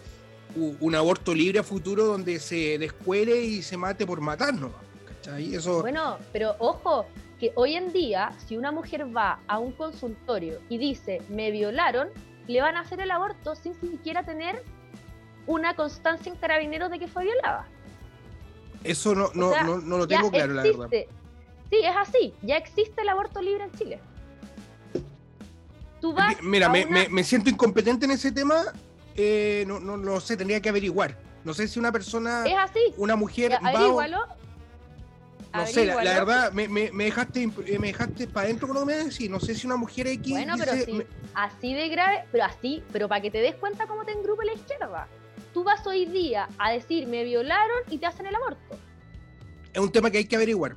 un 0.55 0.95
aborto 0.95 1.33
libre 1.33 1.59
a 1.59 1.63
futuro 1.63 2.05
donde 2.05 2.39
se 2.39 2.77
descuele 2.79 3.39
y 3.39 3.61
se 3.61 3.77
mate 3.77 4.05
por 4.05 4.19
matarnos. 4.19 4.71
Bueno, 5.81 6.17
pero 6.31 6.55
ojo, 6.59 7.05
que 7.39 7.51
hoy 7.55 7.75
en 7.75 7.91
día, 7.91 8.31
si 8.45 8.57
una 8.57 8.71
mujer 8.71 9.15
va 9.15 9.39
a 9.47 9.59
un 9.59 9.71
consultorio 9.73 10.59
y 10.69 10.77
dice, 10.77 11.21
me 11.29 11.51
violaron, 11.51 12.09
le 12.47 12.61
van 12.61 12.77
a 12.77 12.81
hacer 12.81 13.01
el 13.01 13.11
aborto 13.11 13.55
sin 13.55 13.75
siquiera 13.75 14.23
tener 14.23 14.63
una 15.45 15.75
constancia 15.75 16.31
en 16.31 16.37
carabineros 16.37 16.89
de 16.89 16.99
que 16.99 17.07
fue 17.07 17.23
violada. 17.23 17.67
Eso 18.83 19.15
no, 19.15 19.29
no, 19.33 19.79
no, 19.79 19.97
lo 19.97 20.07
tengo 20.07 20.31
claro, 20.31 20.53
la 20.53 20.63
verdad. 20.63 20.89
Sí, 20.89 21.79
es 21.83 21.95
así. 21.95 22.33
Ya 22.41 22.55
existe 22.55 23.01
el 23.01 23.09
aborto 23.09 23.41
libre 23.41 23.65
en 23.65 23.71
Chile. 23.71 23.99
Tú 25.99 26.13
vas 26.13 26.41
Mira, 26.41 26.69
me, 26.69 26.85
me, 26.85 27.23
siento 27.23 27.49
incompetente 27.49 28.05
en 28.05 28.11
ese 28.11 28.31
tema. 28.31 28.63
Eh, 29.15 29.65
no, 29.67 29.79
no, 29.79 29.97
no 29.97 30.19
sé, 30.19 30.37
tendría 30.37 30.61
que 30.61 30.69
averiguar. 30.69 31.17
No 31.43 31.53
sé 31.53 31.67
si 31.67 31.79
una 31.79 31.91
persona, 31.91 32.45
es 32.45 32.57
así. 32.57 32.93
una 32.97 33.15
mujer 33.15 33.53
va, 33.53 34.27
no 35.53 35.67
sé, 35.67 35.85
la, 35.85 35.95
verdad, 35.95 36.51
me, 36.51 36.67
me, 36.67 37.03
dejaste, 37.03 37.43
eh, 37.43 37.79
me 37.79 37.87
dejaste 37.87 38.27
para 38.27 38.45
adentro 38.45 38.67
con 38.67 38.75
lo 38.75 38.85
que 38.85 38.93
me 38.93 39.03
decís. 39.03 39.29
No 39.29 39.39
sé 39.39 39.55
si 39.55 39.65
una 39.65 39.77
mujer 39.77 40.07
X. 40.07 40.31
Bueno, 40.31 40.55
pero 40.57 40.73
sí, 40.73 41.03
así 41.33 41.73
de 41.73 41.89
grave, 41.89 42.25
pero 42.31 42.45
así, 42.45 42.83
pero 42.91 43.07
para 43.07 43.21
que 43.21 43.31
te 43.31 43.39
des 43.39 43.55
cuenta 43.55 43.87
cómo 43.87 44.03
te 44.05 44.11
engrupe 44.11 44.45
la 44.45 44.53
izquierda. 44.53 45.07
Tú 45.53 45.63
vas 45.63 45.85
hoy 45.87 46.05
día 46.05 46.47
a 46.57 46.71
decir 46.71 47.07
me 47.07 47.23
violaron 47.23 47.79
y 47.89 47.97
te 47.97 48.05
hacen 48.05 48.25
el 48.25 48.35
aborto. 48.35 48.77
Es 49.73 49.81
un 49.81 49.91
tema 49.91 50.09
que 50.11 50.19
hay 50.19 50.25
que 50.25 50.35
averiguar. 50.35 50.75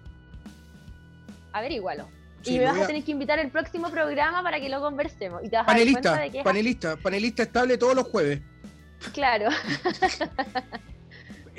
Averígualo. 1.52 2.08
y 2.44 2.58
me 2.58 2.64
vas 2.64 2.78
a... 2.78 2.86
tener 2.86 3.02
que 3.04 3.10
invitar 3.10 3.38
al 3.38 3.50
próximo 3.50 3.90
programa 3.90 4.42
para 4.42 4.60
que 4.60 4.68
lo 4.68 4.80
conversemos. 4.80 5.42
Y 5.44 5.48
te 5.48 5.56
vas 5.56 5.66
panelista, 5.66 6.10
a 6.10 6.12
dar 6.12 6.22
de 6.22 6.30
que 6.30 6.42
panelista, 6.42 6.96
panelista 6.96 7.42
estable 7.42 7.76
todos 7.76 7.94
los 7.94 8.06
jueves. 8.06 8.40
Claro. 9.12 9.50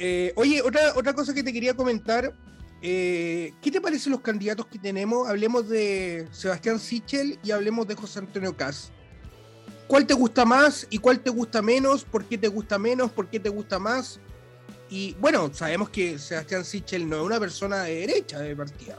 Eh, 0.04 0.34
oye, 0.36 0.63
otra, 0.63 0.93
otra 0.95 1.13
cosa 1.13 1.32
que 1.32 1.43
te 1.43 1.54
quería 1.54 1.76
comentar 1.76 2.34
eh, 2.82 3.54
¿Qué 3.62 3.70
te 3.70 3.80
parecen 3.80 4.12
los 4.12 4.22
candidatos 4.22 4.65
que 4.65 4.80
tenemos? 4.80 5.30
Hablemos 5.30 5.70
de 5.70 6.28
Sebastián 6.32 6.80
Sichel 6.80 7.39
y 7.44 7.52
hablemos 7.52 7.88
de 7.88 7.96
José 7.96 8.20
Antonio 8.20 8.56
Cas. 8.58 8.91
¿Cuál 9.88 10.08
te 10.08 10.13
gusta 10.13 10.46
más 10.46 10.88
y 10.89 10.98
cuál 10.98 11.20
te 11.20 11.30
gusta 11.30 11.62
menos? 11.62 12.06
¿Por 12.06 12.26
qué 12.26 12.38
te 12.38 12.48
gusta 12.48 12.80
menos? 12.80 13.12
¿Por 13.12 13.28
qué 13.30 13.39
te 13.39 13.50
gusta 13.50 13.78
más? 13.78 14.20
Y 14.89 15.15
bueno, 15.20 15.54
sabemos 15.54 15.89
que 15.89 16.17
Sebastián 16.17 16.65
Sichel 16.65 17.08
no 17.08 17.17
es 17.17 17.22
una 17.24 17.39
persona 17.39 17.84
de 17.84 18.08
derecha 18.08 18.39
de 18.39 18.56
partida. 18.56 18.98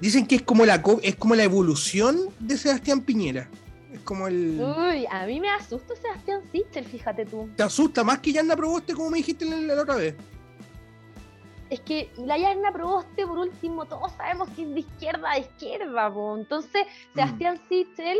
Dicen 0.00 0.26
que 0.26 0.36
es 0.36 0.42
como 0.42 0.66
la, 0.66 0.82
es 1.02 1.16
como 1.16 1.34
la 1.34 1.44
evolución 1.44 2.30
de 2.38 2.58
Sebastián 2.58 3.00
Piñera. 3.02 3.48
Es 3.92 4.00
como 4.00 4.28
el. 4.28 4.60
Uy, 4.60 5.06
a 5.10 5.24
mí 5.26 5.40
me 5.40 5.50
asusta 5.50 5.94
Sebastián 5.96 6.42
Sichel, 6.52 6.84
fíjate 6.84 7.24
tú. 7.24 7.48
¿Te 7.56 7.62
asusta 7.62 8.04
más 8.04 8.18
que 8.18 8.32
Yanda 8.32 8.56
Proboste, 8.56 8.92
como 8.92 9.10
me 9.10 9.18
dijiste 9.18 9.44
la 9.44 9.80
otra 9.80 9.96
vez? 9.96 10.14
Es 11.70 11.80
que 11.80 12.10
la 12.18 12.36
Yarna 12.36 12.72
Proboste, 12.72 13.26
por 13.26 13.38
último, 13.38 13.86
todos 13.86 14.12
sabemos 14.12 14.48
que 14.50 14.62
es 14.62 14.74
de 14.74 14.80
izquierda 14.80 15.30
a 15.30 15.38
izquierda, 15.38 16.12
entonces 16.36 16.84
mm. 16.84 17.14
Sebastián 17.14 17.60
Sichel 17.68 18.18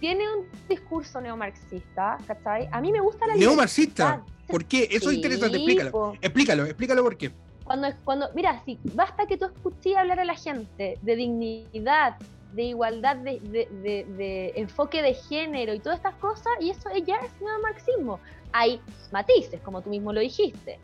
tiene 0.00 0.24
un 0.28 0.46
discurso 0.68 1.20
neomarxista, 1.20 2.18
¿cachai? 2.26 2.68
A 2.72 2.80
mí 2.80 2.90
me 2.90 3.00
gusta 3.00 3.26
la 3.26 3.36
¿Neomarxista? 3.36 4.24
¿Por 4.48 4.64
qué? 4.64 4.88
Eso 4.90 5.10
es 5.10 5.16
interesante, 5.16 5.56
explícalo. 5.56 6.14
Explícalo, 6.20 6.64
explícalo 6.64 7.02
por 7.04 7.16
qué. 7.16 7.32
Cuando, 7.62 7.88
cuando, 8.04 8.28
mira, 8.34 8.60
si 8.66 8.78
basta 8.92 9.26
que 9.26 9.38
tú 9.38 9.46
escuches 9.46 9.96
hablar 9.96 10.20
a 10.20 10.24
la 10.24 10.34
gente 10.34 10.98
de 11.00 11.16
dignidad, 11.16 12.16
de 12.52 12.62
igualdad 12.64 13.16
de, 13.16 13.40
de, 13.40 14.04
de, 14.04 14.52
enfoque 14.56 15.00
de 15.00 15.14
género 15.14 15.72
y 15.72 15.78
todas 15.78 15.98
estas 15.98 16.14
cosas, 16.16 16.52
y 16.60 16.70
eso 16.70 16.90
ya 17.06 17.16
es 17.16 17.30
neomarxismo. 17.40 18.20
Hay 18.52 18.80
matices, 19.12 19.60
como 19.62 19.80
tú 19.80 19.90
mismo 19.90 20.12
lo 20.12 20.20
dijiste. 20.20 20.78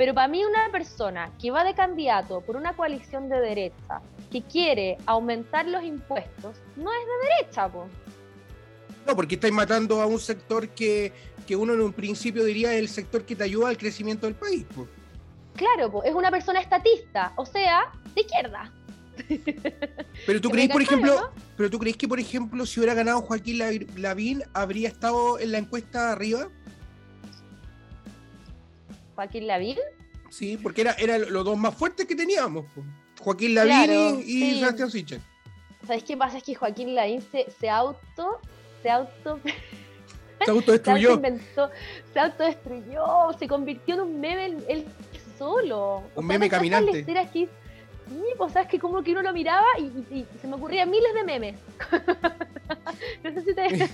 Pero 0.00 0.14
para 0.14 0.28
mí 0.28 0.42
una 0.42 0.72
persona 0.72 1.30
que 1.38 1.50
va 1.50 1.62
de 1.62 1.74
candidato 1.74 2.40
por 2.40 2.56
una 2.56 2.72
coalición 2.72 3.28
de 3.28 3.38
derecha, 3.38 4.00
que 4.32 4.40
quiere 4.40 4.96
aumentar 5.04 5.68
los 5.68 5.84
impuestos, 5.84 6.56
no 6.74 6.90
es 6.90 7.00
de 7.00 7.28
derecha, 7.28 7.68
po. 7.68 7.86
No, 9.06 9.14
porque 9.14 9.34
estáis 9.34 9.52
matando 9.52 10.00
a 10.00 10.06
un 10.06 10.18
sector 10.18 10.70
que, 10.70 11.12
uno 11.50 11.74
en 11.74 11.82
un 11.82 11.92
principio 11.92 12.44
diría 12.44 12.72
es 12.72 12.78
el 12.78 12.88
sector 12.88 13.26
que 13.26 13.36
te 13.36 13.44
ayuda 13.44 13.68
al 13.68 13.76
crecimiento 13.76 14.24
del 14.24 14.36
país. 14.36 14.64
Po. 14.74 14.88
Claro, 15.54 15.92
po, 15.92 16.02
es 16.02 16.14
una 16.14 16.30
persona 16.30 16.62
estatista, 16.62 17.34
o 17.36 17.44
sea, 17.44 17.92
de 18.14 18.22
izquierda. 18.22 18.72
Pero 20.26 20.40
tú 20.40 20.48
crees, 20.50 20.70
por 20.70 20.80
ejemplo, 20.80 21.30
pero 21.58 21.68
tú 21.68 21.78
crees 21.78 21.98
que, 21.98 22.08
por 22.08 22.18
ejemplo, 22.18 22.64
si 22.64 22.80
hubiera 22.80 22.94
ganado 22.94 23.20
Joaquín 23.20 23.58
Lavín, 23.96 24.44
habría 24.54 24.88
estado 24.88 25.38
en 25.38 25.52
la 25.52 25.58
encuesta 25.58 26.12
arriba? 26.12 26.48
Joaquín 29.20 29.46
Lavín. 29.46 29.76
Sí, 30.30 30.56
porque 30.56 30.80
era, 30.80 30.92
era 30.94 31.18
los 31.18 31.44
dos 31.44 31.58
más 31.58 31.74
fuertes 31.74 32.06
que 32.06 32.14
teníamos. 32.14 32.64
Joaquín 33.20 33.54
Lavín 33.54 34.22
y, 34.24 34.60
Sebastián 34.60 34.90
Sichel. 34.90 35.20
¿Sabes 35.86 36.04
qué 36.04 36.16
pasa? 36.16 36.38
Es 36.38 36.42
que 36.42 36.54
Joaquín 36.54 36.94
Lavín 36.94 37.20
se, 37.20 37.50
se 37.60 37.68
auto. 37.68 38.40
Se 38.82 38.88
auto. 38.88 39.38
Se 40.42 40.50
autodestruyó. 40.50 41.08
se, 41.10 41.14
inventó, 41.16 41.70
se 42.14 42.18
autodestruyó, 42.18 43.04
se 43.38 43.46
convirtió 43.46 43.96
en 43.96 44.00
un 44.00 44.20
meme 44.20 44.46
él, 44.68 44.86
solo. 45.36 46.02
Un 46.14 46.26
meme 46.26 46.48
caminante. 46.48 47.04
sí, 47.34 47.46
pues 48.38 48.52
sabes 48.54 48.68
que 48.70 48.78
como 48.78 49.02
que 49.02 49.12
uno 49.12 49.20
lo 49.20 49.34
miraba 49.34 49.66
y, 49.78 50.24
se 50.40 50.48
me 50.48 50.54
ocurrían 50.54 50.90
miles 50.90 51.12
de 51.12 51.24
memes. 51.24 51.56
no 53.24 53.32
sé 53.32 53.44
si 53.44 53.54
te... 53.54 53.90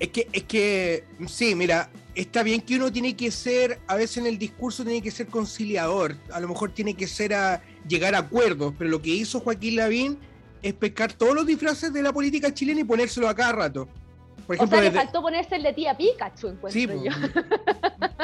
es 0.00 0.08
que, 0.08 0.28
es 0.32 0.42
que, 0.44 1.04
sí, 1.26 1.54
mira, 1.54 1.90
está 2.14 2.42
bien 2.42 2.60
que 2.60 2.76
uno 2.76 2.92
tiene 2.92 3.16
que 3.16 3.30
ser, 3.30 3.78
a 3.86 3.96
veces 3.96 4.18
en 4.18 4.26
el 4.26 4.38
discurso 4.38 4.84
tiene 4.84 5.02
que 5.02 5.10
ser 5.10 5.26
conciliador, 5.26 6.16
a 6.32 6.40
lo 6.40 6.48
mejor 6.48 6.72
tiene 6.72 6.94
que 6.94 7.06
ser 7.06 7.34
a 7.34 7.62
llegar 7.86 8.14
a 8.14 8.18
acuerdos, 8.18 8.74
pero 8.76 8.90
lo 8.90 9.00
que 9.00 9.10
hizo 9.10 9.40
Joaquín 9.40 9.76
Lavín 9.76 10.18
es 10.62 10.74
pescar 10.74 11.12
todos 11.12 11.34
los 11.34 11.46
disfraces 11.46 11.92
de 11.92 12.02
la 12.02 12.12
política 12.12 12.52
chilena 12.52 12.80
y 12.80 12.84
ponérselo 12.84 13.28
a 13.28 13.34
cada 13.34 13.52
rato. 13.52 13.88
Por 14.46 14.56
ejemplo, 14.56 14.78
o 14.78 14.80
sea, 14.80 14.90
le 14.90 14.96
faltó 14.96 15.20
ponerse 15.20 15.56
el 15.56 15.62
de 15.62 15.74
tía 15.74 15.94
Pikachu, 15.94 16.48
encuentro 16.48 16.70
sí, 16.72 16.86
yo. 16.86 17.12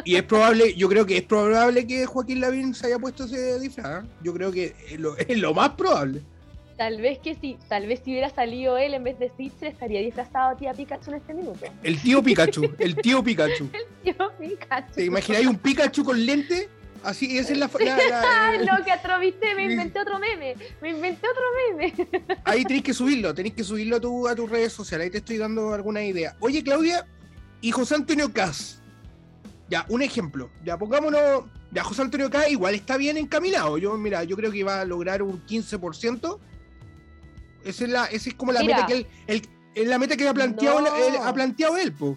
Y 0.04 0.16
es 0.16 0.22
probable, 0.22 0.74
yo 0.74 0.88
creo 0.88 1.04
que 1.04 1.18
es 1.18 1.22
probable 1.22 1.86
que 1.86 2.06
Joaquín 2.06 2.40
Lavín 2.40 2.74
se 2.74 2.86
haya 2.86 2.98
puesto 2.98 3.24
ese 3.24 3.58
disfraz. 3.60 4.04
¿eh? 4.04 4.08
Yo 4.22 4.32
creo 4.32 4.50
que 4.50 4.74
es 5.28 5.38
lo, 5.38 5.54
más 5.54 5.70
probable. 5.70 6.22
Tal 6.76 7.00
vez 7.00 7.20
que 7.20 7.36
sí, 7.36 7.56
tal 7.68 7.86
vez 7.86 8.00
si 8.04 8.10
hubiera 8.10 8.30
salido 8.30 8.76
él 8.76 8.94
en 8.94 9.04
vez 9.04 9.18
de 9.18 9.28
Stitcher 9.28 9.68
estaría 9.68 10.00
disfrazado 10.00 10.50
a 10.50 10.56
tía 10.56 10.72
Pikachu 10.72 11.10
en 11.10 11.16
este 11.16 11.34
minuto. 11.34 11.66
El 11.82 12.00
tío 12.00 12.22
Pikachu, 12.22 12.74
el 12.78 12.96
tío 12.96 13.22
Pikachu. 13.22 13.70
el 13.72 14.14
tío 14.14 14.32
Pikachu. 14.38 14.92
¿Te 14.94 15.04
imagináis 15.04 15.46
un 15.46 15.58
Pikachu 15.58 16.04
con 16.04 16.26
lente? 16.26 16.68
Así, 17.04 17.38
esa 17.38 17.52
es 17.52 17.58
la. 17.58 17.66
no, 18.66 18.84
que 18.84 18.90
atroviste, 18.90 19.54
me 19.54 19.64
inventé 19.64 20.00
otro 20.00 20.18
meme. 20.18 20.56
Me 20.80 20.90
inventé 20.90 21.28
otro 21.28 21.42
meme. 21.68 22.36
Ahí 22.44 22.64
tenéis 22.64 22.84
que 22.84 22.94
subirlo, 22.94 23.34
tenéis 23.34 23.54
que 23.54 23.62
subirlo 23.62 23.96
a, 23.96 24.00
tu, 24.00 24.26
a 24.26 24.34
tus 24.34 24.50
redes 24.50 24.72
sociales. 24.72 25.04
Ahí 25.04 25.10
te 25.10 25.18
estoy 25.18 25.36
dando 25.36 25.74
alguna 25.74 26.02
idea. 26.02 26.34
Oye, 26.40 26.64
Claudia, 26.64 27.06
y 27.60 27.70
José 27.70 27.94
Antonio 27.94 28.32
Cas. 28.32 28.80
Ya, 29.68 29.86
un 29.88 30.02
ejemplo. 30.02 30.50
Ya, 30.64 30.78
pongámonos. 30.78 31.44
Ya, 31.70 31.84
José 31.84 32.02
Antonio 32.02 32.30
Cas 32.30 32.50
igual 32.50 32.74
está 32.74 32.96
bien 32.96 33.16
encaminado. 33.16 33.78
Yo, 33.78 33.96
mira, 33.96 34.24
yo 34.24 34.36
creo 34.36 34.50
que 34.50 34.64
va 34.64 34.80
a 34.80 34.84
lograr 34.84 35.22
un 35.22 35.44
15%. 35.46 36.38
Esa 37.64 37.84
es, 37.84 37.90
la, 37.90 38.04
esa 38.06 38.28
es 38.28 38.34
como 38.34 38.52
la 38.52 38.62
meta 38.62 38.86
que 38.86 39.06
él, 39.26 39.48
el, 39.74 39.88
la 39.88 39.98
meta 39.98 40.16
que 40.16 40.28
ha 40.28 40.34
planteado, 40.34 40.78
él, 40.80 41.14
ha 41.22 41.32
planteado 41.32 41.76
él, 41.76 41.92
po. 41.92 42.16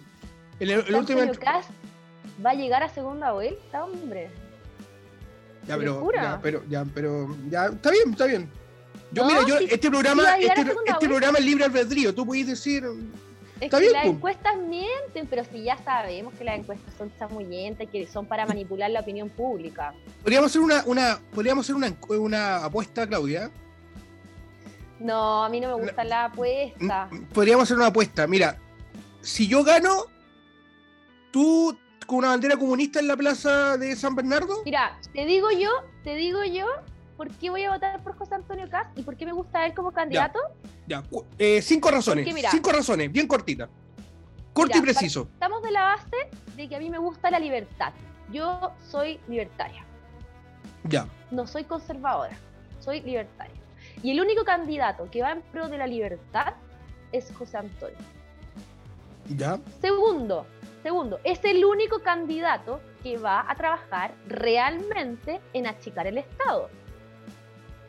El, 0.60 0.70
el 0.70 0.94
último... 0.94 1.20
va 2.44 2.50
a 2.50 2.54
llegar 2.54 2.82
a 2.82 2.88
segunda 2.88 3.32
vuelta, 3.32 3.84
hombre. 3.84 4.30
Ya, 5.66 5.76
pero, 5.76 6.10
ya, 6.12 6.40
pero, 6.42 6.64
ya, 6.68 6.84
pero, 6.94 7.36
ya, 7.50 7.66
está 7.66 7.90
bien, 7.90 8.10
está 8.10 8.26
bien. 8.26 8.50
Yo, 9.12 9.24
mira, 9.24 9.40
yo, 9.46 9.58
este 9.58 9.90
programa, 9.90 10.36
este, 10.38 10.60
este 10.86 11.08
programa 11.08 11.38
es 11.38 11.44
libre 11.44 11.64
albedrío, 11.64 12.14
tú 12.14 12.26
puedes 12.26 12.46
decir. 12.46 12.84
Es 13.60 13.70
que 13.70 13.90
las 13.90 14.04
encuestas 14.06 14.56
mienten, 14.56 15.26
pero 15.28 15.44
si 15.44 15.64
ya 15.64 15.76
sabemos 15.78 16.32
que 16.34 16.44
las 16.44 16.58
encuestas 16.58 16.94
son 16.96 17.10
chamuyentes, 17.18 17.88
que 17.90 18.06
son 18.06 18.26
para 18.26 18.46
manipular 18.46 18.90
la 18.90 19.00
opinión 19.00 19.28
pública. 19.30 19.94
Podríamos 20.22 20.50
hacer 20.50 20.62
una, 20.62 20.82
una, 20.86 21.18
podríamos 21.34 21.66
hacer 21.66 21.74
una, 21.74 21.92
una 22.08 22.64
apuesta, 22.64 23.06
Claudia. 23.06 23.50
No, 25.00 25.44
a 25.44 25.48
mí 25.48 25.60
no 25.60 25.76
me 25.76 25.82
gusta 25.82 26.04
la 26.04 26.24
apuesta. 26.26 27.08
Podríamos 27.32 27.64
hacer 27.64 27.76
una 27.76 27.86
apuesta. 27.86 28.26
Mira, 28.26 28.58
si 29.20 29.46
yo 29.46 29.62
gano, 29.62 30.06
tú 31.30 31.76
con 32.08 32.18
una 32.18 32.28
bandera 32.28 32.56
comunista 32.56 33.00
en 33.00 33.06
la 33.06 33.18
plaza 33.18 33.76
de 33.76 33.94
San 33.94 34.16
Bernardo? 34.16 34.62
Mira, 34.64 34.98
te 35.12 35.26
digo 35.26 35.50
yo, 35.50 35.68
te 36.02 36.14
digo 36.16 36.42
yo, 36.42 36.66
¿por 37.18 37.30
qué 37.32 37.50
voy 37.50 37.64
a 37.64 37.72
votar 37.72 38.02
por 38.02 38.16
José 38.16 38.34
Antonio 38.34 38.66
Caz 38.70 38.88
y 38.96 39.02
por 39.02 39.14
qué 39.14 39.26
me 39.26 39.32
gusta 39.32 39.66
él 39.66 39.74
como 39.74 39.92
candidato? 39.92 40.38
Ya, 40.86 41.04
eh, 41.38 41.60
cinco 41.60 41.90
razones, 41.90 42.26
cinco 42.50 42.72
razones, 42.72 43.12
bien 43.12 43.28
cortita. 43.28 43.68
Corto 44.54 44.78
y 44.78 44.80
preciso. 44.80 45.28
Estamos 45.34 45.62
de 45.62 45.70
la 45.70 45.82
base 45.82 46.30
de 46.56 46.66
que 46.66 46.76
a 46.76 46.78
mí 46.78 46.88
me 46.88 46.96
gusta 46.96 47.30
la 47.30 47.38
libertad. 47.38 47.92
Yo 48.32 48.72
soy 48.90 49.20
libertaria. 49.28 49.84
Ya. 50.84 51.06
No 51.30 51.46
soy 51.46 51.64
conservadora, 51.64 52.38
soy 52.80 53.02
libertaria. 53.02 53.60
Y 54.02 54.12
el 54.12 54.20
único 54.20 54.44
candidato 54.44 55.08
que 55.10 55.22
va 55.22 55.32
en 55.32 55.42
pro 55.42 55.68
de 55.68 55.78
la 55.78 55.86
libertad 55.86 56.54
es 57.12 57.32
José 57.34 57.58
Antonio. 57.58 57.98
Ya. 59.36 59.58
Segundo, 59.80 60.46
Segundo, 60.82 61.18
es 61.24 61.44
el 61.44 61.64
único 61.64 62.00
candidato 62.00 62.80
que 63.02 63.18
va 63.18 63.44
a 63.48 63.54
trabajar 63.56 64.14
realmente 64.26 65.40
en 65.52 65.66
achicar 65.66 66.06
el 66.06 66.18
Estado. 66.18 66.70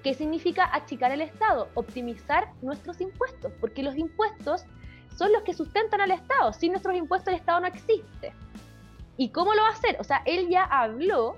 ¿Qué 0.03 0.14
significa 0.14 0.74
achicar 0.74 1.12
el 1.12 1.22
Estado? 1.22 1.70
Optimizar 1.76 2.51
nuestros 2.62 2.99
impuestos, 2.99 3.51
porque 3.60 3.84
los 3.84 3.95
impuestos 3.95 4.66
son 5.16 5.32
los 5.32 5.43
que 5.43 5.53
sustentan 5.53 6.01
al 6.01 6.12
Estado. 6.12 6.51
Sin 6.53 6.72
nuestros 6.72 6.95
impuestos 6.95 7.34
el 7.34 7.39
Estado 7.39 7.60
no 7.60 7.68
existe. 7.68 8.34
¿Y 9.18 9.30
cómo 9.30 9.53
lo 9.53 9.62
va 9.62 9.70
a 9.70 9.74
hacer? 9.74 9.97
O 9.99 10.03
sea, 10.03 10.24
él 10.26 10.49
ya 10.49 10.64
habló 10.64 11.38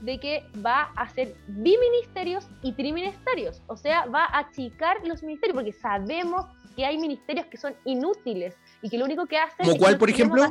de 0.00 0.18
que 0.18 0.44
va 0.64 0.90
a 0.96 1.02
hacer 1.02 1.34
biministerios 1.48 2.48
y 2.62 2.72
triministerios. 2.72 3.62
O 3.66 3.76
sea, 3.76 4.06
va 4.06 4.24
a 4.24 4.40
achicar 4.40 4.98
los 5.06 5.22
ministerios, 5.22 5.54
porque 5.54 5.72
sabemos 5.72 6.46
que 6.76 6.84
hay 6.84 6.98
ministerios 6.98 7.46
que 7.46 7.56
son 7.56 7.74
inútiles 7.84 8.54
y 8.82 8.88
que 8.88 8.98
lo 8.98 9.04
único 9.04 9.26
que 9.26 9.38
hacen 9.38 9.66
¿Como 9.66 9.76
cuál, 9.76 9.98
por 9.98 10.10
ejemplo? 10.10 10.42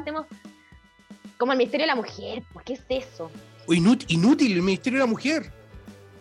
como 1.37 1.53
el 1.53 1.57
Ministerio 1.57 1.85
de 1.85 1.87
la 1.87 1.95
Mujer, 1.95 2.43
¿por 2.51 2.63
qué 2.63 2.73
es 2.73 2.85
eso? 2.89 3.31
inútil, 3.67 4.51
el 4.51 4.61
Ministerio 4.61 4.99
de 4.99 5.05
la 5.05 5.09
Mujer. 5.09 5.51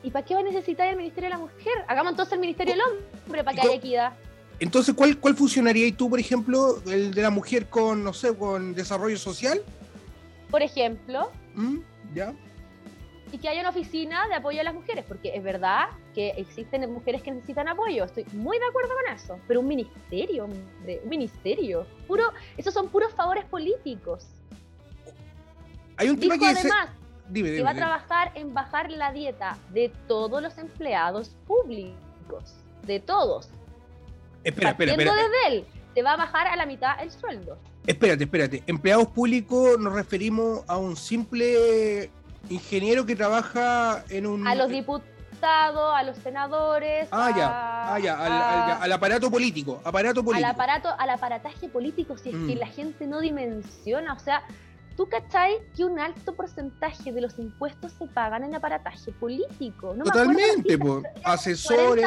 ¿Y 0.02 0.10
para 0.10 0.24
qué 0.24 0.34
va 0.34 0.40
a 0.40 0.44
necesitar 0.44 0.86
el 0.88 0.96
Ministerio 0.96 1.28
de 1.28 1.34
la 1.34 1.40
Mujer? 1.40 1.72
Hagamos 1.88 2.12
entonces 2.12 2.34
el 2.34 2.40
Ministerio 2.40 2.74
del 2.74 2.82
Hombre 3.26 3.42
para 3.42 3.56
que 3.56 3.66
haya 3.66 3.76
equidad. 3.76 4.12
Entonces, 4.60 4.94
¿cuál, 4.94 5.18
¿cuál 5.18 5.34
funcionaría 5.34 5.94
tú, 5.96 6.10
por 6.10 6.18
ejemplo, 6.18 6.80
el 6.86 7.12
de 7.14 7.22
la 7.22 7.30
mujer 7.30 7.68
con, 7.68 8.04
no 8.04 8.12
sé, 8.12 8.34
con 8.36 8.74
desarrollo 8.74 9.16
social? 9.16 9.62
Por 10.50 10.62
ejemplo. 10.62 11.30
¿Mm? 11.54 11.78
¿Ya? 12.14 12.34
Y 13.32 13.38
que 13.38 13.48
haya 13.48 13.60
una 13.60 13.70
oficina 13.70 14.26
de 14.28 14.34
apoyo 14.34 14.60
a 14.60 14.64
las 14.64 14.74
mujeres, 14.74 15.04
porque 15.06 15.34
es 15.34 15.42
verdad 15.42 15.88
que 16.14 16.30
existen 16.30 16.90
mujeres 16.92 17.22
que 17.22 17.30
necesitan 17.30 17.68
apoyo, 17.68 18.04
estoy 18.04 18.24
muy 18.32 18.58
de 18.58 18.66
acuerdo 18.66 18.90
con 18.94 19.14
eso, 19.14 19.38
pero 19.46 19.60
un 19.60 19.68
ministerio, 19.68 20.46
un 20.46 21.08
ministerio, 21.08 21.86
puro, 22.06 22.32
esos 22.56 22.72
son 22.72 22.88
puros 22.88 23.12
favores 23.14 23.44
políticos. 23.44 24.26
Hay 25.96 26.08
un 26.08 26.18
tema 26.18 26.34
Dijo 26.34 26.46
además 26.46 26.88
que 27.32 27.62
va 27.62 27.70
a 27.70 27.74
trabajar 27.74 28.32
en 28.34 28.54
bajar 28.54 28.90
la 28.90 29.12
dieta 29.12 29.58
de 29.70 29.92
todos 30.06 30.40
los 30.42 30.56
empleados 30.56 31.36
públicos, 31.46 32.54
de 32.84 33.00
todos. 33.00 33.50
Espera, 34.44 34.70
espera, 34.70 34.92
espera. 34.92 35.14
desde 35.14 35.46
él, 35.48 35.64
te 35.94 36.02
va 36.02 36.12
a 36.12 36.16
bajar 36.16 36.46
a 36.46 36.56
la 36.56 36.64
mitad 36.64 37.02
el 37.02 37.10
sueldo. 37.10 37.58
Espérate, 37.86 38.24
espérate. 38.24 38.62
Empleados 38.66 39.08
públicos 39.08 39.78
nos 39.78 39.92
referimos 39.92 40.62
a 40.68 40.78
un 40.78 40.96
simple 40.96 42.10
ingeniero 42.48 43.06
que 43.06 43.16
trabaja 43.16 44.04
en 44.08 44.26
un... 44.26 44.46
A 44.46 44.54
los 44.54 44.68
diputados, 44.68 45.92
a 45.94 46.02
los 46.02 46.16
senadores. 46.18 47.08
Ah, 47.10 47.32
ya, 47.36 47.94
ah, 47.94 47.98
ya, 47.98 48.78
al, 48.80 48.92
aparato 48.92 49.30
político, 49.30 49.80
aparato 49.84 50.24
político. 50.24 50.46
Al 50.46 50.54
aparato, 50.54 50.88
al 50.98 51.10
aparataje 51.10 51.68
político, 51.68 52.16
si 52.16 52.30
es 52.30 52.34
que 52.34 52.56
mm. 52.56 52.58
la 52.58 52.66
gente 52.66 53.06
no 53.06 53.20
dimensiona, 53.20 54.14
o 54.14 54.18
sea, 54.18 54.42
¿tú 54.96 55.08
cachai 55.08 55.58
que 55.76 55.84
un 55.84 55.98
alto 55.98 56.34
porcentaje 56.34 57.12
de 57.12 57.20
los 57.20 57.38
impuestos 57.38 57.92
se 57.92 58.06
pagan 58.06 58.44
en 58.44 58.54
aparataje 58.54 59.12
político? 59.12 59.94
Totalmente, 60.04 60.78
por 60.78 61.04
asesores. 61.24 62.04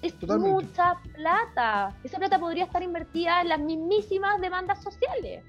Es 0.00 0.20
mucha 0.26 0.96
plata. 1.14 1.94
Esa 2.02 2.18
plata 2.18 2.36
podría 2.36 2.64
estar 2.64 2.82
invertida 2.82 3.40
en 3.40 3.48
las 3.48 3.60
mismísimas 3.60 4.40
demandas 4.40 4.82
sociales. 4.82 5.44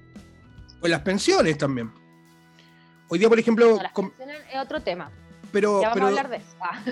O 0.80 0.84
en 0.84 0.90
las 0.92 1.00
pensiones 1.00 1.58
también. 1.58 2.03
Hoy 3.08 3.18
día, 3.18 3.28
por 3.28 3.38
ejemplo. 3.38 3.78
es 3.78 4.60
otro 4.60 4.82
tema. 4.82 5.10
Pero, 5.52 5.82
ya 5.82 5.90
vamos 5.90 6.04
a 6.04 6.08
hablar 6.08 6.30
de 6.30 6.36
eso. 6.38 6.56
Ah. 6.60 6.82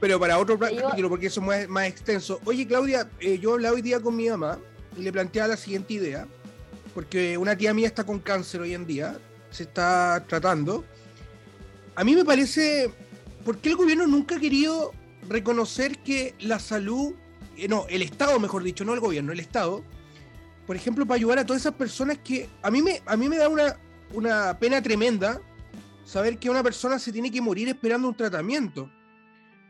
pero 0.00 0.20
para 0.20 0.38
otro 0.38 0.58
capítulo, 0.58 1.08
porque 1.08 1.26
eso 1.26 1.40
es 1.52 1.68
más, 1.68 1.86
extenso. 1.86 2.40
Oye, 2.44 2.66
Claudia, 2.66 3.08
eh, 3.20 3.38
yo 3.38 3.54
hablaba 3.54 3.74
hoy 3.74 3.82
día 3.82 4.00
con 4.00 4.16
mi 4.16 4.28
mamá 4.28 4.58
y 4.96 5.02
le 5.02 5.12
planteaba 5.12 5.48
la 5.48 5.56
siguiente 5.56 5.94
idea. 5.94 6.26
Porque 6.94 7.38
una 7.38 7.56
tía 7.56 7.72
mía 7.72 7.86
está 7.86 8.04
con 8.04 8.18
cáncer 8.18 8.60
hoy 8.60 8.74
en 8.74 8.86
día, 8.86 9.16
se 9.50 9.62
está 9.62 10.22
tratando. 10.26 10.84
A 11.94 12.04
mí 12.04 12.14
me 12.14 12.24
parece. 12.24 12.90
¿Por 13.44 13.58
qué 13.58 13.70
el 13.70 13.76
gobierno 13.76 14.06
nunca 14.06 14.36
ha 14.36 14.40
querido 14.40 14.92
reconocer 15.28 15.98
que 15.98 16.34
la 16.40 16.58
salud. 16.58 17.14
Eh, 17.56 17.68
no, 17.68 17.86
el 17.88 18.02
Estado, 18.02 18.38
mejor 18.38 18.62
dicho, 18.62 18.84
no 18.84 18.92
el 18.92 19.00
gobierno, 19.00 19.32
el 19.32 19.40
Estado. 19.40 19.82
Por 20.66 20.76
ejemplo, 20.76 21.06
para 21.06 21.16
ayudar 21.16 21.38
a 21.38 21.46
todas 21.46 21.62
esas 21.62 21.74
personas 21.74 22.18
que. 22.18 22.48
A 22.62 22.70
mí 22.70 22.82
me, 22.82 23.00
a 23.06 23.16
mí 23.16 23.28
me 23.28 23.38
da 23.38 23.48
una 23.48 23.76
una 24.12 24.58
pena 24.58 24.82
tremenda 24.82 25.40
saber 26.04 26.38
que 26.38 26.50
una 26.50 26.62
persona 26.62 26.98
se 26.98 27.12
tiene 27.12 27.30
que 27.30 27.40
morir 27.40 27.68
esperando 27.68 28.08
un 28.08 28.16
tratamiento. 28.16 28.90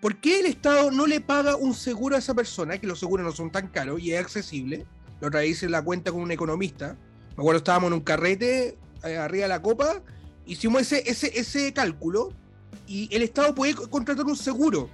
¿Por 0.00 0.16
qué 0.20 0.40
el 0.40 0.46
Estado 0.46 0.90
no 0.90 1.06
le 1.06 1.20
paga 1.20 1.56
un 1.56 1.74
seguro 1.74 2.16
a 2.16 2.18
esa 2.18 2.34
persona? 2.34 2.78
Que 2.78 2.86
los 2.86 2.98
seguros 2.98 3.26
no 3.26 3.32
son 3.32 3.50
tan 3.50 3.68
caros 3.68 4.00
y 4.00 4.12
es 4.12 4.20
accesible. 4.20 4.86
Lo 5.20 5.28
otra 5.28 5.44
en 5.44 5.70
la 5.70 5.82
cuenta 5.82 6.10
con 6.10 6.22
un 6.22 6.30
economista. 6.30 6.96
Me 7.36 7.42
acuerdo, 7.42 7.58
estábamos 7.58 7.88
en 7.88 7.94
un 7.94 8.00
carrete 8.00 8.78
eh, 9.04 9.16
arriba 9.16 9.42
de 9.42 9.48
la 9.48 9.62
copa, 9.62 10.02
hicimos 10.46 10.82
ese, 10.82 11.08
ese, 11.08 11.38
ese 11.38 11.72
cálculo 11.72 12.32
y 12.86 13.14
el 13.14 13.22
Estado 13.22 13.54
puede 13.54 13.74
contratar 13.74 14.24
un 14.24 14.36
seguro. 14.36 14.88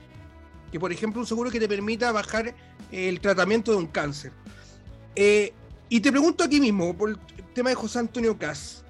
Que 0.72 0.80
por 0.80 0.92
ejemplo, 0.92 1.20
un 1.20 1.26
seguro 1.26 1.50
que 1.50 1.60
te 1.60 1.68
permita 1.68 2.10
bajar 2.10 2.54
el 2.90 3.20
tratamiento 3.20 3.70
de 3.70 3.78
un 3.78 3.86
cáncer. 3.86 4.32
Eh, 5.14 5.52
y 5.88 6.00
te 6.00 6.10
pregunto 6.10 6.42
aquí 6.42 6.60
mismo, 6.60 6.96
por 6.96 7.10
el 7.10 7.18
tema 7.54 7.70
de 7.70 7.76
José 7.76 8.00
Antonio 8.00 8.36
Cas. 8.36 8.84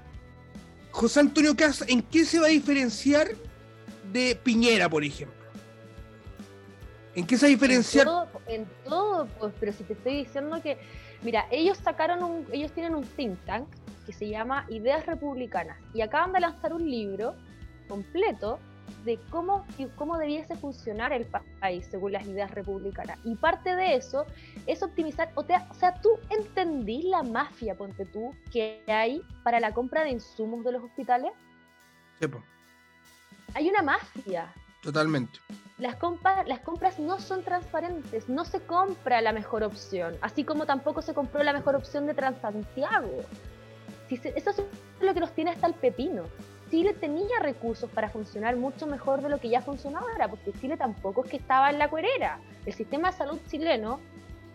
José 0.97 1.20
Antonio 1.20 1.55
Cas, 1.55 1.84
¿en 1.88 2.01
qué 2.01 2.24
se 2.24 2.40
va 2.40 2.47
a 2.47 2.49
diferenciar 2.49 3.28
de 4.14 4.34
Piñera, 4.34 4.88
por 4.88 5.05
ejemplo? 5.05 5.36
¿En 7.14 7.26
qué 7.26 7.36
se 7.36 7.44
va 7.44 7.49
a 7.49 7.51
diferenciar? 7.51 8.09
En 8.47 8.66
todo, 8.82 9.26
pues, 9.38 9.53
pero 9.61 9.74
si 9.74 9.84
te 9.84 9.92
estoy 9.92 10.24
diciendo 10.24 10.59
que, 10.62 10.78
mira, 11.20 11.49
ellos 11.51 11.76
sacaron 11.76 12.24
un, 12.24 12.47
ellos 12.51 12.72
tienen 12.72 12.94
un 12.94 13.05
think 13.05 13.38
tank 13.44 13.68
que 14.07 14.14
se 14.14 14.26
llama 14.26 14.64
Ideas 14.70 15.05
Republicanas 15.05 15.76
y 15.92 16.01
acaban 16.01 16.32
de 16.32 16.40
lanzar 16.40 16.72
un 16.72 16.90
libro 16.90 17.34
completo 17.88 18.59
de 19.05 19.18
cómo, 19.28 19.66
cómo 19.97 20.16
debiese 20.16 20.57
funcionar 20.57 21.12
el 21.12 21.26
país 21.61 21.86
según 21.90 22.12
las 22.12 22.26
ideas 22.26 22.51
republicanas. 22.53 23.18
Y 23.22 23.34
parte 23.34 23.76
de 23.76 23.97
eso 23.97 24.24
es 24.66 24.82
optimizar, 24.82 25.30
o, 25.34 25.44
sea, 25.44 26.01
tú 26.01 26.09
entendís 26.66 27.04
la 27.04 27.22
mafia, 27.22 27.74
ponte 27.74 28.04
tú, 28.04 28.34
que 28.52 28.82
hay 28.86 29.22
para 29.42 29.60
la 29.60 29.72
compra 29.72 30.04
de 30.04 30.10
insumos 30.10 30.64
de 30.64 30.72
los 30.72 30.82
hospitales. 30.82 31.32
Sí, 32.20 32.26
Hay 33.54 33.68
una 33.68 33.82
mafia. 33.82 34.52
Totalmente. 34.82 35.40
las, 35.78 35.96
compras, 35.96 36.46
las 36.46 36.60
compras 36.60 36.98
no 36.98 37.18
son 37.18 37.42
transparentes, 37.42 38.28
no 38.28 38.44
se 38.44 38.60
compra 38.60 39.20
la 39.20 39.32
mejor 39.32 39.64
opción, 39.64 40.16
así 40.20 40.44
como 40.44 40.64
tampoco 40.64 41.02
se 41.02 41.12
compró 41.12 41.42
la 41.42 41.52
mejor 41.52 41.74
opción 41.74 42.06
de 42.06 42.14
Transantiago. 42.14 43.22
Si 44.08 44.14
eso 44.14 44.50
es 44.50 44.62
lo 45.00 45.12
que 45.12 45.20
nos 45.20 45.32
tiene 45.32 45.50
hasta 45.50 45.66
el 45.66 45.74
pepino. 45.74 46.24
Chile 46.70 46.94
tenía 46.94 47.38
recursos 47.40 47.88
para 47.90 48.08
funcionar 48.08 48.56
mucho 48.56 48.86
mejor 48.86 49.22
de 49.22 49.28
lo 49.28 49.38
que 49.38 49.48
ya 49.48 49.60
funcionaba 49.60 50.10
ahora, 50.10 50.28
porque 50.28 50.52
Chile 50.52 50.76
tampoco 50.76 51.24
es 51.24 51.30
que 51.30 51.36
estaba 51.36 51.70
en 51.70 51.78
la 51.78 51.88
cuerera. 51.88 52.40
El 52.64 52.74
sistema 52.74 53.10
de 53.10 53.16
salud 53.16 53.38
chileno 53.48 54.00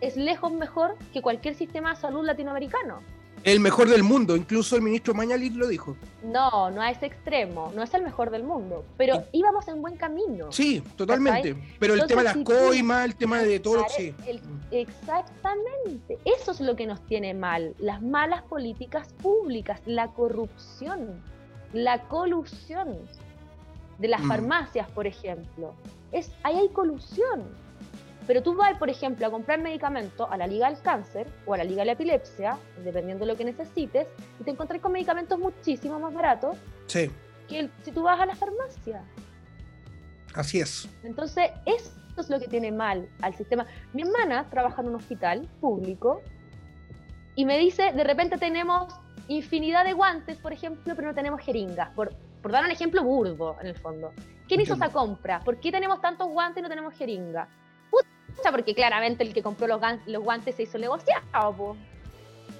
es 0.02 0.16
lejos 0.16 0.52
mejor 0.52 0.96
que 1.12 1.22
cualquier 1.22 1.54
sistema 1.54 1.94
de 1.94 1.96
salud 1.96 2.26
latinoamericano. 2.26 3.00
El 3.44 3.58
mejor 3.58 3.88
del 3.88 4.04
mundo, 4.04 4.36
incluso 4.36 4.76
el 4.76 4.82
ministro 4.82 5.14
Mañalit 5.14 5.54
lo 5.54 5.66
dijo. 5.66 5.96
No, 6.22 6.70
no 6.70 6.80
a 6.80 6.90
ese 6.90 7.06
extremo, 7.06 7.72
no 7.74 7.82
es 7.82 7.92
el 7.94 8.02
mejor 8.02 8.30
del 8.30 8.44
mundo, 8.44 8.84
pero 8.96 9.24
íbamos 9.32 9.66
en 9.66 9.82
buen 9.82 9.96
camino. 9.96 10.52
Sí, 10.52 10.82
totalmente. 10.96 11.56
Pero 11.80 11.94
el 11.94 12.06
tema 12.06 12.22
de 12.22 12.34
las 12.34 12.36
coimas, 12.44 13.04
el 13.04 13.16
tema 13.16 13.40
de 13.40 13.58
todo, 13.58 13.84
sí. 13.88 14.14
exactamente, 14.70 16.18
eso 16.24 16.52
es 16.52 16.60
lo 16.60 16.76
que 16.76 16.86
nos 16.86 17.00
tiene 17.06 17.34
mal, 17.34 17.74
las 17.78 18.00
malas 18.00 18.42
políticas 18.42 19.12
públicas, 19.22 19.80
la 19.86 20.08
corrupción, 20.08 21.20
la 21.72 22.02
colusión 22.02 22.96
de 23.98 24.08
las 24.08 24.22
mm. 24.22 24.28
farmacias, 24.28 24.88
por 24.90 25.06
ejemplo. 25.08 25.74
Es, 26.12 26.30
ahí 26.44 26.58
hay 26.58 26.68
colusión. 26.68 27.42
Pero 28.26 28.42
tú 28.42 28.54
vas, 28.54 28.78
por 28.78 28.88
ejemplo, 28.88 29.26
a 29.26 29.30
comprar 29.30 29.60
medicamentos 29.60 30.28
a 30.30 30.36
la 30.36 30.46
Liga 30.46 30.70
del 30.70 30.80
Cáncer 30.80 31.26
o 31.46 31.54
a 31.54 31.58
la 31.58 31.64
Liga 31.64 31.80
de 31.80 31.86
la 31.86 31.92
Epilepsia, 31.92 32.58
dependiendo 32.84 33.24
de 33.24 33.32
lo 33.32 33.36
que 33.36 33.44
necesites, 33.44 34.06
y 34.40 34.44
te 34.44 34.50
encontrás 34.50 34.80
con 34.80 34.92
medicamentos 34.92 35.38
muchísimo 35.38 35.98
más 35.98 36.14
baratos 36.14 36.56
sí. 36.86 37.10
que 37.48 37.68
si 37.82 37.92
tú 37.92 38.02
vas 38.02 38.20
a 38.20 38.26
la 38.26 38.36
farmacia. 38.36 39.02
Así 40.34 40.60
es. 40.60 40.88
Entonces, 41.02 41.50
eso 41.66 41.92
es 42.16 42.30
lo 42.30 42.38
que 42.38 42.46
tiene 42.46 42.72
mal 42.72 43.08
al 43.20 43.34
sistema. 43.34 43.66
Mi 43.92 44.02
hermana 44.02 44.48
trabaja 44.50 44.82
en 44.82 44.88
un 44.88 44.94
hospital 44.96 45.48
público 45.60 46.22
y 47.34 47.44
me 47.44 47.58
dice, 47.58 47.92
de 47.92 48.04
repente 48.04 48.38
tenemos 48.38 48.94
infinidad 49.28 49.84
de 49.84 49.92
guantes, 49.94 50.36
por 50.38 50.52
ejemplo, 50.52 50.94
pero 50.94 51.08
no 51.08 51.14
tenemos 51.14 51.40
jeringas, 51.40 51.90
por, 51.90 52.14
por 52.42 52.52
dar 52.52 52.64
un 52.64 52.70
ejemplo 52.70 53.02
burdo, 53.02 53.56
en 53.60 53.66
el 53.68 53.76
fondo. 53.76 54.12
¿Quién 54.48 54.60
hizo 54.60 54.74
esa 54.74 54.90
compra? 54.90 55.40
¿Por 55.40 55.58
qué 55.58 55.70
tenemos 55.70 56.00
tantos 56.00 56.28
guantes 56.28 56.60
y 56.60 56.62
no 56.62 56.68
tenemos 56.68 56.94
jeringa? 56.94 57.48
Porque 58.50 58.74
claramente 58.74 59.22
el 59.22 59.32
que 59.32 59.42
compró 59.42 59.66
los, 59.66 59.80
los 60.06 60.22
guantes 60.22 60.56
se 60.56 60.64
hizo 60.64 60.78
negociado, 60.78 61.76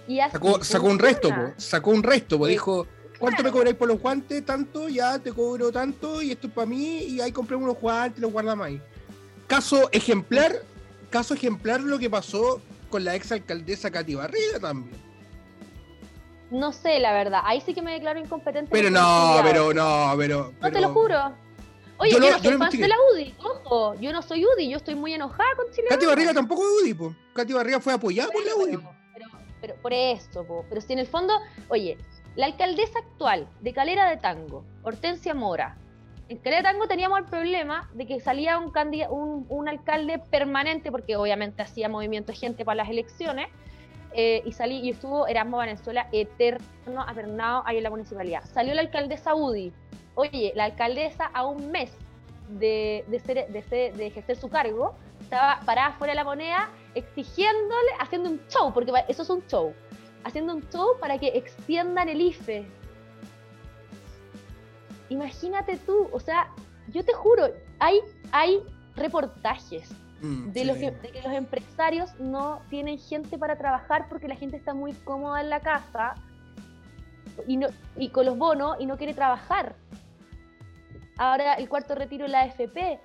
Y 0.06 0.18
sacó, 0.18 0.62
sacó, 0.62 0.86
un 0.86 0.98
resto, 0.98 1.30
sacó 1.56 1.90
un 1.90 2.02
resto, 2.02 2.38
po. 2.38 2.46
dijo, 2.46 2.86
¿cuánto 3.18 3.42
me 3.42 3.50
cobráis 3.50 3.76
por 3.76 3.88
los 3.88 4.00
guantes? 4.00 4.44
Tanto, 4.44 4.88
ya 4.88 5.18
te 5.18 5.32
cobro 5.32 5.72
tanto, 5.72 6.22
y 6.22 6.32
esto 6.32 6.46
es 6.46 6.52
para 6.52 6.66
mí, 6.66 6.98
y 7.04 7.20
ahí 7.20 7.32
compré 7.32 7.56
unos 7.56 7.78
guantes 7.80 8.18
y 8.18 8.22
los 8.22 8.32
guardamos 8.32 8.66
ahí. 8.66 8.80
Caso 9.46 9.88
ejemplar, 9.92 10.62
caso 11.10 11.34
ejemplar 11.34 11.80
lo 11.80 11.98
que 11.98 12.08
pasó 12.08 12.60
con 12.88 13.04
la 13.04 13.14
ex 13.14 13.32
alcaldesa 13.32 13.90
Katy 13.90 14.14
Barriga 14.14 14.60
también. 14.60 15.00
No 16.50 16.70
sé, 16.72 17.00
la 17.00 17.12
verdad. 17.14 17.40
Ahí 17.44 17.62
sí 17.62 17.72
que 17.72 17.80
me 17.80 17.92
declaro 17.92 18.20
incompetente. 18.20 18.70
Pero 18.70 18.90
no, 18.90 19.40
pero 19.42 19.72
no, 19.72 20.14
pero. 20.18 20.52
No 20.60 20.70
te 20.70 20.80
lo 20.82 20.92
juro. 20.92 21.32
Oye, 22.02 22.10
yo, 22.10 22.18
no, 22.18 22.38
soy 22.38 22.58
fan 22.58 22.70
de 22.70 22.88
la 22.88 22.96
UDI, 23.12 23.34
ojo, 23.44 23.94
yo 24.00 24.12
no 24.12 24.22
soy 24.22 24.44
UDI, 24.44 24.70
yo 24.70 24.76
estoy 24.76 24.96
muy 24.96 25.14
enojada 25.14 25.48
con 25.56 25.70
Chile. 25.70 25.86
Katy 25.88 26.06
Barriga 26.06 26.34
tampoco 26.34 26.62
es 26.62 26.82
UDI, 26.82 26.94
po. 26.94 27.14
Katy 27.32 27.52
Barriga 27.52 27.78
fue 27.78 27.92
apoyada 27.92 28.28
por 28.32 28.44
la 28.44 28.56
UDI. 28.56 28.78
Pero, 29.14 29.28
pero, 29.60 29.74
por 29.76 29.92
eso, 29.92 30.44
po. 30.44 30.64
pero 30.68 30.80
si 30.80 30.94
en 30.94 30.98
el 30.98 31.06
fondo, 31.06 31.32
oye, 31.68 31.96
la 32.34 32.46
alcaldesa 32.46 32.98
actual 32.98 33.46
de 33.60 33.72
Calera 33.72 34.10
de 34.10 34.16
Tango, 34.16 34.64
Hortensia 34.82 35.32
Mora, 35.32 35.76
en 36.28 36.38
Calera 36.38 36.62
de 36.62 36.72
Tango 36.72 36.88
teníamos 36.88 37.20
el 37.20 37.26
problema 37.26 37.88
de 37.94 38.04
que 38.04 38.18
salía 38.18 38.58
un, 38.58 38.72
un, 39.10 39.46
un 39.48 39.68
alcalde 39.68 40.18
permanente, 40.18 40.90
porque 40.90 41.14
obviamente 41.14 41.62
hacía 41.62 41.88
movimiento 41.88 42.32
de 42.32 42.38
gente 42.38 42.64
para 42.64 42.76
las 42.76 42.90
elecciones, 42.90 43.48
eh, 44.14 44.42
y 44.44 44.52
salí 44.52 44.80
y 44.80 44.90
estuvo 44.90 45.26
Erasmo 45.26 45.58
Venezuela 45.58 46.08
eterno, 46.12 47.02
apernado 47.06 47.62
ahí 47.64 47.78
en 47.78 47.82
la 47.84 47.90
municipalidad. 47.90 48.44
Salió 48.44 48.74
la 48.74 48.82
alcaldesa 48.82 49.34
UDI, 49.34 49.72
Oye, 50.14 50.52
la 50.54 50.64
alcaldesa 50.64 51.26
a 51.32 51.44
un 51.46 51.70
mes 51.70 51.90
de, 52.58 53.04
de, 53.08 54.06
ejercer 54.06 54.36
su 54.36 54.48
cargo 54.48 54.94
estaba 55.20 55.60
parada 55.64 55.92
fuera 55.92 56.12
de 56.12 56.16
la 56.16 56.24
moneda 56.24 56.70
exigiéndole, 56.94 57.90
haciendo 57.98 58.30
un 58.30 58.40
show, 58.48 58.72
porque 58.72 58.92
eso 59.08 59.22
es 59.22 59.30
un 59.30 59.46
show, 59.46 59.72
haciendo 60.24 60.54
un 60.54 60.68
show 60.68 60.98
para 61.00 61.18
que 61.18 61.28
extiendan 61.28 62.08
el 62.08 62.20
IFE. 62.20 62.66
Imagínate 65.08 65.78
tú, 65.78 66.08
o 66.12 66.20
sea, 66.20 66.50
yo 66.88 67.04
te 67.04 67.12
juro, 67.12 67.48
hay, 67.78 68.00
hay 68.32 68.62
reportajes 68.96 69.90
mm, 70.20 70.50
de, 70.50 70.64
los 70.64 70.78
de 70.78 70.92
que 70.92 71.22
los 71.22 71.32
empresarios 71.32 72.14
no 72.18 72.60
tienen 72.68 72.98
gente 72.98 73.38
para 73.38 73.56
trabajar 73.56 74.08
porque 74.08 74.28
la 74.28 74.36
gente 74.36 74.56
está 74.56 74.74
muy 74.74 74.92
cómoda 74.92 75.40
en 75.40 75.50
la 75.50 75.60
casa 75.60 76.14
y, 77.46 77.56
no, 77.56 77.68
y 77.96 78.08
con 78.08 78.26
los 78.26 78.36
bonos 78.36 78.76
y 78.80 78.86
no 78.86 78.96
quiere 78.96 79.14
trabajar 79.14 79.74
ahora 81.16 81.54
el 81.54 81.68
cuarto 81.68 81.94
retiro 81.94 82.26
la 82.28 82.40
AFP. 82.42 83.00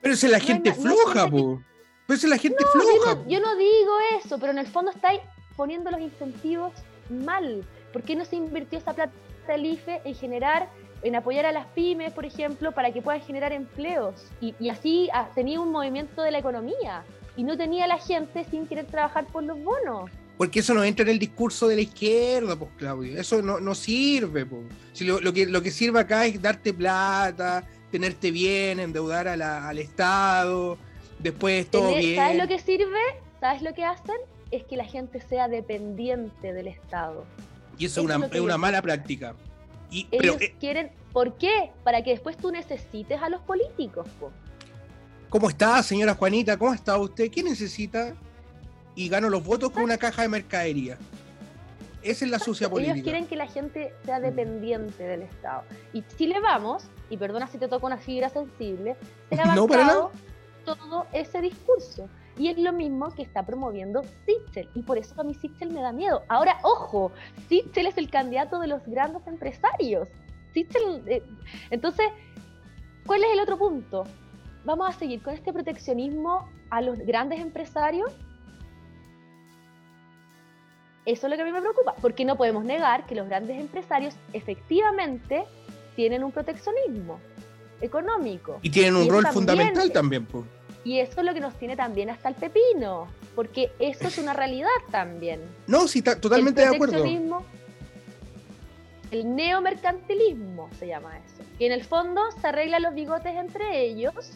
Pero 0.00 0.14
es 0.14 0.22
la 0.24 0.40
gente 0.40 0.72
floja, 0.72 1.28
po. 1.28 1.60
Pero 2.06 2.16
es 2.16 2.24
la 2.24 2.38
gente 2.38 2.64
floja. 2.72 3.22
Yo 3.28 3.40
no, 3.40 3.56
digo 3.56 3.92
eso, 4.18 4.38
pero 4.38 4.52
en 4.52 4.58
el 4.58 4.66
fondo 4.66 4.90
estáis 4.90 5.20
poniendo 5.56 5.90
los 5.90 6.00
incentivos 6.00 6.72
mal. 7.10 7.66
¿Por 7.92 8.02
qué 8.02 8.16
no 8.16 8.24
se 8.24 8.36
invirtió 8.36 8.78
esa 8.78 8.94
plata 8.94 9.12
del 9.46 9.66
IFE 9.66 10.02
en 10.04 10.14
generar, 10.14 10.68
en 11.02 11.16
apoyar 11.16 11.46
a 11.46 11.52
las 11.52 11.66
pymes, 11.68 12.12
por 12.12 12.24
ejemplo, 12.24 12.72
para 12.72 12.92
que 12.92 13.02
puedan 13.02 13.20
generar 13.20 13.52
empleos? 13.52 14.30
Y, 14.40 14.54
y 14.60 14.70
así 14.70 15.10
tenía 15.34 15.60
un 15.60 15.70
movimiento 15.70 16.22
de 16.22 16.30
la 16.30 16.38
economía. 16.38 17.04
Y 17.36 17.44
no 17.44 17.56
tenía 17.56 17.86
la 17.86 17.98
gente 17.98 18.44
sin 18.44 18.66
querer 18.66 18.86
trabajar 18.86 19.26
por 19.26 19.42
los 19.42 19.62
bonos. 19.62 20.10
Porque 20.38 20.60
eso 20.60 20.72
no 20.72 20.84
entra 20.84 21.02
en 21.02 21.10
el 21.10 21.18
discurso 21.18 21.66
de 21.66 21.74
la 21.74 21.82
izquierda, 21.82 22.54
pues, 22.56 22.70
Claudio. 22.78 23.20
Eso 23.20 23.42
no, 23.42 23.58
no 23.58 23.74
sirve, 23.74 24.46
pues. 24.46 24.62
Si 24.92 25.04
lo, 25.04 25.32
que, 25.32 25.46
lo 25.46 25.60
que 25.62 25.72
sirve 25.72 25.98
acá 25.98 26.26
es 26.26 26.40
darte 26.40 26.72
plata, 26.72 27.66
tenerte 27.90 28.30
bien, 28.30 28.78
endeudar 28.78 29.26
al 29.26 29.78
Estado, 29.78 30.78
después 31.18 31.68
todo 31.68 31.92
bien. 31.96 32.14
¿Sabes 32.14 32.38
lo 32.38 32.46
que 32.46 32.60
sirve? 32.60 33.00
¿Sabes 33.40 33.62
lo 33.62 33.74
que 33.74 33.84
hacen? 33.84 34.14
Es 34.52 34.62
que 34.62 34.76
la 34.76 34.84
gente 34.84 35.20
sea 35.20 35.48
dependiente 35.48 36.52
del 36.52 36.68
Estado. 36.68 37.24
Y 37.76 37.86
eso, 37.86 38.00
es 38.00 38.06
una, 38.06 38.26
es 38.26 38.40
una 38.40 38.56
mala 38.56 38.80
práctica. 38.80 39.34
Y, 39.90 40.06
ellos 40.12 40.40
eh, 40.40 40.54
quieren, 40.60 40.92
¿por 41.12 41.36
qué? 41.36 41.72
Para 41.82 42.02
que 42.04 42.10
después 42.10 42.36
tú 42.36 42.52
necesites 42.52 43.20
a 43.20 43.28
los 43.28 43.40
políticos. 43.40 44.06
Po. 44.20 44.30
¿Cómo 45.30 45.48
está, 45.48 45.82
señora 45.82 46.14
Juanita? 46.14 46.56
¿Cómo 46.56 46.72
está 46.72 46.96
usted? 46.96 47.28
¿Qué 47.28 47.42
necesita? 47.42 48.14
Y 48.98 49.08
gano 49.08 49.30
los 49.30 49.44
votos 49.44 49.70
con 49.70 49.84
una 49.84 49.96
caja 49.96 50.22
de 50.22 50.28
mercadería. 50.28 50.98
Esa 52.02 52.24
es 52.24 52.30
la 52.32 52.40
sucia 52.40 52.68
política. 52.68 52.94
Ellos 52.94 53.04
quieren 53.04 53.26
que 53.28 53.36
la 53.36 53.46
gente 53.46 53.94
sea 54.04 54.18
dependiente 54.18 55.04
del 55.04 55.22
Estado. 55.22 55.62
Y 55.92 56.02
si 56.16 56.26
le 56.26 56.40
vamos, 56.40 56.82
y 57.08 57.16
perdona 57.16 57.46
si 57.46 57.58
te 57.58 57.68
toca 57.68 57.86
una 57.86 57.98
fibra 57.98 58.28
sensible, 58.28 58.96
se 59.30 59.40
ha 59.40 59.54
no, 59.54 60.10
todo 60.64 61.06
ese 61.12 61.40
discurso. 61.40 62.08
Y 62.36 62.48
es 62.48 62.58
lo 62.58 62.72
mismo 62.72 63.14
que 63.14 63.22
está 63.22 63.46
promoviendo 63.46 64.02
Sichel. 64.26 64.68
Y 64.74 64.82
por 64.82 64.98
eso 64.98 65.14
a 65.20 65.22
mí 65.22 65.32
Sichel 65.34 65.70
me 65.70 65.80
da 65.80 65.92
miedo. 65.92 66.24
Ahora, 66.28 66.58
ojo, 66.64 67.12
Sichel 67.48 67.86
es 67.86 67.96
el 67.98 68.10
candidato 68.10 68.58
de 68.58 68.66
los 68.66 68.84
grandes 68.84 69.24
empresarios. 69.28 70.08
Sichel, 70.52 71.04
eh, 71.06 71.22
entonces, 71.70 72.06
¿cuál 73.06 73.22
es 73.22 73.30
el 73.32 73.38
otro 73.38 73.58
punto? 73.58 74.04
¿Vamos 74.64 74.88
a 74.88 74.92
seguir 74.98 75.22
con 75.22 75.34
este 75.34 75.52
proteccionismo 75.52 76.48
a 76.70 76.80
los 76.80 76.98
grandes 76.98 77.38
empresarios? 77.38 78.12
Eso 81.08 81.26
es 81.26 81.30
lo 81.30 81.36
que 81.36 81.42
a 81.42 81.46
mí 81.46 81.52
me 81.52 81.62
preocupa, 81.62 81.94
porque 82.02 82.26
no 82.26 82.36
podemos 82.36 82.66
negar 82.66 83.06
que 83.06 83.14
los 83.14 83.26
grandes 83.26 83.58
empresarios 83.58 84.14
efectivamente 84.34 85.44
tienen 85.96 86.22
un 86.22 86.30
proteccionismo 86.30 87.18
económico. 87.80 88.58
Y 88.60 88.68
tienen 88.68 88.94
un 88.94 89.08
rol 89.08 89.26
fundamental 89.28 89.90
también. 89.90 90.26
Pues. 90.26 90.44
Y 90.84 90.98
eso 90.98 91.20
es 91.20 91.26
lo 91.26 91.32
que 91.32 91.40
nos 91.40 91.54
tiene 91.54 91.76
también 91.76 92.10
hasta 92.10 92.28
el 92.28 92.34
pepino, 92.34 93.08
porque 93.34 93.72
eso 93.78 94.06
es 94.06 94.18
una 94.18 94.34
realidad 94.34 94.68
también. 94.90 95.40
No, 95.66 95.88
sí, 95.88 96.02
totalmente 96.02 96.60
de 96.60 96.76
acuerdo. 96.76 97.02
El 99.10 99.34
neomercantilismo 99.34 100.68
se 100.78 100.88
llama 100.88 101.16
eso. 101.16 101.42
Y 101.58 101.64
en 101.64 101.72
el 101.72 101.84
fondo 101.84 102.20
se 102.38 102.48
arreglan 102.48 102.82
los 102.82 102.94
bigotes 102.94 103.34
entre 103.34 103.80
ellos, 103.82 104.32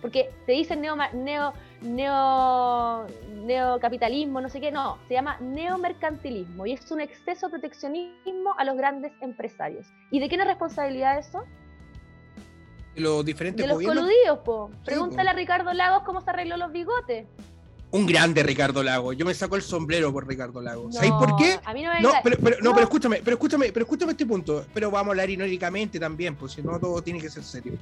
porque 0.00 0.30
te 0.46 0.52
dicen 0.52 0.80
neo, 0.80 0.96
neo 1.14 1.52
neo, 1.82 3.06
neocapitalismo, 3.44 4.40
no 4.40 4.48
sé 4.48 4.60
qué, 4.60 4.70
no, 4.70 4.98
se 5.08 5.14
llama 5.14 5.38
neomercantilismo 5.40 6.66
y 6.66 6.72
es 6.72 6.90
un 6.90 7.00
exceso 7.00 7.46
de 7.46 7.52
proteccionismo 7.52 8.54
a 8.56 8.64
los 8.64 8.76
grandes 8.76 9.12
empresarios. 9.20 9.86
¿Y 10.10 10.20
de 10.20 10.28
quién 10.28 10.40
es 10.40 10.46
responsabilidad 10.46 11.18
eso? 11.18 11.44
De 12.94 13.00
los 13.00 13.24
diferentes 13.24 13.64
De 13.64 13.72
los 13.72 13.82
coludidos, 13.82 14.38
po. 14.44 14.70
Pregúntale 14.84 15.30
a 15.30 15.32
Ricardo 15.32 15.72
Lagos 15.72 16.02
cómo 16.04 16.20
se 16.20 16.30
arregló 16.30 16.56
los 16.56 16.72
bigotes. 16.72 17.26
Un 17.90 18.04
grande 18.04 18.42
Ricardo 18.42 18.82
Lagos. 18.82 19.16
Yo 19.16 19.24
me 19.24 19.32
saco 19.32 19.56
el 19.56 19.62
sombrero 19.62 20.12
por 20.12 20.28
Ricardo 20.28 20.60
Lagos. 20.60 20.94
¿Sabéis 20.94 21.14
por 21.14 21.36
qué? 21.36 21.58
A 21.64 21.72
mí 21.72 21.82
no 21.82 21.94
me 21.94 22.02
no, 22.02 22.10
pero, 22.22 22.56
no, 22.60 22.74
pero 22.74 22.82
escúchame, 22.82 23.22
pero 23.24 23.36
escúchame, 23.36 23.72
pero 23.72 23.84
escúchame 23.84 24.12
este 24.12 24.26
punto. 24.26 24.66
Pero 24.74 24.90
vamos 24.90 25.06
a 25.06 25.10
hablar 25.12 25.30
irónicamente 25.30 25.98
también, 25.98 26.36
pues 26.36 26.52
si 26.52 26.62
no 26.62 26.78
todo 26.78 27.00
tiene 27.00 27.18
que 27.18 27.30
ser 27.30 27.42
serio. 27.44 27.74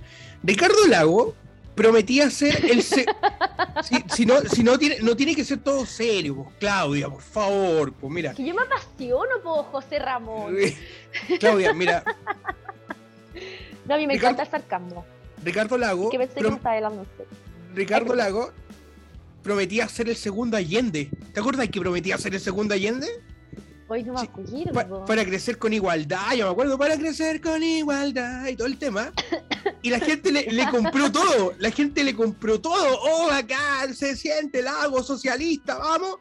Ricardo 0.44 0.86
Lagos 0.86 1.34
prometía 1.76 2.28
ser 2.30 2.64
el... 2.64 2.82
si, 2.82 4.26
no, 4.26 4.40
si 4.40 4.64
no, 4.64 4.76
tiene, 4.76 4.98
no 5.00 5.14
tiene 5.14 5.36
que 5.36 5.44
ser 5.44 5.58
todo 5.58 5.86
serio, 5.86 6.34
pues, 6.34 6.56
Claudia, 6.58 7.08
por 7.08 7.22
favor, 7.22 7.92
pues 7.92 8.12
mira. 8.12 8.34
Que 8.34 8.44
yo 8.44 8.54
me 8.54 8.62
apasiono 8.62 9.40
por 9.44 9.66
José 9.66 10.00
Ramón. 10.00 10.56
Claudia, 11.38 11.72
mira. 11.72 12.02
No, 13.84 13.94
a 13.94 13.98
mí 13.98 14.06
me 14.06 14.14
encanta 14.14 14.42
el 14.42 14.50
sarcasmo. 14.50 15.04
Ricardo 15.44 15.78
Lago. 15.78 16.10
Que 16.10 16.18
pensé 16.18 16.40
que 16.40 16.48
me 16.48 16.56
estaba 16.56 17.04
Ricardo 17.74 18.14
Lago 18.16 18.52
prometía 19.42 19.86
ser 19.88 20.08
el 20.08 20.16
segundo 20.16 20.56
Allende. 20.56 21.08
¿Te 21.32 21.38
acuerdas 21.38 21.68
que 21.68 21.78
prometía 21.78 22.18
ser 22.18 22.34
el 22.34 22.40
segundo 22.40 22.74
Allende? 22.74 23.06
Hoy 23.88 24.02
no 24.02 24.14
me 24.14 24.20
acuerdo. 24.20 25.04
para 25.04 25.24
crecer 25.24 25.58
con 25.58 25.72
igualdad, 25.72 26.32
yo 26.34 26.46
me 26.46 26.50
acuerdo, 26.50 26.76
para 26.76 26.96
crecer 26.96 27.40
con 27.40 27.62
igualdad 27.62 28.46
y 28.48 28.56
todo 28.56 28.66
el 28.66 28.78
tema. 28.78 29.12
Y 29.82 29.90
la 29.90 30.00
gente 30.00 30.32
le, 30.32 30.70
compró 30.70 31.12
todo, 31.12 31.54
la 31.58 31.70
gente 31.70 32.02
le 32.02 32.14
compró 32.14 32.60
todo. 32.60 32.98
Oh, 33.00 33.30
acá 33.30 33.86
se 33.94 34.16
siente 34.16 34.62
Lago 34.62 35.02
socialista, 35.02 35.78
vamos. 35.78 36.18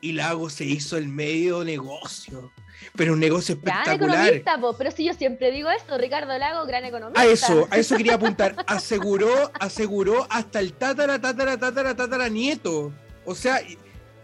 Y 0.00 0.12
Lago 0.12 0.50
se 0.50 0.64
hizo 0.64 0.96
el 0.96 1.08
medio 1.08 1.64
negocio 1.64 2.52
pero 2.96 3.12
un 3.12 3.20
negocio 3.20 3.54
espectacular. 3.54 3.98
Gran 3.98 4.26
economista, 4.26 4.60
pero 4.76 4.90
si 4.90 5.04
yo 5.04 5.14
siempre 5.14 5.50
digo 5.50 5.70
eso, 5.70 5.98
Ricardo 5.98 6.36
Lago, 6.38 6.66
gran 6.66 6.84
economista. 6.84 7.20
A 7.20 7.26
eso, 7.26 7.68
a 7.70 7.76
eso 7.76 7.96
quería 7.96 8.14
apuntar. 8.14 8.54
Aseguró, 8.66 9.50
aseguró 9.60 10.26
hasta 10.30 10.60
el 10.60 10.72
tatara, 10.72 11.20
tatara, 11.20 11.58
tatara, 11.58 11.94
tatara 11.94 12.28
nieto. 12.28 12.92
O 13.24 13.34
sea, 13.34 13.60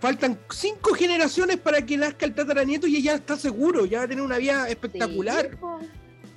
faltan 0.04 0.38
cinco 0.50 0.92
generaciones 0.92 1.56
para 1.56 1.80
que 1.80 1.96
nazca 1.96 2.26
el 2.26 2.34
tatara 2.34 2.62
nieto 2.62 2.86
y 2.86 3.02
ya 3.02 3.14
está 3.14 3.36
seguro, 3.36 3.86
ya 3.86 4.00
va 4.00 4.04
a 4.04 4.08
tener 4.08 4.22
una 4.22 4.36
vida 4.36 4.68
espectacular. 4.68 5.56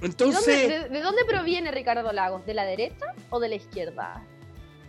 Entonces, 0.01 0.89
¿De 0.89 1.01
dónde, 1.01 1.25
proviene 1.25 1.69
Ricardo 1.71 2.13
Lagos? 2.13 2.45
¿De 2.45 2.53
la 2.53 2.63
derecha 2.63 3.07
o 3.29 3.41
de 3.41 3.49
la 3.49 3.55
izquierda? 3.55 4.23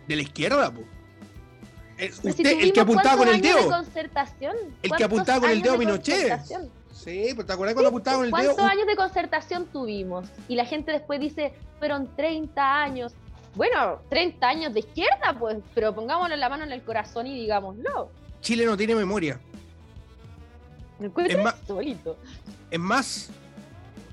De 0.07 0.15
la 0.15 0.21
izquierda, 0.21 0.71
pues. 0.71 0.87
Usted, 2.23 2.61
el 2.61 2.71
que 2.71 2.79
apuntaba 2.79 3.17
con 3.17 3.27
el 3.27 3.41
dedo. 3.41 3.83
El 4.81 4.91
que 4.95 5.03
apuntaba 5.03 5.41
con 5.41 5.49
el 5.49 5.61
dedo 5.61 5.73
a 5.73 5.77
Pinochet. 5.77 6.39
Sí, 6.93 7.31
pues 7.35 7.45
te 7.45 7.51
acuerdas 7.51 7.73
cuando 7.73 7.89
apuntaban 7.89 8.25
el 8.25 8.31
dedo. 8.31 8.55
¿Cuántos 8.55 8.65
años 8.65 8.87
de 8.87 8.95
concertación 8.95 9.65
tuvimos? 9.65 10.29
Y 10.47 10.55
la 10.55 10.63
gente 10.63 10.93
después 10.93 11.19
dice, 11.19 11.53
fueron 11.79 12.15
30 12.15 12.81
años. 12.81 13.13
Bueno, 13.55 13.99
30 14.09 14.47
años 14.47 14.73
de 14.73 14.79
izquierda, 14.79 15.35
pues, 15.37 15.57
pero 15.75 15.93
pongámosle 15.93 16.37
la 16.37 16.47
mano 16.47 16.63
en 16.63 16.71
el 16.71 16.81
corazón 16.81 17.27
y 17.27 17.35
digámoslo. 17.35 18.09
Chile 18.41 18.65
no 18.65 18.77
tiene 18.77 18.95
memoria. 18.95 19.39
Es 20.99 21.37
más, 21.41 21.55
es 22.71 22.79
más, 22.79 23.29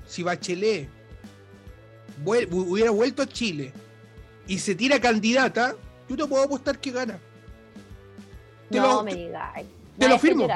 si 0.05 0.23
Bachelet 0.23 0.89
hubiera 2.23 2.91
vuelto 2.91 3.21
a 3.21 3.27
Chile 3.27 3.73
y 4.47 4.57
se 4.59 4.73
tira 4.73 4.99
candidata, 4.99 5.75
yo 6.07 6.15
te 6.15 6.25
puedo 6.25 6.43
apostar 6.43 6.79
que 6.79 6.91
gana. 6.91 7.19
no 8.69 9.03
me 9.03 9.15
digas. 9.15 9.63
Te 9.97 10.07
lo 10.07 10.17
firmo. 10.17 10.47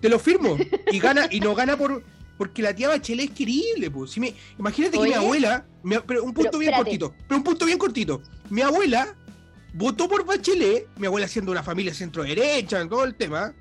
Te 0.00 0.08
lo 0.08 0.18
firmo. 0.18 0.56
Y 0.92 1.00
gana, 1.00 1.26
y 1.30 1.40
no 1.40 1.54
gana 1.54 1.76
por 1.76 2.04
porque 2.36 2.62
la 2.62 2.74
tía 2.74 2.88
Bachelet 2.88 3.30
es 3.30 3.36
querible, 3.36 3.90
pues. 3.90 4.10
Si 4.10 4.20
me, 4.20 4.34
imagínate 4.58 4.98
que 4.98 5.04
mi 5.04 5.12
abuela, 5.12 5.66
pero 6.06 6.24
un 6.24 6.34
punto 6.34 6.58
bien 6.58 6.74
cortito, 6.74 7.14
pero 7.28 7.38
un 7.38 7.44
punto 7.44 7.64
bien 7.64 7.78
cortito. 7.78 8.22
Mi 8.50 8.60
abuela 8.62 9.16
votó 9.74 10.08
por 10.08 10.24
Bachelet, 10.24 10.88
mi 10.96 11.06
abuela 11.06 11.28
siendo 11.28 11.52
una 11.52 11.62
familia 11.62 11.92
centro 11.92 12.22
derecha, 12.22 12.80
en 12.80 12.88
todo 12.88 13.04
el 13.04 13.14
tema. 13.14 13.52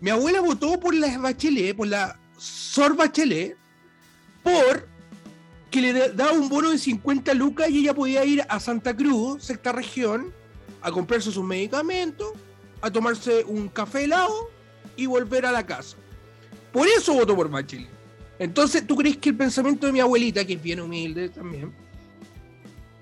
Mi 0.00 0.10
abuela 0.10 0.40
votó 0.40 0.78
por 0.78 0.94
la 0.94 1.16
Bachelet, 1.18 1.76
por 1.76 1.86
la 1.86 2.18
Sor 2.36 2.96
Bachelet, 2.96 3.56
por 4.42 4.88
que 5.70 5.80
le 5.80 6.10
daba 6.10 6.32
un 6.32 6.48
bono 6.48 6.70
de 6.70 6.78
50 6.78 7.32
lucas 7.34 7.70
y 7.70 7.78
ella 7.78 7.94
podía 7.94 8.24
ir 8.24 8.44
a 8.48 8.58
Santa 8.58 8.94
Cruz, 8.96 9.44
sexta 9.44 9.70
región, 9.70 10.34
a 10.82 10.90
comprarse 10.90 11.30
sus 11.30 11.44
medicamentos, 11.44 12.32
a 12.80 12.90
tomarse 12.90 13.44
un 13.44 13.68
café 13.68 14.04
helado 14.04 14.50
y 14.96 15.06
volver 15.06 15.46
a 15.46 15.52
la 15.52 15.64
casa. 15.64 15.96
Por 16.72 16.88
eso 16.88 17.14
voto 17.14 17.36
por 17.36 17.48
Bachelet. 17.48 17.88
Entonces, 18.40 18.84
¿tú 18.84 18.96
crees 18.96 19.18
que 19.18 19.28
el 19.28 19.36
pensamiento 19.36 19.86
de 19.86 19.92
mi 19.92 20.00
abuelita, 20.00 20.44
que 20.44 20.54
es 20.54 20.62
bien 20.62 20.80
humilde 20.80 21.28
también, 21.28 21.72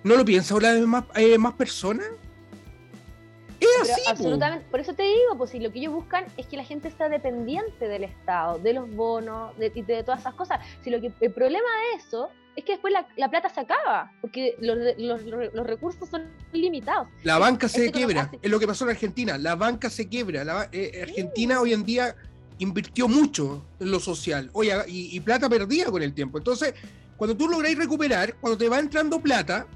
no 0.08 0.16
lo 0.16 0.24
piensa 0.24 0.54
ahora 0.54 0.72
de 0.74 0.86
más, 0.86 1.04
eh, 1.14 1.38
más 1.38 1.54
personas? 1.54 2.06
Es 3.60 3.90
así. 3.90 4.00
Absolutamente. 4.06 4.66
Por 4.70 4.80
eso 4.80 4.94
te 4.94 5.02
digo, 5.02 5.36
pues 5.36 5.50
si 5.50 5.60
lo 5.60 5.72
que 5.72 5.80
ellos 5.80 5.92
buscan 5.92 6.26
es 6.36 6.46
que 6.46 6.56
la 6.56 6.64
gente 6.64 6.88
está 6.88 7.08
dependiente 7.08 7.88
del 7.88 8.04
Estado, 8.04 8.58
de 8.58 8.72
los 8.72 8.90
bonos, 8.94 9.56
de, 9.58 9.70
de 9.70 10.02
todas 10.02 10.20
esas 10.20 10.34
cosas. 10.34 10.60
Si 10.82 10.90
lo 10.90 11.00
que 11.00 11.12
el 11.20 11.32
problema 11.32 11.68
de 11.92 11.98
eso 11.98 12.30
es 12.58 12.64
que 12.64 12.72
después 12.72 12.92
la, 13.16 13.28
plata 13.30 13.48
se 13.48 13.60
acaba, 13.60 14.10
porque 14.20 14.56
los, 14.60 14.76
los, 14.98 15.64
recursos 15.64 16.08
son 16.08 16.24
limitados. 16.52 17.06
La 17.22 17.38
banca 17.38 17.68
se 17.68 17.92
quiebra, 17.92 18.32
es 18.42 18.50
lo 18.50 18.58
que 18.58 18.66
pasó 18.66 18.84
en 18.84 18.90
Argentina, 18.90 19.38
la 19.38 19.54
banca 19.54 19.88
se 19.88 20.08
quiebra. 20.08 20.42
La, 20.42 20.68
eh, 20.72 21.02
Argentina 21.02 21.60
hoy 21.60 21.72
en 21.72 21.84
día 21.84 22.16
invirtió 22.58 23.06
mucho 23.06 23.64
en 23.78 23.92
lo 23.92 24.00
social 24.00 24.50
oye, 24.54 24.72
y, 24.88 25.20
plata 25.20 25.48
perdida 25.48 25.86
con 25.92 26.02
el 26.02 26.12
tiempo. 26.12 26.38
Entonces, 26.38 26.74
cuando 27.16 27.36
tú 27.36 27.48
lográis 27.48 27.78
recuperar, 27.78 28.34
cuando 28.40 28.58
te 28.58 28.68
va 28.68 28.80
entrando 28.80 29.20
plata, 29.20 29.68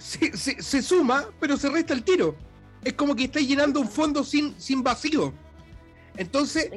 se, 0.00 0.36
se, 0.62 0.82
suma, 0.82 1.26
pero 1.38 1.56
se 1.56 1.68
resta 1.68 1.94
el 1.94 2.02
tiro. 2.02 2.34
Es 2.82 2.94
como 2.94 3.14
que 3.14 3.24
estás 3.24 3.42
llenando 3.42 3.80
un 3.80 3.88
fondo 3.88 4.24
sin, 4.24 4.58
sin 4.58 4.82
vacío. 4.82 5.32
Entonces, 6.16 6.70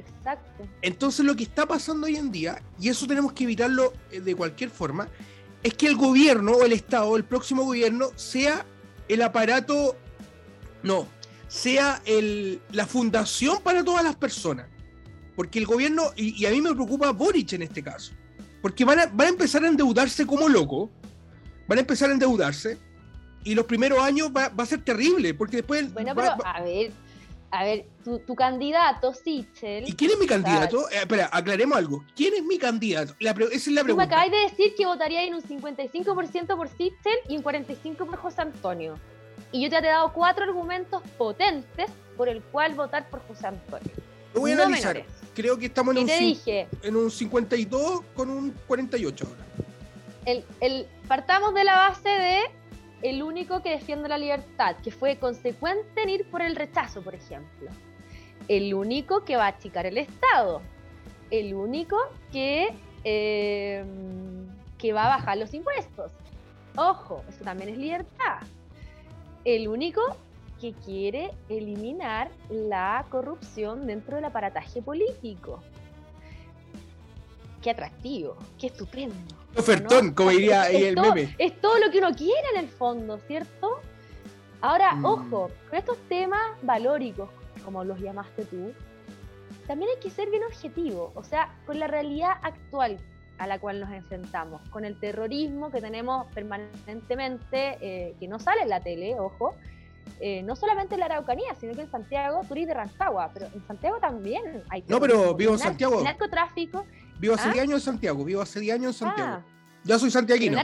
entonces 0.82 1.26
lo 1.26 1.36
que 1.36 1.44
está 1.44 1.66
pasando 1.66 2.06
hoy 2.08 2.18
en 2.18 2.32
día, 2.32 2.62
y 2.80 2.90
eso 2.90 3.08
tenemos 3.08 3.34
que 3.34 3.46
evitarlo 3.46 3.94
eh, 4.12 4.20
de 4.20 4.36
cualquier 4.36 4.70
forma, 4.70 5.08
es 5.64 5.74
que 5.74 5.88
el 5.88 5.96
gobierno 5.96 6.52
o 6.52 6.64
el 6.64 6.74
Estado, 6.74 7.16
el 7.16 7.24
próximo 7.24 7.64
gobierno, 7.64 8.12
sea 8.16 8.66
el 9.08 9.22
aparato, 9.22 9.96
no, 10.84 11.08
sea 11.48 12.02
el, 12.06 12.62
la 12.72 12.86
fundación 12.86 13.62
para 13.64 13.84
todas 13.84 14.04
las 14.04 14.16
personas. 14.16 14.68
Porque 15.36 15.60
el 15.60 15.66
gobierno, 15.66 16.12
y, 16.16 16.46
a 16.46 16.52
mí 16.52 16.62
me 16.62 16.74
preocupa 16.74 17.12
Boric 17.12 17.54
en 17.54 17.64
este 17.64 17.82
caso, 17.82 18.14
porque 18.62 18.86
van 18.86 19.00
a, 19.00 19.06
van 19.08 19.28
a 19.28 19.30
empezar 19.32 19.64
a 19.64 19.68
endeudarse 19.68 20.28
como 20.28 20.48
loco, 20.48 20.92
van 21.68 21.80
a 21.80 21.82
empezar 21.82 22.10
a 22.10 22.14
endeudarse, 22.14 22.78
y 23.44 23.56
los 23.56 23.66
primeros 23.66 24.00
años 24.00 24.32
va, 24.36 24.52
a 24.56 24.66
ser 24.66 24.84
terrible, 24.84 25.34
porque 25.34 25.58
después... 25.58 25.94
Bueno, 25.94 26.14
pero 26.16 26.36
a 26.46 26.62
ver, 26.62 26.92
a 27.54 27.64
ver, 27.64 27.86
tu, 28.04 28.36
candidato, 28.36 29.14
Sichel. 29.14 29.88
¿Y 29.88 29.94
quién 29.94 30.10
es 30.10 30.18
mi 30.18 30.26
candidato? 30.26 30.90
Eh, 30.90 31.02
espera, 31.02 31.30
aclaremos 31.32 31.78
algo. 31.78 32.04
¿Quién 32.16 32.34
es 32.34 32.44
mi 32.44 32.58
candidato? 32.58 33.14
esa 33.20 33.36
es 33.54 33.68
la 33.68 33.84
pregunta. 33.84 34.06
Tú 34.06 34.10
me 34.10 34.16
acabas 34.16 34.32
de 34.32 34.40
decir 34.50 34.74
que 34.76 34.88
votaría 34.88 35.24
en 35.24 35.36
un 35.36 35.44
55% 35.44 36.56
por 36.56 36.68
Sichel 36.68 37.20
y 37.30 37.38
un 37.38 37.44
45% 37.44 37.96
por 37.96 38.18
José 38.18 38.42
Antonio. 38.42 38.96
Y 39.52 39.62
yo 39.62 39.70
te 39.70 39.78
he 39.78 39.82
dado 39.82 40.12
cuatro 40.14 40.46
argumentos 40.46 41.04
potentes 41.16 41.92
por 42.18 42.28
el 42.28 42.42
cual 42.42 42.74
votar 42.74 43.08
por 43.10 43.22
José 43.28 43.46
Antonio. 43.46 43.92
Lo 44.34 44.42
voy 44.42 44.52
a 44.54 44.56
analizar. 44.56 45.04
Creo 45.36 45.60
que 45.60 45.68
estamos 45.68 45.96
en 45.96 46.02
un, 46.02 46.08
dije, 46.08 46.68
en 46.82 46.96
un 46.96 47.12
52 47.12 48.02
con 48.16 48.32
un 48.32 48.52
48 48.66 49.28
ahora. 49.28 49.44
El, 50.26 50.44
el, 50.60 50.88
partamos 51.08 51.54
de 51.54 51.64
la 51.66 51.76
base 51.76 52.10
de 52.10 52.40
el 53.04 53.22
único 53.22 53.62
que 53.62 53.70
defiende 53.70 54.08
la 54.08 54.18
libertad, 54.18 54.78
que 54.82 54.90
fue 54.90 55.18
consecuente 55.18 56.02
en 56.02 56.10
ir 56.10 56.26
por 56.32 56.42
el 56.42 56.56
rechazo, 56.56 57.02
por 57.02 57.14
ejemplo. 57.14 57.70
El 58.48 58.74
único 58.74 59.26
que 59.26 59.36
va 59.36 59.46
a 59.46 59.50
achicar 59.50 59.86
el 59.86 59.98
Estado. 59.98 60.62
El 61.30 61.54
único 61.54 61.98
que, 62.32 62.74
eh, 63.04 63.84
que 64.78 64.94
va 64.94 65.06
a 65.06 65.18
bajar 65.18 65.38
los 65.38 65.54
impuestos. 65.54 66.14
Ojo, 66.78 67.24
eso 67.28 67.44
también 67.44 67.70
es 67.70 67.78
libertad. 67.78 68.40
El 69.44 69.68
único 69.68 70.02
que 70.62 70.72
quiere 70.72 71.32
eliminar 71.50 72.32
la 72.50 73.06
corrupción 73.10 73.86
dentro 73.86 74.16
del 74.16 74.26
aparataje 74.26 74.82
político 74.82 75.62
qué 77.64 77.72
atractivo, 77.72 78.36
qué 78.60 78.68
estupendo. 78.68 79.16
Ofertón, 79.58 80.14
como 80.14 80.30
diría 80.30 80.64
ahí 80.64 80.84
el 80.84 81.00
meme. 81.00 81.34
Es 81.40 81.60
todo 81.62 81.80
lo 81.80 81.90
que 81.90 82.00
uno 82.00 82.12
quiere 82.12 82.48
en 82.54 82.60
el 82.60 82.70
fondo, 82.70 83.18
¿cierto? 83.26 83.80
Ahora, 84.62 84.94
mm. 84.94 85.06
ojo, 85.06 85.50
con 85.70 85.80
estos 85.80 85.98
temas 86.10 86.42
valóricos, 86.62 87.30
como 87.64 87.84
los 87.84 88.00
llamaste 88.00 88.46
tú, 88.46 88.74
también 89.66 89.90
hay 89.96 90.02
que 90.02 90.10
ser 90.10 90.30
bien 90.30 90.44
objetivo, 90.44 91.14
o 91.16 91.24
sea, 91.24 91.58
con 91.66 91.80
la 91.80 91.88
realidad 91.88 92.34
actual 92.42 92.98
a 93.38 93.48
la 93.48 93.60
cual 93.60 93.80
nos 93.80 93.92
enfrentamos, 93.92 94.62
con 94.70 94.86
el 94.86 95.00
terrorismo 95.00 95.72
que 95.72 95.82
tenemos 95.82 96.28
permanentemente, 96.34 97.78
eh, 97.82 98.16
que 98.20 98.28
no 98.28 98.40
sale 98.40 98.62
en 98.62 98.70
la 98.70 98.82
tele, 98.82 99.20
ojo, 99.20 99.56
eh, 100.20 100.44
no 100.44 100.56
solamente 100.56 100.96
en 100.96 101.00
la 101.00 101.06
Araucanía, 101.08 101.56
sino 101.60 101.74
que 101.74 101.82
en 101.82 101.92
Santiago, 101.92 102.42
tú 102.48 102.54
de 102.54 102.74
Rancagua, 102.74 103.32
pero 103.34 103.48
en 103.48 103.66
Santiago 103.66 103.98
también 104.00 104.64
hay... 104.70 104.84
No, 104.88 105.00
pero 105.00 105.34
vivo 105.34 105.54
en 105.54 105.60
Santiago. 105.60 106.02
Narcotráfico, 106.04 106.86
Vivo 107.20 107.36
hace 107.36 107.50
10 107.50 107.58
¿Ah? 107.58 107.62
años 107.62 107.74
en 107.76 107.82
Santiago, 107.82 108.24
vivo 108.24 108.42
hace 108.42 108.60
10 108.60 108.76
años 108.76 109.02
en 109.02 109.08
Santiago. 109.08 109.32
Ah. 109.34 109.42
ya 109.84 110.00
soy 110.00 110.12
santiaguino. 110.12 110.60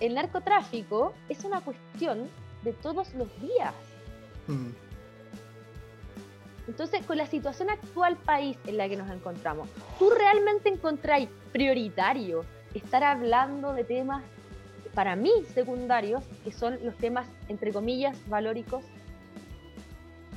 El, 0.00 0.14
narcotráfico 0.14 1.12
es 1.28 1.44
una 1.44 1.60
cuestión 1.60 2.28
de 2.62 2.72
todos 2.72 3.12
los 3.14 3.28
días. 3.40 3.74
Mm. 4.46 4.70
Entonces, 6.68 7.04
con 7.04 7.18
la 7.18 7.26
situación 7.26 7.70
actual 7.70 8.16
país 8.16 8.56
en 8.66 8.76
la 8.76 8.88
que 8.88 8.96
nos 8.96 9.10
encontramos, 9.10 9.68
¿tú 9.98 10.10
realmente 10.10 10.68
encontráis 10.68 11.28
prioritario 11.52 12.44
estar 12.74 13.02
hablando 13.04 13.72
de 13.74 13.84
temas 13.84 14.22
para 14.94 15.16
mí 15.16 15.32
secundarios, 15.54 16.22
que 16.44 16.52
son 16.52 16.78
los 16.84 16.96
temas, 16.96 17.26
entre 17.48 17.72
comillas, 17.72 18.16
valóricos. 18.28 18.84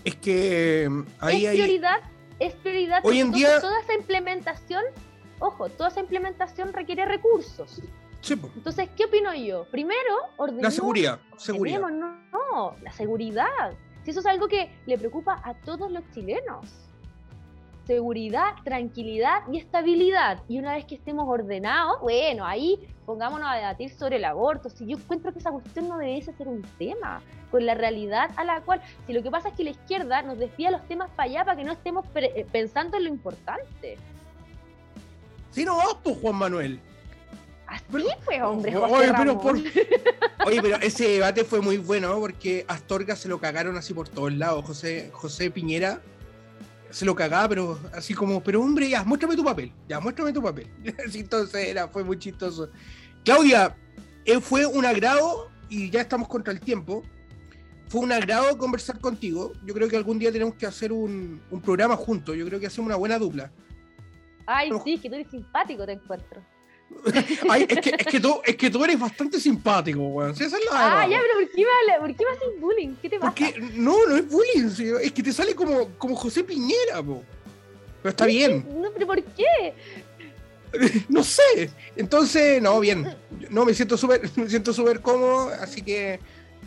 Es 0.03 0.15
que 0.15 0.89
ahí 1.19 1.45
es 1.45 1.53
prioridad, 1.53 1.99
es 2.39 2.53
prioridad. 2.53 3.01
Hoy 3.03 3.19
en 3.19 3.31
día... 3.31 3.59
Toda 3.59 3.79
esa 3.81 3.93
implementación, 3.93 4.83
ojo, 5.45 5.69
toda 5.69 5.89
esa 5.89 5.99
implementación 5.99 6.73
requiere 6.73 7.05
recursos. 7.05 7.81
Entonces, 8.27 8.89
¿qué 8.95 9.05
opino 9.05 9.33
yo? 9.35 9.65
Primero, 9.69 10.15
ordenemos... 10.37 10.63
La 10.63 10.71
seguridad. 10.71 11.19
seguridad. 11.37 11.79
No, 11.79 12.17
no, 12.31 12.75
la 12.81 12.91
seguridad. 12.91 13.73
Si 14.03 14.11
eso 14.11 14.19
es 14.19 14.25
algo 14.25 14.47
que 14.47 14.71
le 14.85 14.97
preocupa 14.97 15.39
a 15.43 15.53
todos 15.53 15.91
los 15.91 16.03
chilenos 16.11 16.85
seguridad, 17.85 18.55
tranquilidad 18.63 19.43
y 19.51 19.57
estabilidad. 19.57 20.41
Y 20.47 20.59
una 20.59 20.73
vez 20.73 20.85
que 20.85 20.95
estemos 20.95 21.27
ordenados, 21.27 22.01
bueno, 22.01 22.45
ahí 22.45 22.79
pongámonos 23.05 23.47
a 23.49 23.55
debatir 23.55 23.91
sobre 23.91 24.17
el 24.17 24.25
aborto. 24.25 24.69
Si 24.69 24.85
yo 24.85 24.97
encuentro 24.97 25.31
que 25.31 25.39
esa 25.39 25.51
cuestión 25.51 25.87
no 25.87 25.97
debe 25.97 26.21
ser 26.21 26.47
un 26.47 26.63
tema, 26.77 27.21
con 27.51 27.65
la 27.65 27.75
realidad 27.75 28.31
a 28.35 28.43
la 28.43 28.61
cual, 28.61 28.81
si 29.05 29.13
lo 29.13 29.23
que 29.23 29.31
pasa 29.31 29.49
es 29.49 29.55
que 29.55 29.63
la 29.63 29.69
izquierda 29.69 30.21
nos 30.23 30.37
desvía 30.37 30.71
los 30.71 30.85
temas 30.87 31.09
para 31.11 31.29
allá 31.29 31.45
para 31.45 31.57
que 31.57 31.63
no 31.63 31.71
estemos 31.71 32.05
eh, 32.15 32.45
pensando 32.51 32.97
en 32.97 33.03
lo 33.03 33.09
importante. 33.09 33.97
Si 35.55 35.63
no, 35.63 35.79
pues 36.03 36.17
Juan 36.21 36.35
Manuel. 36.35 36.81
Así 37.65 37.83
pues, 37.89 38.03
hombre. 38.43 38.75
Oye 38.75 39.13
pero, 39.17 39.41
oye, 40.45 40.61
pero 40.61 40.75
ese 40.81 41.07
debate 41.07 41.45
fue 41.45 41.61
muy 41.61 41.77
bueno 41.77 42.19
porque 42.19 42.65
Astorga 42.67 43.15
se 43.15 43.29
lo 43.29 43.39
cagaron 43.39 43.77
así 43.77 43.93
por 43.93 44.09
todos 44.09 44.33
lados. 44.33 44.65
José, 44.65 45.09
José 45.13 45.49
Piñera 45.49 46.01
se 46.89 47.05
lo 47.05 47.15
cagaba, 47.15 47.47
pero 47.47 47.79
así 47.93 48.13
como, 48.13 48.43
pero 48.43 48.61
hombre, 48.61 48.89
ya, 48.89 49.05
muéstrame 49.05 49.37
tu 49.37 49.45
papel, 49.45 49.71
ya, 49.87 50.01
muéstrame 50.01 50.33
tu 50.33 50.43
papel. 50.43 50.67
entonces 51.13 51.67
era, 51.67 51.87
fue 51.87 52.03
muy 52.03 52.19
chistoso. 52.19 52.69
Claudia, 53.23 53.77
eh, 54.25 54.41
fue 54.41 54.65
un 54.65 54.85
agrado, 54.85 55.49
y 55.69 55.89
ya 55.89 56.01
estamos 56.01 56.27
contra 56.27 56.51
el 56.51 56.59
tiempo, 56.59 57.01
fue 57.87 58.01
un 58.01 58.11
agrado 58.11 58.57
conversar 58.57 58.99
contigo. 58.99 59.53
Yo 59.65 59.73
creo 59.73 59.87
que 59.87 59.95
algún 59.95 60.19
día 60.19 60.31
tenemos 60.31 60.55
que 60.55 60.65
hacer 60.65 60.91
un, 60.91 61.41
un 61.49 61.61
programa 61.61 61.95
juntos, 61.95 62.35
yo 62.35 62.45
creo 62.45 62.59
que 62.59 62.67
hacemos 62.67 62.87
una 62.87 62.97
buena 62.97 63.17
dupla. 63.17 63.51
Ay, 64.45 64.69
sí, 64.83 64.97
que 64.97 65.09
tú 65.09 65.15
eres 65.15 65.29
simpático, 65.29 65.85
te 65.85 65.93
encuentro. 65.93 66.41
Ay, 67.49 67.65
es, 67.67 67.79
que, 67.79 67.89
es, 67.89 68.07
que 68.07 68.19
tú, 68.19 68.41
es 68.43 68.55
que 68.55 68.69
tú 68.69 68.83
eres 68.83 68.99
bastante 68.99 69.39
simpático, 69.39 69.99
weón. 69.99 70.35
ah, 70.71 71.07
ya, 71.09 71.19
pero 71.19 71.33
¿por 71.33 71.51
qué, 71.51 71.63
me, 71.63 71.99
¿por 71.99 72.15
qué 72.15 72.25
me 72.25 72.31
haces 72.31 72.61
bullying? 72.61 72.95
¿Qué 73.01 73.09
te 73.09 73.19
pasa? 73.19 73.31
Porque, 73.31 73.59
no, 73.73 74.05
no 74.07 74.17
es 74.17 74.29
bullying, 74.29 74.99
es 75.01 75.11
que 75.11 75.23
te 75.23 75.33
sale 75.33 75.55
como, 75.55 75.89
como 75.97 76.15
José 76.15 76.43
Piñera, 76.43 77.01
po. 77.03 77.23
Pero 78.01 78.11
está 78.11 78.25
bien. 78.27 78.67
No, 78.81 78.91
pero 78.93 79.07
¿por 79.07 79.23
qué? 79.23 79.73
no 81.09 81.23
sé. 81.23 81.71
Entonces, 81.95 82.61
no, 82.61 82.79
bien. 82.79 83.15
No, 83.49 83.65
me 83.65 83.73
siento 83.73 83.97
súper 83.97 84.21
me 84.35 84.49
siento 84.49 84.73
súper 84.73 85.01
cómodo, 85.01 85.49
así 85.59 85.81
que 85.81 86.19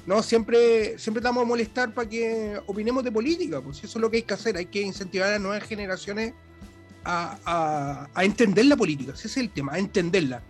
no, 0.07 0.23
siempre, 0.23 0.99
siempre 0.99 1.21
te 1.21 1.29
vamos 1.29 1.43
a 1.43 1.47
molestar 1.47 1.93
para 1.93 2.09
que 2.09 2.59
opinemos 2.67 3.05
de 3.05 3.13
política, 3.13 3.61
pues 3.61 3.79
eso 3.79 3.99
es 3.99 4.03
lo 4.03 4.11
que 4.11 4.19
hay 4.19 4.23
que 4.23 4.35
hacer, 4.35 4.57
hay 4.57 4.67
que 4.67 4.81
incentivar 4.81 5.29
a 5.29 5.33
las 5.33 5.41
nuevas 5.41 5.63
generaciones 5.65 6.33
a, 7.05 8.09
entender 8.17 8.67
la 8.67 8.77
política, 8.77 9.13
ese 9.13 9.29
es 9.29 9.37
el 9.37 9.51
tema, 9.51 9.75
a 9.75 9.79
entenderla. 9.79 10.43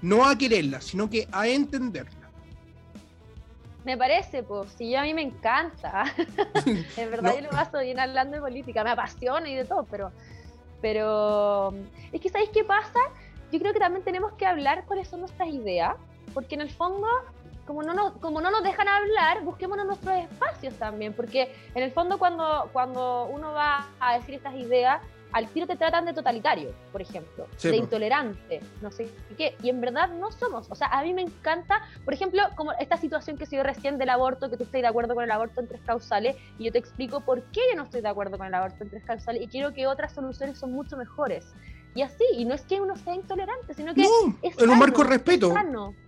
No 0.00 0.26
a 0.26 0.36
quererla, 0.36 0.80
sino 0.80 1.08
que 1.08 1.28
a 1.30 1.46
entenderla. 1.46 2.22
Me 3.84 3.96
parece, 3.96 4.42
pues, 4.42 4.72
si 4.72 4.90
yo 4.90 5.00
a 5.00 5.02
mí 5.02 5.14
me 5.14 5.22
encanta. 5.22 6.04
en 6.96 7.10
verdad 7.10 7.34
yo 7.34 7.42
lo 7.42 7.50
paso 7.50 7.78
bien 7.80 7.98
hablando 7.98 8.36
de 8.36 8.40
política, 8.40 8.84
me 8.84 8.90
apasiona 8.90 9.48
y 9.48 9.56
de 9.56 9.64
todo, 9.64 9.84
pero, 9.90 10.12
pero 10.80 11.74
es 12.12 12.20
que 12.20 12.28
¿sabéis 12.28 12.50
qué 12.50 12.64
pasa? 12.64 13.00
Yo 13.50 13.58
creo 13.58 13.72
que 13.72 13.80
también 13.80 14.04
tenemos 14.04 14.32
que 14.34 14.46
hablar 14.46 14.84
cuáles 14.86 15.08
son 15.08 15.20
nuestras 15.20 15.48
ideas, 15.48 15.96
porque 16.32 16.54
en 16.54 16.62
el 16.62 16.70
fondo, 16.70 17.06
como 17.66 17.82
no 17.82 17.92
nos, 17.92 18.12
como 18.14 18.40
no 18.40 18.50
nos 18.50 18.62
dejan 18.62 18.88
hablar, 18.88 19.42
busquémonos 19.42 19.86
nuestros 19.86 20.14
espacios 20.16 20.74
también, 20.74 21.12
porque 21.12 21.52
en 21.74 21.82
el 21.82 21.90
fondo 21.90 22.18
cuando, 22.18 22.70
cuando 22.72 23.26
uno 23.26 23.52
va 23.52 23.88
a 24.00 24.18
decir 24.18 24.36
estas 24.36 24.54
ideas, 24.54 25.02
al 25.32 25.48
tiro 25.48 25.66
te 25.66 25.76
tratan 25.76 26.04
de 26.04 26.12
totalitario, 26.12 26.74
por 26.90 27.00
ejemplo, 27.00 27.46
de 27.62 27.76
intolerante, 27.76 28.60
no 28.80 28.90
sé 28.90 29.08
qué, 29.36 29.54
y 29.62 29.70
en 29.70 29.80
verdad 29.80 30.08
no 30.08 30.30
somos. 30.32 30.70
O 30.70 30.74
sea, 30.74 30.88
a 30.88 31.02
mí 31.02 31.14
me 31.14 31.22
encanta, 31.22 31.82
por 32.04 32.14
ejemplo, 32.14 32.42
como 32.54 32.72
esta 32.72 32.96
situación 32.96 33.38
que 33.38 33.46
se 33.46 33.56
dio 33.56 33.62
recién 33.62 33.98
del 33.98 34.10
aborto, 34.10 34.50
que 34.50 34.56
tú 34.56 34.64
estás 34.64 34.82
de 34.82 34.86
acuerdo 34.86 35.14
con 35.14 35.24
el 35.24 35.30
aborto 35.30 35.60
en 35.60 35.68
tres 35.68 35.80
causales, 35.82 36.36
y 36.58 36.64
yo 36.64 36.72
te 36.72 36.78
explico 36.78 37.20
por 37.20 37.42
qué 37.44 37.60
yo 37.70 37.76
no 37.76 37.84
estoy 37.84 38.00
de 38.00 38.08
acuerdo 38.08 38.38
con 38.38 38.46
el 38.46 38.54
aborto 38.54 38.84
en 38.84 38.90
tres 38.90 39.04
causales, 39.04 39.42
y 39.42 39.48
quiero 39.48 39.72
que 39.72 39.86
otras 39.86 40.12
soluciones 40.12 40.58
son 40.58 40.72
mucho 40.72 40.96
mejores. 40.96 41.46
Y 41.94 42.02
así, 42.02 42.24
y 42.32 42.44
no 42.46 42.54
es 42.54 42.62
que 42.62 42.80
uno 42.80 42.96
sea 42.96 43.14
intolerante, 43.14 43.74
sino 43.74 43.94
que. 43.94 44.02
No, 44.02 44.38
es 44.40 44.58
en 44.58 44.70
un 44.70 44.78
marco 44.78 45.02
de 45.02 45.10
respeto. 45.10 45.54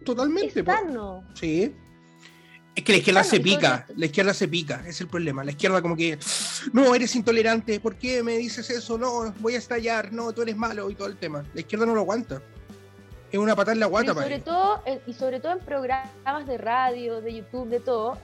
Totalmente. 0.05 0.61
Es 0.61 0.65
sano. 0.65 1.25
Sí. 1.35 1.75
Es 2.75 2.83
que 2.83 2.93
la 2.93 2.99
izquierda 2.99 3.23
se 3.23 3.39
pica, 3.39 3.87
la 3.97 4.07
izquierda 4.07 4.35
se 4.35 4.49
pica, 4.49 4.83
es 4.87 5.01
el 5.01 5.07
problema. 5.07 5.45
La 5.45 5.53
izquierda 5.53 5.81
como 5.81 5.97
que, 5.97 6.19
no, 6.73 6.93
eres 6.95 7.15
intolerante, 7.15 7.79
¿por 7.79 7.95
qué 7.97 8.23
me 8.23 8.37
dices 8.37 8.69
eso? 8.69 8.99
No, 8.99 9.33
voy 9.39 9.55
a 9.55 9.59
estallar, 9.59 10.13
no, 10.13 10.33
tú 10.33 10.43
eres 10.43 10.57
malo 10.57 10.91
y 10.91 10.97
todo 10.97 11.07
el 11.07 11.17
tema. 11.17 11.45
La 11.55 11.61
izquierda 11.61 11.87
no 11.87 11.95
lo 11.95 12.01
aguanta. 12.01 12.43
Es 13.31 13.39
una 13.39 13.55
patada 13.55 13.75
en 13.75 13.81
la 13.81 13.87
guata 13.87 14.13
y 14.13 14.15
sobre 14.15 14.39
todo 14.41 14.83
Y 15.07 15.13
sobre 15.13 15.41
todo 15.41 15.53
en 15.53 15.61
programas 15.61 16.47
de 16.47 16.59
radio, 16.59 17.21
de 17.21 17.35
YouTube, 17.35 17.69
de 17.69 17.81
todo, 17.81 18.19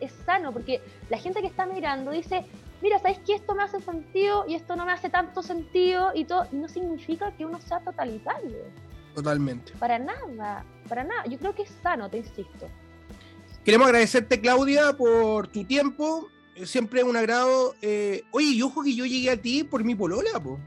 es 0.00 0.12
sano, 0.26 0.52
porque 0.52 0.82
la 1.08 1.18
gente 1.18 1.40
que 1.40 1.46
está 1.46 1.64
mirando 1.64 2.10
dice, 2.10 2.44
mira, 2.82 2.98
¿sabes 2.98 3.18
que 3.20 3.34
esto 3.34 3.54
me 3.54 3.62
hace 3.62 3.80
sentido 3.80 4.44
y 4.46 4.54
esto 4.54 4.76
no 4.76 4.84
me 4.84 4.92
hace 4.92 5.08
tanto 5.08 5.42
sentido? 5.42 6.12
Y 6.14 6.26
todo, 6.26 6.46
y 6.52 6.56
no 6.56 6.68
significa 6.68 7.32
que 7.32 7.46
uno 7.46 7.60
sea 7.62 7.80
totalitario. 7.80 8.58
Totalmente. 9.14 9.72
Para 9.78 9.98
nada, 9.98 10.64
para 10.86 11.04
nada. 11.04 11.24
Yo 11.26 11.38
creo 11.38 11.54
que 11.54 11.62
es 11.62 11.70
sano, 11.82 12.10
te 12.10 12.18
insisto. 12.18 12.68
Queremos 13.66 13.88
agradecerte, 13.88 14.40
Claudia, 14.40 14.92
por 14.92 15.48
tu 15.48 15.64
tiempo. 15.64 16.28
Siempre 16.62 17.00
es 17.00 17.04
un 17.04 17.16
agrado. 17.16 17.74
Eh, 17.82 18.22
oye, 18.30 18.50
y 18.50 18.62
ojo 18.62 18.84
que 18.84 18.94
yo 18.94 19.04
llegué 19.04 19.28
a 19.28 19.36
ti 19.36 19.64
por 19.64 19.82
mi 19.82 19.96
polola, 19.96 20.38
po. 20.40 20.60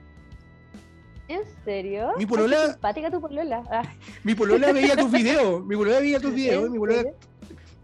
¿En 1.29 1.39
serio? 1.63 2.09
Mi 2.17 2.25
polola. 2.25 2.73
simpática 2.73 3.09
tu 3.09 3.21
polola. 3.21 3.63
Ah. 3.71 3.83
Mi 4.25 4.35
polola 4.35 4.73
veía 4.73 4.97
tus 4.97 5.09
videos. 5.13 5.65
Mi 5.65 5.77
polola 5.77 6.01
veía 6.01 6.19
tus 6.19 6.33
videos. 6.33 6.69
Mi 6.69 6.77
polola, 6.77 7.03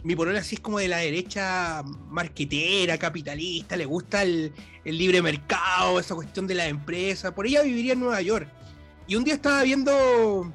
mi 0.03 0.15
polola 0.17 0.43
sí 0.43 0.55
es 0.55 0.59
como 0.59 0.79
de 0.79 0.89
la 0.89 0.97
derecha 0.97 1.81
marquetera, 2.09 2.97
capitalista, 2.97 3.77
le 3.77 3.85
gusta 3.85 4.21
el, 4.21 4.51
el 4.83 4.97
libre 4.97 5.21
mercado, 5.21 5.97
esa 5.97 6.13
cuestión 6.13 6.45
de 6.45 6.55
la 6.55 6.67
empresa. 6.67 7.33
Por 7.33 7.47
ella 7.47 7.61
viviría 7.61 7.93
en 7.93 8.01
Nueva 8.01 8.21
York. 8.21 8.49
Y 9.07 9.15
un 9.15 9.23
día 9.23 9.35
estaba 9.35 9.63
viendo 9.63 10.51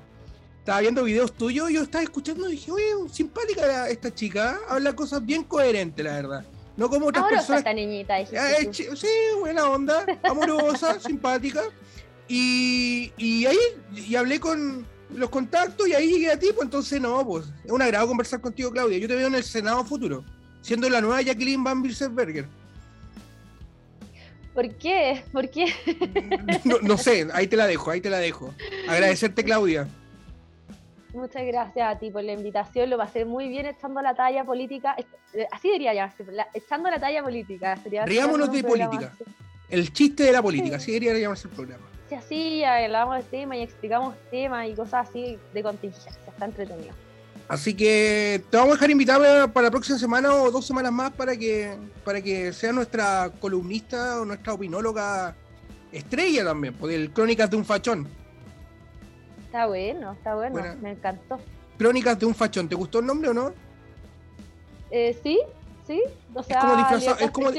estaba 0.71 0.83
viendo 0.83 1.03
videos 1.03 1.33
tuyos 1.33 1.68
y 1.68 1.75
yo 1.75 1.83
estaba 1.83 2.05
escuchando 2.05 2.49
y 2.49 2.53
dije, 2.53 2.71
oye, 2.71 2.85
simpática 3.12 3.89
esta 3.89 4.14
chica, 4.14 4.57
habla 4.68 4.95
cosas 4.95 5.27
bien 5.27 5.43
coherentes, 5.43 6.05
la 6.05 6.12
verdad. 6.12 6.45
No 6.77 6.89
como 6.89 7.09
otras 7.09 7.25
amorosa 7.25 7.55
personas. 7.55 7.75
niñita, 7.75 8.14
sí, 8.25 9.09
buena 9.41 9.68
onda, 9.68 10.07
amorosa, 10.23 11.01
simpática. 11.05 11.62
Y, 12.29 13.12
y 13.16 13.47
ahí 13.47 13.59
y 13.97 14.14
hablé 14.14 14.39
con 14.39 14.87
los 15.12 15.29
contactos 15.29 15.89
y 15.89 15.93
ahí 15.93 16.09
llegué 16.09 16.31
a 16.31 16.39
ti, 16.39 16.51
pues 16.55 16.66
entonces 16.66 17.01
no, 17.01 17.27
pues 17.27 17.47
es 17.64 17.73
un 17.73 17.83
agrado 17.83 18.07
conversar 18.07 18.41
contigo, 18.41 18.71
Claudia. 18.71 18.99
Yo 18.99 19.09
te 19.09 19.16
veo 19.16 19.27
en 19.27 19.35
el 19.35 19.43
Senado 19.43 19.85
futuro, 19.85 20.25
siendo 20.61 20.89
la 20.89 21.01
nueva 21.01 21.21
Jacqueline 21.21 21.64
Van 21.64 21.83
Bilsberger. 21.83 22.47
¿Por 24.55 24.73
qué? 24.77 25.25
¿Por 25.33 25.51
qué? 25.51 25.66
No, 26.64 26.79
no 26.81 26.97
sé, 26.97 27.27
ahí 27.33 27.49
te 27.49 27.57
la 27.57 27.66
dejo, 27.66 27.91
ahí 27.91 28.01
te 28.01 28.11
la 28.11 28.18
dejo. 28.18 28.55
Agradecerte, 28.89 29.43
Claudia. 29.43 29.89
Muchas 31.13 31.45
gracias 31.45 31.97
a 31.97 31.99
ti 31.99 32.11
por 32.11 32.23
la 32.23 32.33
invitación, 32.33 32.89
lo 32.89 32.97
pasé 32.97 33.25
muy 33.25 33.49
bien 33.49 33.67
echando 33.67 34.01
la 34.01 34.15
talla 34.15 34.45
política, 34.45 34.95
eh, 35.33 35.47
así 35.51 35.71
diría 35.71 35.93
llamarse, 35.93 36.25
echando 36.55 36.89
la 36.89 37.01
talla 37.01 37.23
política. 37.23 37.77
Riámonos 38.07 38.53
de 38.53 38.63
política, 38.63 39.13
el 39.69 39.93
chiste 39.93 40.25
de 40.25 40.33
la 40.33 40.43
política, 40.43 40.77
así 40.77 40.93
debería 40.93 41.23
llamarse 41.23 41.49
el 41.49 41.55
programa. 41.55 41.85
Sí, 42.09 42.15
así 42.15 42.65
hablamos 42.65 43.17
de 43.17 43.23
tema 43.25 43.57
y 43.57 43.63
explicamos 43.63 44.15
temas 44.31 44.69
y 44.69 44.75
cosas 44.75 45.09
así 45.09 45.39
de 45.53 45.63
contingencia, 45.63 46.13
está 46.27 46.45
entretenido. 46.45 46.95
Así 47.49 47.75
que 47.75 48.45
te 48.49 48.57
vamos 48.57 48.73
a 48.73 48.75
dejar 48.77 48.91
invitada 48.91 49.49
para 49.49 49.65
la 49.65 49.71
próxima 49.73 49.99
semana 49.99 50.33
o 50.33 50.53
dos 50.53 50.65
semanas 50.65 50.93
más 50.93 51.11
para 51.11 51.37
que, 51.37 51.77
para 52.05 52.23
que 52.23 52.53
sea 52.53 52.71
nuestra 52.71 53.33
columnista 53.41 54.21
o 54.21 54.25
nuestra 54.25 54.53
opinóloga 54.53 55.35
estrella 55.91 56.45
también, 56.45 56.75
por 56.75 56.93
el 56.93 57.11
Crónicas 57.11 57.51
de 57.51 57.57
un 57.57 57.65
Fachón. 57.65 58.20
Está 59.51 59.67
bueno, 59.67 60.13
está 60.13 60.37
bueno, 60.37 60.63
me 60.81 60.93
encantó. 60.93 61.41
Crónicas 61.77 62.17
de 62.17 62.25
un 62.25 62.37
fachón, 62.37 62.69
¿te 62.69 62.77
gustó 62.77 63.01
el 63.01 63.07
nombre 63.07 63.31
o 63.31 63.35
no? 63.35 63.53
Eh, 64.93 65.19
sí, 65.25 65.41
sí. 65.89 66.01
O 66.33 66.41
sea, 66.41 66.59
es 66.59 66.65
como 66.65 66.77
disfrazado, 66.77 67.19
es 67.19 67.31
como 67.33 67.51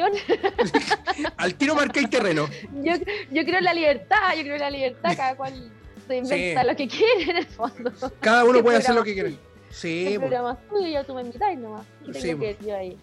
al 1.36 1.56
tiro 1.56 1.76
marca 1.76 2.00
el 2.00 2.10
terreno. 2.10 2.48
Yo, 2.76 2.94
yo 3.30 3.44
creo 3.44 3.58
en 3.58 3.66
la 3.66 3.74
libertad, 3.74 4.34
yo 4.38 4.44
creo 4.44 4.56
en 4.56 4.62
la 4.62 4.70
libertad, 4.70 5.18
cada 5.18 5.36
cual 5.36 5.70
se 6.08 6.16
inventa 6.16 6.64
lo 6.64 6.78
que 6.78 6.88
quiere 6.88 7.24
en 7.24 7.36
el 7.36 7.46
fondo. 7.46 7.92
Cada 8.22 8.46
uno 8.46 8.64
puede 8.64 8.78
hacer 8.78 8.96
lo 8.96 9.04
que 9.04 9.14
quiere. 9.14 9.38
Sí, 9.70 10.14
el 10.14 10.20
programa 10.20 10.58
tuyo, 10.70 11.04
tú 11.04 11.14
me 11.14 11.24
invitáis 11.24 11.60
nomás. 11.60 11.86
Sí, 12.14 12.36
que 12.36 12.56
yo 12.66 12.74
ahí. 12.74 12.98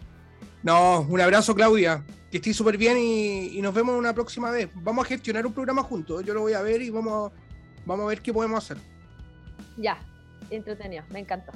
No, 0.62 1.03
un 1.03 1.20
abrazo 1.20 1.55
Claudia, 1.55 2.03
que 2.30 2.39
estés 2.39 2.57
súper 2.57 2.78
bien 2.78 2.97
y, 2.97 3.49
y, 3.49 3.61
nos 3.61 3.74
vemos 3.74 3.99
una 3.99 4.14
próxima 4.14 4.51
vez. 4.51 4.70
Vamos 4.76 5.05
a 5.05 5.09
gestionar 5.09 5.45
un 5.45 5.53
programa 5.53 5.82
juntos, 5.82 6.24
yo 6.24 6.32
lo 6.32 6.41
voy 6.41 6.55
a 6.55 6.62
ver 6.62 6.80
y 6.80 6.89
vamos 6.89 7.30
a 7.30 7.47
Vamos 7.89 8.05
a 8.05 8.09
ver 8.11 8.20
qué 8.20 8.34
podemos 8.34 8.62
hacer. 8.62 8.76
Ya, 9.78 9.99
entretenido, 10.51 11.03
me 11.11 11.20
encantó. 11.20 11.53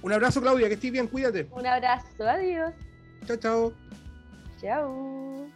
Un 0.00 0.12
abrazo, 0.14 0.40
Claudia, 0.40 0.66
que 0.66 0.74
estés 0.74 0.90
bien, 0.90 1.06
cuídate. 1.06 1.46
Un 1.50 1.66
abrazo, 1.66 2.26
adiós. 2.26 2.72
Chao, 3.26 3.36
chao. 3.36 3.72
Chao. 4.58 5.46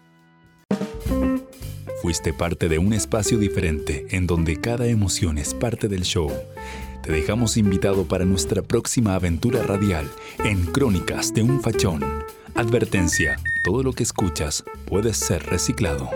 Fuiste 2.02 2.34
parte 2.34 2.68
de 2.68 2.78
un 2.78 2.92
espacio 2.92 3.38
diferente 3.38 4.06
en 4.10 4.26
donde 4.26 4.60
cada 4.60 4.86
emoción 4.86 5.38
es 5.38 5.54
parte 5.54 5.88
del 5.88 6.02
show. 6.02 6.30
Te 7.02 7.10
dejamos 7.10 7.56
invitado 7.56 8.04
para 8.04 8.26
nuestra 8.26 8.60
próxima 8.60 9.14
aventura 9.14 9.62
radial 9.62 10.10
en 10.44 10.66
Crónicas 10.66 11.32
de 11.32 11.42
un 11.42 11.62
Fachón. 11.62 12.02
Advertencia, 12.54 13.38
todo 13.64 13.82
lo 13.82 13.94
que 13.94 14.02
escuchas 14.02 14.62
puede 14.84 15.14
ser 15.14 15.42
reciclado. 15.46 16.10